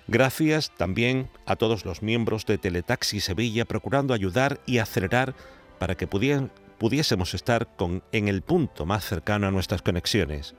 Gracias 0.07 0.71
también 0.77 1.29
a 1.45 1.57
todos 1.57 1.83
los 1.83 2.01
miembros 2.01 2.45
de 2.45 2.57
Teletaxi 2.57 3.19
Sevilla 3.19 3.65
procurando 3.65 4.13
ayudar 4.13 4.61
y 4.65 4.77
acelerar 4.77 5.35
para 5.79 5.95
que 5.95 6.07
pudiésemos 6.07 7.33
estar 7.33 7.67
en 8.13 8.27
el 8.29 8.41
punto 8.41 8.85
más 8.85 9.03
cercano 9.03 9.47
a 9.47 9.51
nuestras 9.51 9.81
conexiones. 9.81 10.55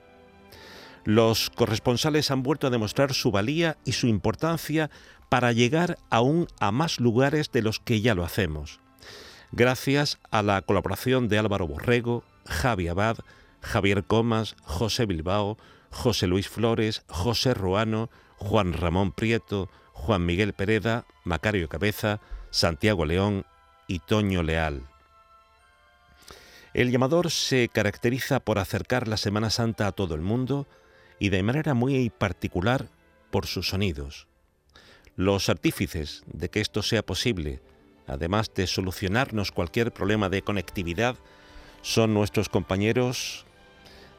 Los 1.08 1.48
corresponsales 1.48 2.30
han 2.30 2.42
vuelto 2.42 2.66
a 2.66 2.70
demostrar 2.70 3.14
su 3.14 3.30
valía 3.30 3.78
y 3.86 3.92
su 3.92 4.08
importancia 4.08 4.90
para 5.30 5.52
llegar 5.52 5.96
aún 6.10 6.48
a 6.60 6.70
más 6.70 7.00
lugares 7.00 7.50
de 7.50 7.62
los 7.62 7.80
que 7.80 8.02
ya 8.02 8.14
lo 8.14 8.26
hacemos. 8.26 8.78
Gracias 9.50 10.18
a 10.30 10.42
la 10.42 10.60
colaboración 10.60 11.28
de 11.28 11.38
Álvaro 11.38 11.66
Borrego, 11.66 12.24
Javi 12.44 12.88
Abad, 12.88 13.16
Javier 13.62 14.04
Comas, 14.04 14.54
José 14.64 15.06
Bilbao, 15.06 15.56
José 15.88 16.26
Luis 16.26 16.46
Flores, 16.50 17.04
José 17.08 17.54
Ruano, 17.54 18.10
Juan 18.36 18.74
Ramón 18.74 19.12
Prieto, 19.12 19.70
Juan 19.94 20.26
Miguel 20.26 20.52
Pereda, 20.52 21.06
Macario 21.24 21.70
Cabeza, 21.70 22.20
Santiago 22.50 23.06
León 23.06 23.46
y 23.86 24.00
Toño 24.00 24.42
Leal. 24.42 24.82
El 26.74 26.90
llamador 26.90 27.30
se 27.30 27.70
caracteriza 27.70 28.40
por 28.40 28.58
acercar 28.58 29.08
la 29.08 29.16
Semana 29.16 29.48
Santa 29.48 29.86
a 29.86 29.92
todo 29.92 30.14
el 30.14 30.20
mundo 30.20 30.66
y 31.18 31.30
de 31.30 31.42
manera 31.42 31.74
muy 31.74 32.10
particular 32.10 32.88
por 33.30 33.46
sus 33.46 33.68
sonidos. 33.68 34.26
Los 35.16 35.48
artífices 35.48 36.22
de 36.32 36.48
que 36.48 36.60
esto 36.60 36.82
sea 36.82 37.04
posible, 37.04 37.60
además 38.06 38.52
de 38.54 38.66
solucionarnos 38.66 39.52
cualquier 39.52 39.92
problema 39.92 40.28
de 40.28 40.42
conectividad, 40.42 41.16
son 41.82 42.14
nuestros 42.14 42.48
compañeros 42.48 43.46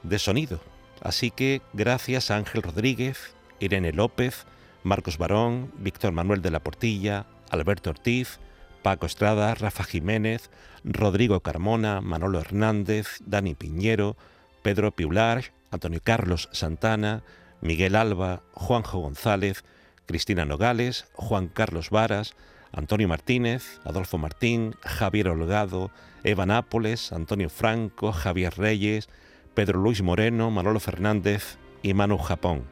de 0.04 0.20
sonido. 0.20 0.62
Así 1.02 1.32
que 1.32 1.62
gracias 1.74 2.32
a 2.32 2.38
Ángel 2.38 2.62
Rodríguez, 2.62 3.34
Irene 3.60 3.94
López, 3.94 4.46
Marcos 4.84 5.18
Barón, 5.18 5.72
Víctor 5.78 6.12
Manuel 6.12 6.42
de 6.42 6.52
la 6.52 6.62
Portilla, 6.62 7.26
Alberto 7.50 7.90
Ortiz, 7.90 8.40
Paco 8.84 9.06
Estrada, 9.06 9.54
Rafa 9.56 9.84
Jiménez, 9.84 10.50
Rodrigo 10.84 11.42
Carmona, 11.42 12.02
Manolo 12.02 12.40
Hernández, 12.40 13.20
Dani 13.26 13.56
Piñero, 13.56 14.16
Pedro 14.62 14.92
Piular, 14.92 15.52
Antonio 15.72 16.00
Carlos 16.04 16.50
Santana, 16.52 17.24
Miguel 17.62 17.96
Alba, 17.96 18.42
Juanjo 18.54 19.00
González, 19.00 19.64
Cristina 20.06 20.46
Nogales, 20.46 21.06
Juan 21.14 21.48
Carlos 21.48 21.90
Varas, 21.90 22.34
Antonio 22.72 23.08
Martínez, 23.08 23.80
Adolfo 23.84 24.18
Martín, 24.18 24.76
Javier 24.82 25.30
Holgado, 25.30 25.92
Eva 26.24 26.46
Nápoles, 26.46 27.12
Antonio 27.12 27.50
Franco, 27.50 28.12
Javier 28.12 28.58
Reyes, 28.58 29.10
Pedro 29.54 29.80
Luis 29.80 30.02
Moreno, 30.02 30.52
Manolo 30.52 30.80
Fernández 30.80 31.58
y 31.82 31.94
Manu 31.94 32.18
Japón. 32.18 32.64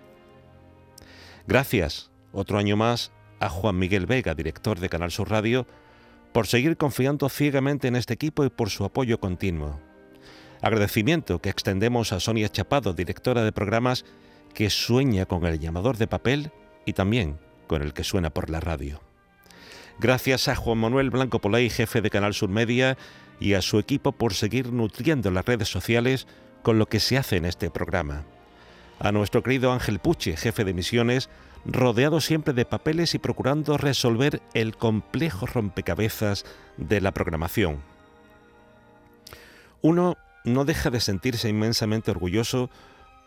Gracias, 1.48 2.12
otro 2.32 2.58
año 2.58 2.76
más, 2.76 3.12
a 3.40 3.50
Juan 3.50 3.78
Miguel 3.78 4.06
Vega, 4.06 4.36
director 4.36 4.80
de 4.80 4.90
Canal 4.90 5.12
Sur 5.12 5.30
Radio, 5.30 5.68
por 6.34 6.48
seguir 6.48 6.78
confiando 6.78 7.30
ciegamente 7.30 7.88
en 7.88 7.96
este 7.96 8.14
equipo 8.14 8.44
y 8.46 8.50
por 8.50 8.70
su 8.70 8.84
apoyo 8.84 9.20
continuo. 9.20 9.80
Agradecimiento 10.62 11.40
que 11.40 11.50
extendemos 11.50 12.12
a 12.14 12.20
Sonia 12.20 12.50
Chapado, 12.50 12.94
directora 12.94 13.44
de 13.44 13.52
programas 13.52 14.06
que 14.54 14.70
sueña 14.70 15.26
con 15.26 15.46
el 15.46 15.60
llamador 15.60 15.98
de 15.98 16.08
papel 16.08 16.52
y 16.86 16.94
también 16.94 17.38
con 17.68 17.82
el 17.82 17.94
que 17.94 18.04
suena 18.04 18.32
por 18.32 18.50
la 18.50 18.60
radio. 18.60 19.00
Gracias 20.00 20.48
a 20.48 20.56
Juan 20.56 20.80
Manuel 20.80 21.10
Blanco 21.10 21.40
Polay, 21.40 21.70
jefe 21.70 22.02
de 22.02 22.10
Canal 22.10 22.34
Sur 22.34 22.50
Media, 22.50 22.98
y 23.40 23.54
a 23.54 23.62
su 23.62 23.78
equipo 23.78 24.12
por 24.14 24.34
seguir 24.34 24.74
nutriendo 24.74 25.30
las 25.32 25.46
redes 25.46 25.70
sociales 25.70 26.28
con 26.64 26.80
lo 26.80 26.88
que 26.88 27.00
se 27.00 27.18
hace 27.18 27.38
en 27.38 27.46
este 27.46 27.70
programa. 27.70 28.24
A 29.00 29.12
nuestro 29.12 29.44
querido 29.44 29.72
Ángel 29.72 30.00
Puche, 30.00 30.38
jefe 30.38 30.64
de 30.64 30.74
misiones, 30.74 31.30
rodeado 31.66 32.20
siempre 32.20 32.54
de 32.54 32.66
papeles 32.66 33.14
y 33.14 33.20
procurando 33.20 33.78
resolver 33.78 34.42
el 34.54 34.76
complejo 34.76 35.46
rompecabezas 35.46 36.46
de 36.78 37.02
la 37.02 37.12
programación. 37.12 37.84
Uno 39.82 40.18
no 40.48 40.66
deja 40.66 40.90
de 40.90 41.00
sentirse 41.00 41.50
inmensamente 41.50 42.12
orgulloso 42.12 42.70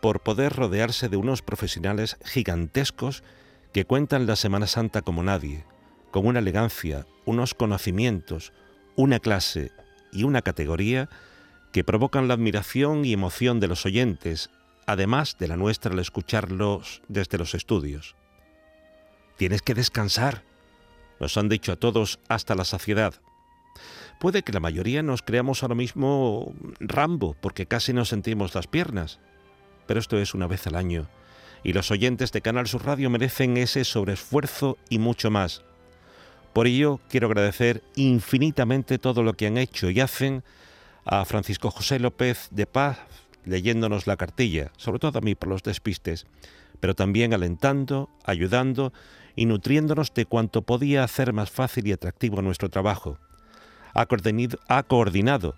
por 0.01 0.21
poder 0.21 0.53
rodearse 0.53 1.07
de 1.07 1.17
unos 1.17 1.41
profesionales 1.41 2.17
gigantescos 2.25 3.23
que 3.71 3.85
cuentan 3.85 4.25
la 4.25 4.35
Semana 4.35 4.67
Santa 4.67 5.01
como 5.01 5.23
nadie, 5.23 5.63
con 6.09 6.25
una 6.25 6.39
elegancia, 6.39 7.05
unos 7.25 7.53
conocimientos, 7.53 8.51
una 8.95 9.19
clase 9.19 9.71
y 10.11 10.23
una 10.23 10.41
categoría 10.41 11.09
que 11.71 11.83
provocan 11.83 12.27
la 12.27 12.33
admiración 12.33 13.05
y 13.05 13.13
emoción 13.13 13.59
de 13.59 13.67
los 13.67 13.85
oyentes, 13.85 14.49
además 14.85 15.37
de 15.39 15.47
la 15.47 15.57
nuestra 15.57 15.93
al 15.93 15.99
escucharlos 15.99 17.01
desde 17.07 17.37
los 17.37 17.53
estudios. 17.53 18.15
Tienes 19.37 19.61
que 19.61 19.73
descansar, 19.73 20.43
nos 21.19 21.37
han 21.37 21.49
dicho 21.49 21.71
a 21.71 21.77
todos 21.77 22.19
hasta 22.27 22.55
la 22.55 22.65
saciedad. 22.65 23.13
Puede 24.21 24.43
que 24.43 24.53
la 24.53 24.59
mayoría 24.59 25.01
nos 25.01 25.23
creamos 25.23 25.63
ahora 25.63 25.73
mismo 25.73 26.53
Rambo, 26.79 27.35
porque 27.41 27.65
casi 27.65 27.91
no 27.91 28.05
sentimos 28.05 28.53
las 28.53 28.67
piernas, 28.67 29.17
pero 29.87 29.99
esto 29.99 30.19
es 30.19 30.35
una 30.35 30.45
vez 30.45 30.67
al 30.67 30.75
año, 30.75 31.07
y 31.63 31.73
los 31.73 31.89
oyentes 31.89 32.31
de 32.31 32.41
Canal 32.41 32.67
Sur 32.67 32.85
Radio 32.85 33.09
merecen 33.09 33.57
ese 33.57 33.83
sobreesfuerzo 33.83 34.77
y 34.89 34.99
mucho 34.99 35.31
más. 35.31 35.63
Por 36.53 36.67
ello, 36.67 36.99
quiero 37.09 37.25
agradecer 37.25 37.81
infinitamente 37.95 38.99
todo 38.99 39.23
lo 39.23 39.33
que 39.33 39.47
han 39.47 39.57
hecho 39.57 39.89
y 39.89 39.99
hacen 40.01 40.43
a 41.03 41.25
Francisco 41.25 41.71
José 41.71 41.97
López 41.97 42.49
de 42.51 42.67
Paz, 42.67 42.99
leyéndonos 43.43 44.05
la 44.05 44.17
cartilla, 44.17 44.71
sobre 44.77 44.99
todo 44.99 45.17
a 45.17 45.23
mí 45.23 45.33
por 45.33 45.49
los 45.49 45.63
despistes, 45.63 46.27
pero 46.79 46.93
también 46.93 47.33
alentando, 47.33 48.11
ayudando 48.23 48.93
y 49.35 49.47
nutriéndonos 49.47 50.13
de 50.13 50.27
cuanto 50.27 50.61
podía 50.61 51.03
hacer 51.03 51.33
más 51.33 51.49
fácil 51.49 51.87
y 51.87 51.91
atractivo 51.91 52.43
nuestro 52.43 52.69
trabajo. 52.69 53.17
Ha 53.93 54.83
coordinado, 54.83 55.55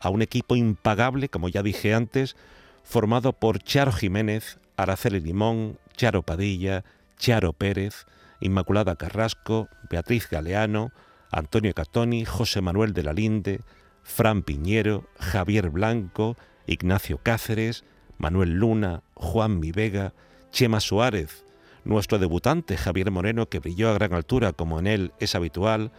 a 0.00 0.08
un 0.10 0.22
equipo 0.22 0.56
impagable, 0.56 1.28
como 1.28 1.48
ya 1.48 1.62
dije 1.62 1.94
antes, 1.94 2.36
formado 2.82 3.32
por 3.32 3.58
Charo 3.60 3.92
Jiménez, 3.92 4.58
Araceli 4.76 5.20
Limón, 5.20 5.78
Charo 5.96 6.22
Padilla, 6.22 6.84
Charo 7.18 7.52
Pérez, 7.52 8.06
Inmaculada 8.40 8.96
Carrasco, 8.96 9.68
Beatriz 9.88 10.28
Galeano, 10.28 10.90
Antonio 11.30 11.72
Catoni, 11.72 12.24
José 12.24 12.60
Manuel 12.60 12.92
de 12.92 13.04
la 13.04 13.12
Linde, 13.12 13.60
Fran 14.02 14.42
Piñero, 14.42 15.06
Javier 15.18 15.70
Blanco, 15.70 16.36
Ignacio 16.66 17.18
Cáceres, 17.22 17.84
Manuel 18.18 18.54
Luna, 18.54 19.02
Juan 19.14 19.60
Vega, 19.60 20.12
Chema 20.50 20.80
Suárez, 20.80 21.44
nuestro 21.84 22.18
debutante 22.18 22.76
Javier 22.76 23.10
Moreno, 23.10 23.48
que 23.48 23.60
brilló 23.60 23.90
a 23.90 23.94
gran 23.94 24.12
altura 24.12 24.52
como 24.52 24.78
en 24.78 24.86
él 24.86 25.12
es 25.18 25.34
habitual, 25.34 25.92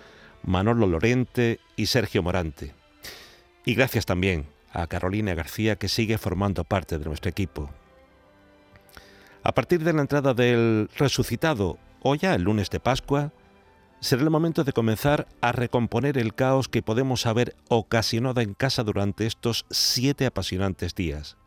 Manolo 0.43 0.87
Lorente 0.87 1.59
y 1.75 1.87
Sergio 1.87 2.23
Morante. 2.23 2.73
Y 3.65 3.75
gracias 3.75 4.05
también 4.05 4.45
a 4.71 4.87
Carolina 4.87 5.33
García, 5.35 5.75
que 5.75 5.87
sigue 5.87 6.17
formando 6.17 6.63
parte 6.63 6.97
de 6.97 7.05
nuestro 7.05 7.29
equipo. 7.29 7.69
A 9.43 9.53
partir 9.53 9.83
de 9.83 9.93
la 9.93 10.01
entrada 10.01 10.33
del 10.33 10.89
resucitado, 10.97 11.77
o 12.01 12.15
ya 12.15 12.33
el 12.35 12.43
lunes 12.43 12.69
de 12.69 12.79
Pascua, 12.79 13.31
será 13.99 14.23
el 14.23 14.29
momento 14.29 14.63
de 14.63 14.73
comenzar 14.73 15.27
a 15.41 15.51
recomponer 15.51 16.17
el 16.17 16.33
caos 16.33 16.67
que 16.67 16.81
podemos 16.81 17.25
haber 17.25 17.55
ocasionado 17.69 18.41
en 18.41 18.53
casa 18.53 18.83
durante 18.83 19.25
estos 19.25 19.65
siete 19.69 20.25
apasionantes 20.25 20.95
días 20.95 21.37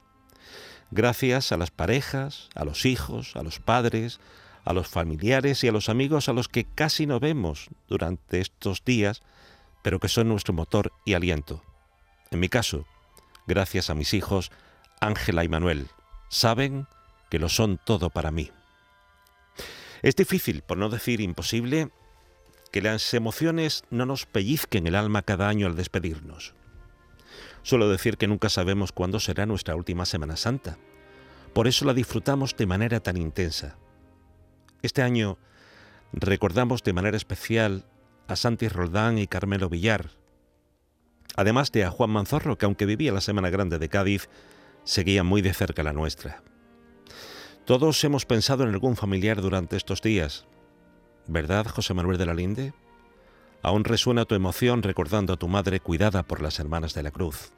gracias 0.90 1.52
a 1.52 1.56
las 1.56 1.70
parejas, 1.70 2.48
a 2.54 2.64
los 2.64 2.84
hijos, 2.84 3.36
a 3.36 3.42
los 3.42 3.60
padres, 3.60 4.20
a 4.66 4.72
los 4.72 4.88
familiares 4.88 5.62
y 5.64 5.68
a 5.68 5.72
los 5.72 5.88
amigos 5.88 6.28
a 6.28 6.32
los 6.32 6.48
que 6.48 6.64
casi 6.64 7.06
no 7.06 7.20
vemos 7.20 7.68
durante 7.88 8.40
estos 8.40 8.84
días, 8.84 9.22
pero 9.82 10.00
que 10.00 10.08
son 10.08 10.28
nuestro 10.28 10.52
motor 10.52 10.92
y 11.04 11.14
aliento. 11.14 11.62
En 12.32 12.40
mi 12.40 12.48
caso, 12.48 12.84
gracias 13.46 13.88
a 13.88 13.94
mis 13.94 14.12
hijos, 14.12 14.50
Ángela 15.00 15.44
y 15.44 15.48
Manuel, 15.48 15.86
saben 16.28 16.88
que 17.30 17.38
lo 17.38 17.48
son 17.48 17.78
todo 17.82 18.10
para 18.10 18.32
mí. 18.32 18.50
Es 20.02 20.16
difícil, 20.16 20.62
por 20.62 20.78
no 20.78 20.88
decir 20.88 21.20
imposible, 21.20 21.90
que 22.72 22.82
las 22.82 23.14
emociones 23.14 23.84
no 23.90 24.04
nos 24.04 24.26
pellizquen 24.26 24.88
el 24.88 24.96
alma 24.96 25.22
cada 25.22 25.48
año 25.48 25.68
al 25.68 25.76
despedirnos. 25.76 26.54
Suelo 27.62 27.88
decir 27.88 28.16
que 28.16 28.26
nunca 28.26 28.48
sabemos 28.48 28.90
cuándo 28.90 29.20
será 29.20 29.46
nuestra 29.46 29.76
última 29.76 30.06
Semana 30.06 30.36
Santa. 30.36 30.76
Por 31.52 31.68
eso 31.68 31.84
la 31.84 31.94
disfrutamos 31.94 32.56
de 32.56 32.66
manera 32.66 32.98
tan 32.98 33.16
intensa. 33.16 33.76
Este 34.82 35.02
año 35.02 35.38
recordamos 36.12 36.82
de 36.82 36.92
manera 36.92 37.16
especial 37.16 37.84
a 38.28 38.36
Santi 38.36 38.68
Roldán 38.68 39.18
y 39.18 39.26
Carmelo 39.26 39.68
Villar, 39.68 40.10
además 41.36 41.72
de 41.72 41.84
a 41.84 41.90
Juan 41.90 42.10
Manzorro, 42.10 42.58
que 42.58 42.66
aunque 42.66 42.86
vivía 42.86 43.12
la 43.12 43.20
Semana 43.20 43.50
Grande 43.50 43.78
de 43.78 43.88
Cádiz, 43.88 44.28
seguía 44.84 45.22
muy 45.22 45.42
de 45.42 45.54
cerca 45.54 45.82
la 45.82 45.92
nuestra. 45.92 46.42
Todos 47.64 48.02
hemos 48.04 48.26
pensado 48.26 48.62
en 48.62 48.70
algún 48.70 48.96
familiar 48.96 49.40
durante 49.42 49.76
estos 49.76 50.00
días. 50.00 50.46
¿Verdad, 51.26 51.66
José 51.66 51.94
Manuel 51.94 52.18
de 52.18 52.26
la 52.26 52.34
Linde? 52.34 52.72
Aún 53.62 53.82
resuena 53.82 54.24
tu 54.24 54.36
emoción 54.36 54.82
recordando 54.84 55.32
a 55.32 55.36
tu 55.36 55.48
madre 55.48 55.80
cuidada 55.80 56.22
por 56.22 56.40
las 56.40 56.60
hermanas 56.60 56.94
de 56.94 57.02
la 57.02 57.10
cruz. 57.10 57.52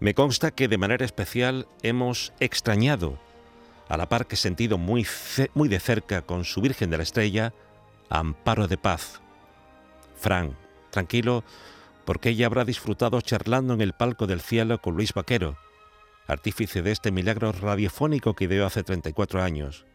Me 0.00 0.14
consta 0.14 0.50
que 0.50 0.68
de 0.68 0.78
manera 0.78 1.06
especial 1.06 1.66
hemos 1.82 2.34
extrañado, 2.40 3.18
a 3.88 3.96
la 3.96 4.08
par 4.08 4.26
que 4.26 4.36
sentido 4.36 4.78
muy, 4.78 5.06
muy 5.54 5.68
de 5.68 5.80
cerca 5.80 6.22
con 6.22 6.44
su 6.44 6.60
Virgen 6.60 6.90
de 6.90 6.98
la 6.98 7.02
Estrella, 7.02 7.54
Amparo 8.10 8.68
de 8.68 8.76
Paz. 8.76 9.20
Fran, 10.16 10.56
tranquilo, 10.90 11.44
porque 12.04 12.30
ella 12.30 12.46
habrá 12.46 12.64
disfrutado 12.64 13.20
charlando 13.20 13.74
en 13.74 13.80
el 13.80 13.92
palco 13.92 14.26
del 14.26 14.40
cielo 14.40 14.80
con 14.80 14.94
Luis 14.94 15.12
Vaquero, 15.12 15.56
artífice 16.26 16.82
de 16.82 16.92
este 16.92 17.10
milagro 17.10 17.52
radiofónico 17.52 18.34
que 18.34 18.44
ideó 18.44 18.66
hace 18.66 18.82
34 18.82 19.42
años, 19.42 19.86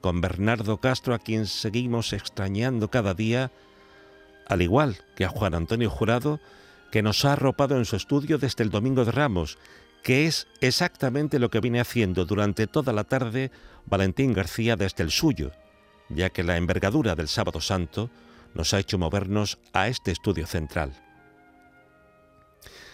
con 0.00 0.20
Bernardo 0.20 0.78
Castro, 0.78 1.14
a 1.14 1.18
quien 1.18 1.46
seguimos 1.46 2.12
extrañando 2.12 2.90
cada 2.90 3.14
día, 3.14 3.52
al 4.48 4.62
igual 4.62 4.98
que 5.14 5.24
a 5.24 5.28
Juan 5.28 5.54
Antonio 5.54 5.90
Jurado, 5.90 6.40
que 6.90 7.02
nos 7.02 7.24
ha 7.24 7.34
arropado 7.34 7.76
en 7.76 7.84
su 7.84 7.96
estudio 7.96 8.38
desde 8.38 8.64
el 8.64 8.70
Domingo 8.70 9.04
de 9.04 9.12
Ramos, 9.12 9.58
que 10.02 10.26
es 10.26 10.46
exactamente 10.60 11.38
lo 11.38 11.50
que 11.50 11.60
viene 11.60 11.80
haciendo 11.80 12.24
durante 12.24 12.66
toda 12.66 12.92
la 12.92 13.04
tarde 13.04 13.50
Valentín 13.86 14.32
García 14.32 14.76
desde 14.76 15.02
el 15.02 15.10
suyo, 15.10 15.52
ya 16.08 16.30
que 16.30 16.42
la 16.42 16.56
envergadura 16.56 17.14
del 17.14 17.28
sábado 17.28 17.60
santo 17.60 18.10
nos 18.54 18.74
ha 18.74 18.78
hecho 18.78 18.98
movernos 18.98 19.58
a 19.72 19.88
este 19.88 20.10
estudio 20.10 20.46
central. 20.46 20.92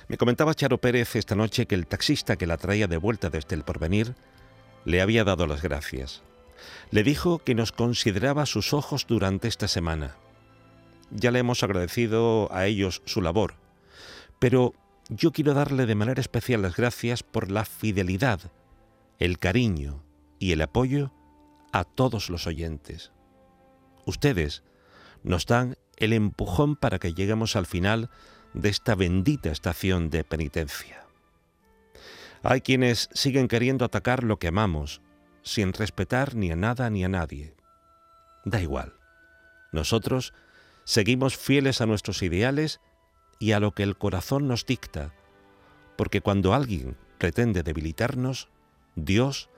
Me 0.09 0.19
comentaba 0.19 0.55
Charo 0.55 0.79
Pérez 0.79 1.17
esta 1.17 1.35
noche 1.35 1.67
que 1.67 1.75
el 1.75 1.87
taxista 1.87 2.37
que 2.37 2.47
la 2.47 2.57
traía 2.57 2.87
de 2.87 2.97
vuelta 2.97 3.31
desde 3.31 3.57
el 3.57 3.65
porvenir 3.65 4.15
le 4.85 5.01
había 5.01 5.25
dado 5.25 5.47
las 5.47 5.63
gracias. 5.63 6.23
Le 6.91 7.03
dijo 7.03 7.41
que 7.41 7.55
nos 7.55 7.73
consideraba 7.73 8.47
sus 8.47 8.73
ojos 8.73 9.07
durante 9.09 9.49
esta 9.49 9.67
semana. 9.67 10.17
Ya 11.11 11.31
le 11.31 11.41
hemos 11.41 11.63
agradecido 11.63 12.49
a 12.53 12.67
ellos 12.67 13.03
su 13.05 13.21
labor, 13.21 13.55
pero 14.39 14.75
yo 15.09 15.33
quiero 15.33 15.55
darle 15.55 15.87
de 15.87 15.95
manera 15.95 16.21
especial 16.21 16.63
las 16.63 16.77
gracias 16.77 17.23
por 17.23 17.51
la 17.51 17.65
fidelidad, 17.65 18.41
el 19.19 19.39
cariño 19.39 20.03
y 20.39 20.53
el 20.53 20.63
apoyo 20.63 21.13
a 21.73 21.85
todos 21.85 22.31
los 22.31 22.47
oyentes. 22.47 23.13
Ustedes 24.05 24.63
nos 25.23 25.47
dan 25.47 25.77
el 25.97 26.13
empujón 26.13 26.77
para 26.77 26.99
que 26.99 27.15
lleguemos 27.15 27.57
al 27.57 27.67
final 27.67 28.11
de 28.55 28.69
esta 28.69 28.95
bendita 28.95 29.51
estación 29.51 30.11
de 30.11 30.25
penitencia. 30.25 31.07
Hay 32.43 32.61
quienes 32.61 33.09
siguen 33.13 33.49
queriendo 33.49 33.85
atacar 33.85 34.23
lo 34.23 34.39
que 34.39 34.49
amamos, 34.49 35.01
sin 35.43 35.73
respetar 35.73 36.35
ni 36.35 36.51
a 36.51 36.57
nada 36.57 36.91
ni 36.91 37.05
a 37.05 37.09
nadie. 37.09 37.55
Da 38.45 38.61
igual. 38.61 38.95
Nosotros 39.73 40.33
seguimos 40.85 41.37
fieles 41.37 41.81
a 41.81 41.87
nuestros 41.87 42.23
ideales 42.23 42.81
y 43.39 43.53
a 43.53 43.61
lo 43.61 43.73
que 43.73 43.83
el 43.83 43.97
corazón 43.97 44.49
nos 44.49 44.67
dicta, 44.67 45.13
porque 45.97 46.21
cuando 46.21 46.55
alguien 46.55 46.97
pretende 47.19 47.63
debilitarnos, 47.63 48.49
Dios 48.95 49.51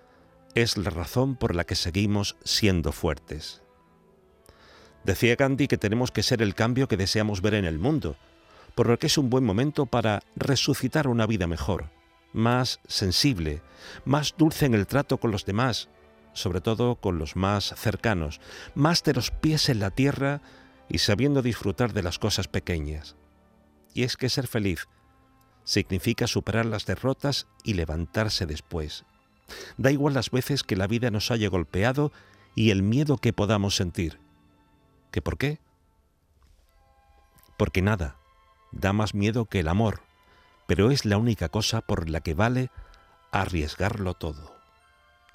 es 0.54 0.76
la 0.76 0.90
razón 0.90 1.36
por 1.36 1.54
la 1.54 1.64
que 1.64 1.74
seguimos 1.74 2.36
siendo 2.44 2.92
fuertes. 2.92 3.62
Decía 5.04 5.36
Gandhi 5.36 5.68
que 5.68 5.78
tenemos 5.78 6.10
que 6.10 6.22
ser 6.22 6.42
el 6.42 6.54
cambio 6.54 6.88
que 6.88 6.96
deseamos 6.96 7.40
ver 7.40 7.54
en 7.54 7.64
el 7.64 7.78
mundo, 7.78 8.16
por 8.74 8.88
lo 8.88 8.98
que 8.98 9.06
es 9.06 9.18
un 9.18 9.30
buen 9.30 9.44
momento 9.44 9.86
para 9.86 10.20
resucitar 10.36 11.08
una 11.08 11.26
vida 11.26 11.46
mejor, 11.46 11.90
más 12.32 12.80
sensible, 12.86 13.62
más 14.04 14.34
dulce 14.36 14.66
en 14.66 14.74
el 14.74 14.86
trato 14.86 15.18
con 15.18 15.30
los 15.30 15.44
demás, 15.44 15.88
sobre 16.32 16.60
todo 16.60 16.96
con 16.96 17.18
los 17.18 17.36
más 17.36 17.74
cercanos, 17.76 18.40
más 18.74 19.02
de 19.02 19.14
los 19.14 19.30
pies 19.30 19.68
en 19.68 19.80
la 19.80 19.90
tierra 19.90 20.40
y 20.88 20.98
sabiendo 20.98 21.42
disfrutar 21.42 21.92
de 21.92 22.02
las 22.02 22.18
cosas 22.18 22.48
pequeñas. 22.48 23.16
Y 23.98 24.04
es 24.04 24.16
que 24.16 24.28
ser 24.28 24.46
feliz 24.46 24.86
significa 25.64 26.28
superar 26.28 26.66
las 26.66 26.86
derrotas 26.86 27.48
y 27.64 27.74
levantarse 27.74 28.46
después. 28.46 29.04
Da 29.76 29.90
igual 29.90 30.14
las 30.14 30.30
veces 30.30 30.62
que 30.62 30.76
la 30.76 30.86
vida 30.86 31.10
nos 31.10 31.32
haya 31.32 31.48
golpeado 31.48 32.12
y 32.54 32.70
el 32.70 32.84
miedo 32.84 33.18
que 33.18 33.32
podamos 33.32 33.74
sentir. 33.74 34.20
¿Que 35.10 35.20
por 35.20 35.36
qué? 35.36 35.58
Porque 37.56 37.82
nada 37.82 38.14
da 38.70 38.92
más 38.92 39.14
miedo 39.14 39.46
que 39.46 39.58
el 39.58 39.66
amor, 39.66 40.02
pero 40.68 40.92
es 40.92 41.04
la 41.04 41.18
única 41.18 41.48
cosa 41.48 41.80
por 41.80 42.08
la 42.08 42.20
que 42.20 42.34
vale 42.34 42.70
arriesgarlo 43.32 44.14
todo. 44.14 44.54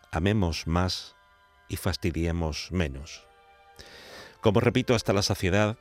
Amemos 0.09 0.67
más 0.67 1.17
y 1.67 1.75
fastidiemos 1.75 2.71
menos. 2.71 3.27
Como 4.39 4.61
repito 4.61 4.95
hasta 4.95 5.11
la 5.11 5.21
saciedad, 5.21 5.77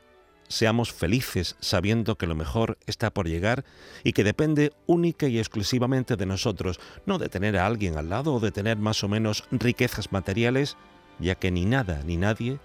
seamos 0.53 0.93
felices 0.93 1.57
sabiendo 1.61 2.17
que 2.17 2.27
lo 2.27 2.35
mejor 2.35 2.79
está 2.87 3.11
por 3.11 3.27
llegar 3.27 3.65
y 4.05 4.13
que 4.13 4.23
depende 4.23 4.73
única 4.87 5.27
y 5.27 5.39
exclusivamente 5.39 6.17
de 6.17 6.27
nosotros, 6.27 6.79
no 7.07 7.19
de 7.19 7.29
tener 7.29 7.57
a 7.57 7.67
alguien 7.67 7.97
al 7.97 8.11
lado 8.11 8.35
o 8.35 8.41
de 8.41 8.53
tener 8.53 8.77
más 8.77 9.03
o 9.03 9.09
menos 9.09 9.45
riquezas 9.51 10.13
materiales, 10.13 10.77
ya 11.19 11.35
que 11.35 11.51
ni 11.51 11.65
nada 11.65 12.03
ni 12.05 12.17
nadie 12.17 12.61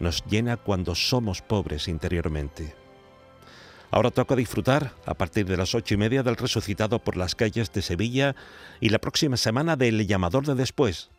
nos 0.00 0.24
llena 0.26 0.56
cuando 0.56 0.94
somos 0.94 1.40
pobres 1.40 1.88
interiormente. 1.88 2.74
Ahora 3.90 4.10
toca 4.10 4.36
disfrutar, 4.36 4.92
a 5.06 5.14
partir 5.14 5.46
de 5.46 5.56
las 5.56 5.74
ocho 5.74 5.94
y 5.94 5.96
media, 5.96 6.22
del 6.22 6.36
resucitado 6.36 6.98
por 6.98 7.16
las 7.16 7.34
calles 7.34 7.72
de 7.72 7.80
Sevilla 7.80 8.34
y 8.80 8.88
la 8.88 8.98
próxima 8.98 9.36
semana 9.36 9.76
del 9.76 10.06
llamador 10.06 10.44
de 10.46 10.56
después. 10.56 11.10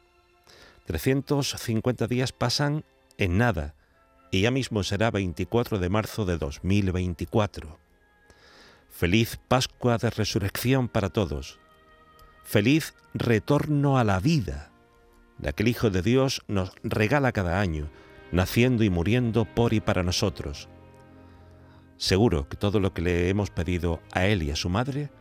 350 0.86 2.08
días 2.08 2.32
pasan 2.32 2.84
en 3.18 3.38
nada 3.38 3.76
y 4.36 4.42
ya 4.42 4.52
mismo 4.52 4.84
será 4.84 5.12
24 5.12 5.80
de 5.80 5.88
marzo 5.88 6.26
de 6.26 6.38
2024. 6.38 7.80
Feliz 8.90 9.40
Pascua 9.48 9.98
de 9.98 10.10
Resurrección 10.10 10.90
para 10.90 11.10
todos. 11.10 11.58
Feliz 12.44 12.96
retorno 13.14 13.98
a 13.98 14.04
la 14.04 14.20
vida, 14.20 14.74
la 15.40 15.54
que 15.54 15.64
el 15.64 15.70
Hijo 15.70 15.90
de 15.90 16.02
Dios 16.02 16.42
nos 16.50 16.74
regala 16.84 17.32
cada 17.32 17.62
año, 17.62 17.90
naciendo 18.34 18.84
y 18.84 18.90
muriendo 18.90 19.46
por 19.46 19.74
y 19.74 19.80
para 19.80 20.04
nosotros. 20.04 20.68
Seguro 21.96 22.50
que 22.50 22.58
todo 22.58 22.82
lo 22.82 22.94
que 22.94 23.04
le 23.04 23.30
hemos 23.30 23.52
pedido 23.52 24.02
a 24.12 24.26
Él 24.26 24.44
y 24.44 24.52
a 24.52 24.58
su 24.58 24.68
Madre 24.68 25.12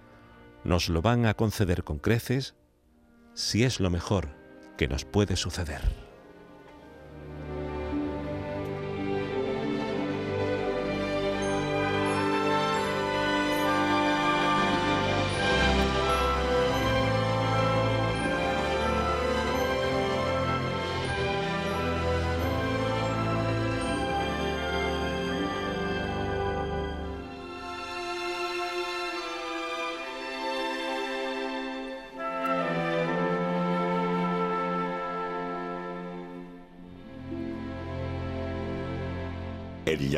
nos 0.64 0.88
lo 0.88 1.02
van 1.02 1.26
a 1.26 1.34
conceder 1.34 1.84
con 1.84 2.00
creces 2.00 2.56
si 3.34 3.62
es 3.62 3.78
lo 3.78 3.90
mejor 3.90 4.30
que 4.76 4.88
nos 4.88 5.04
puede 5.04 5.36
suceder. 5.36 6.03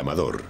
El 0.06 0.10
llamador. 0.10 0.45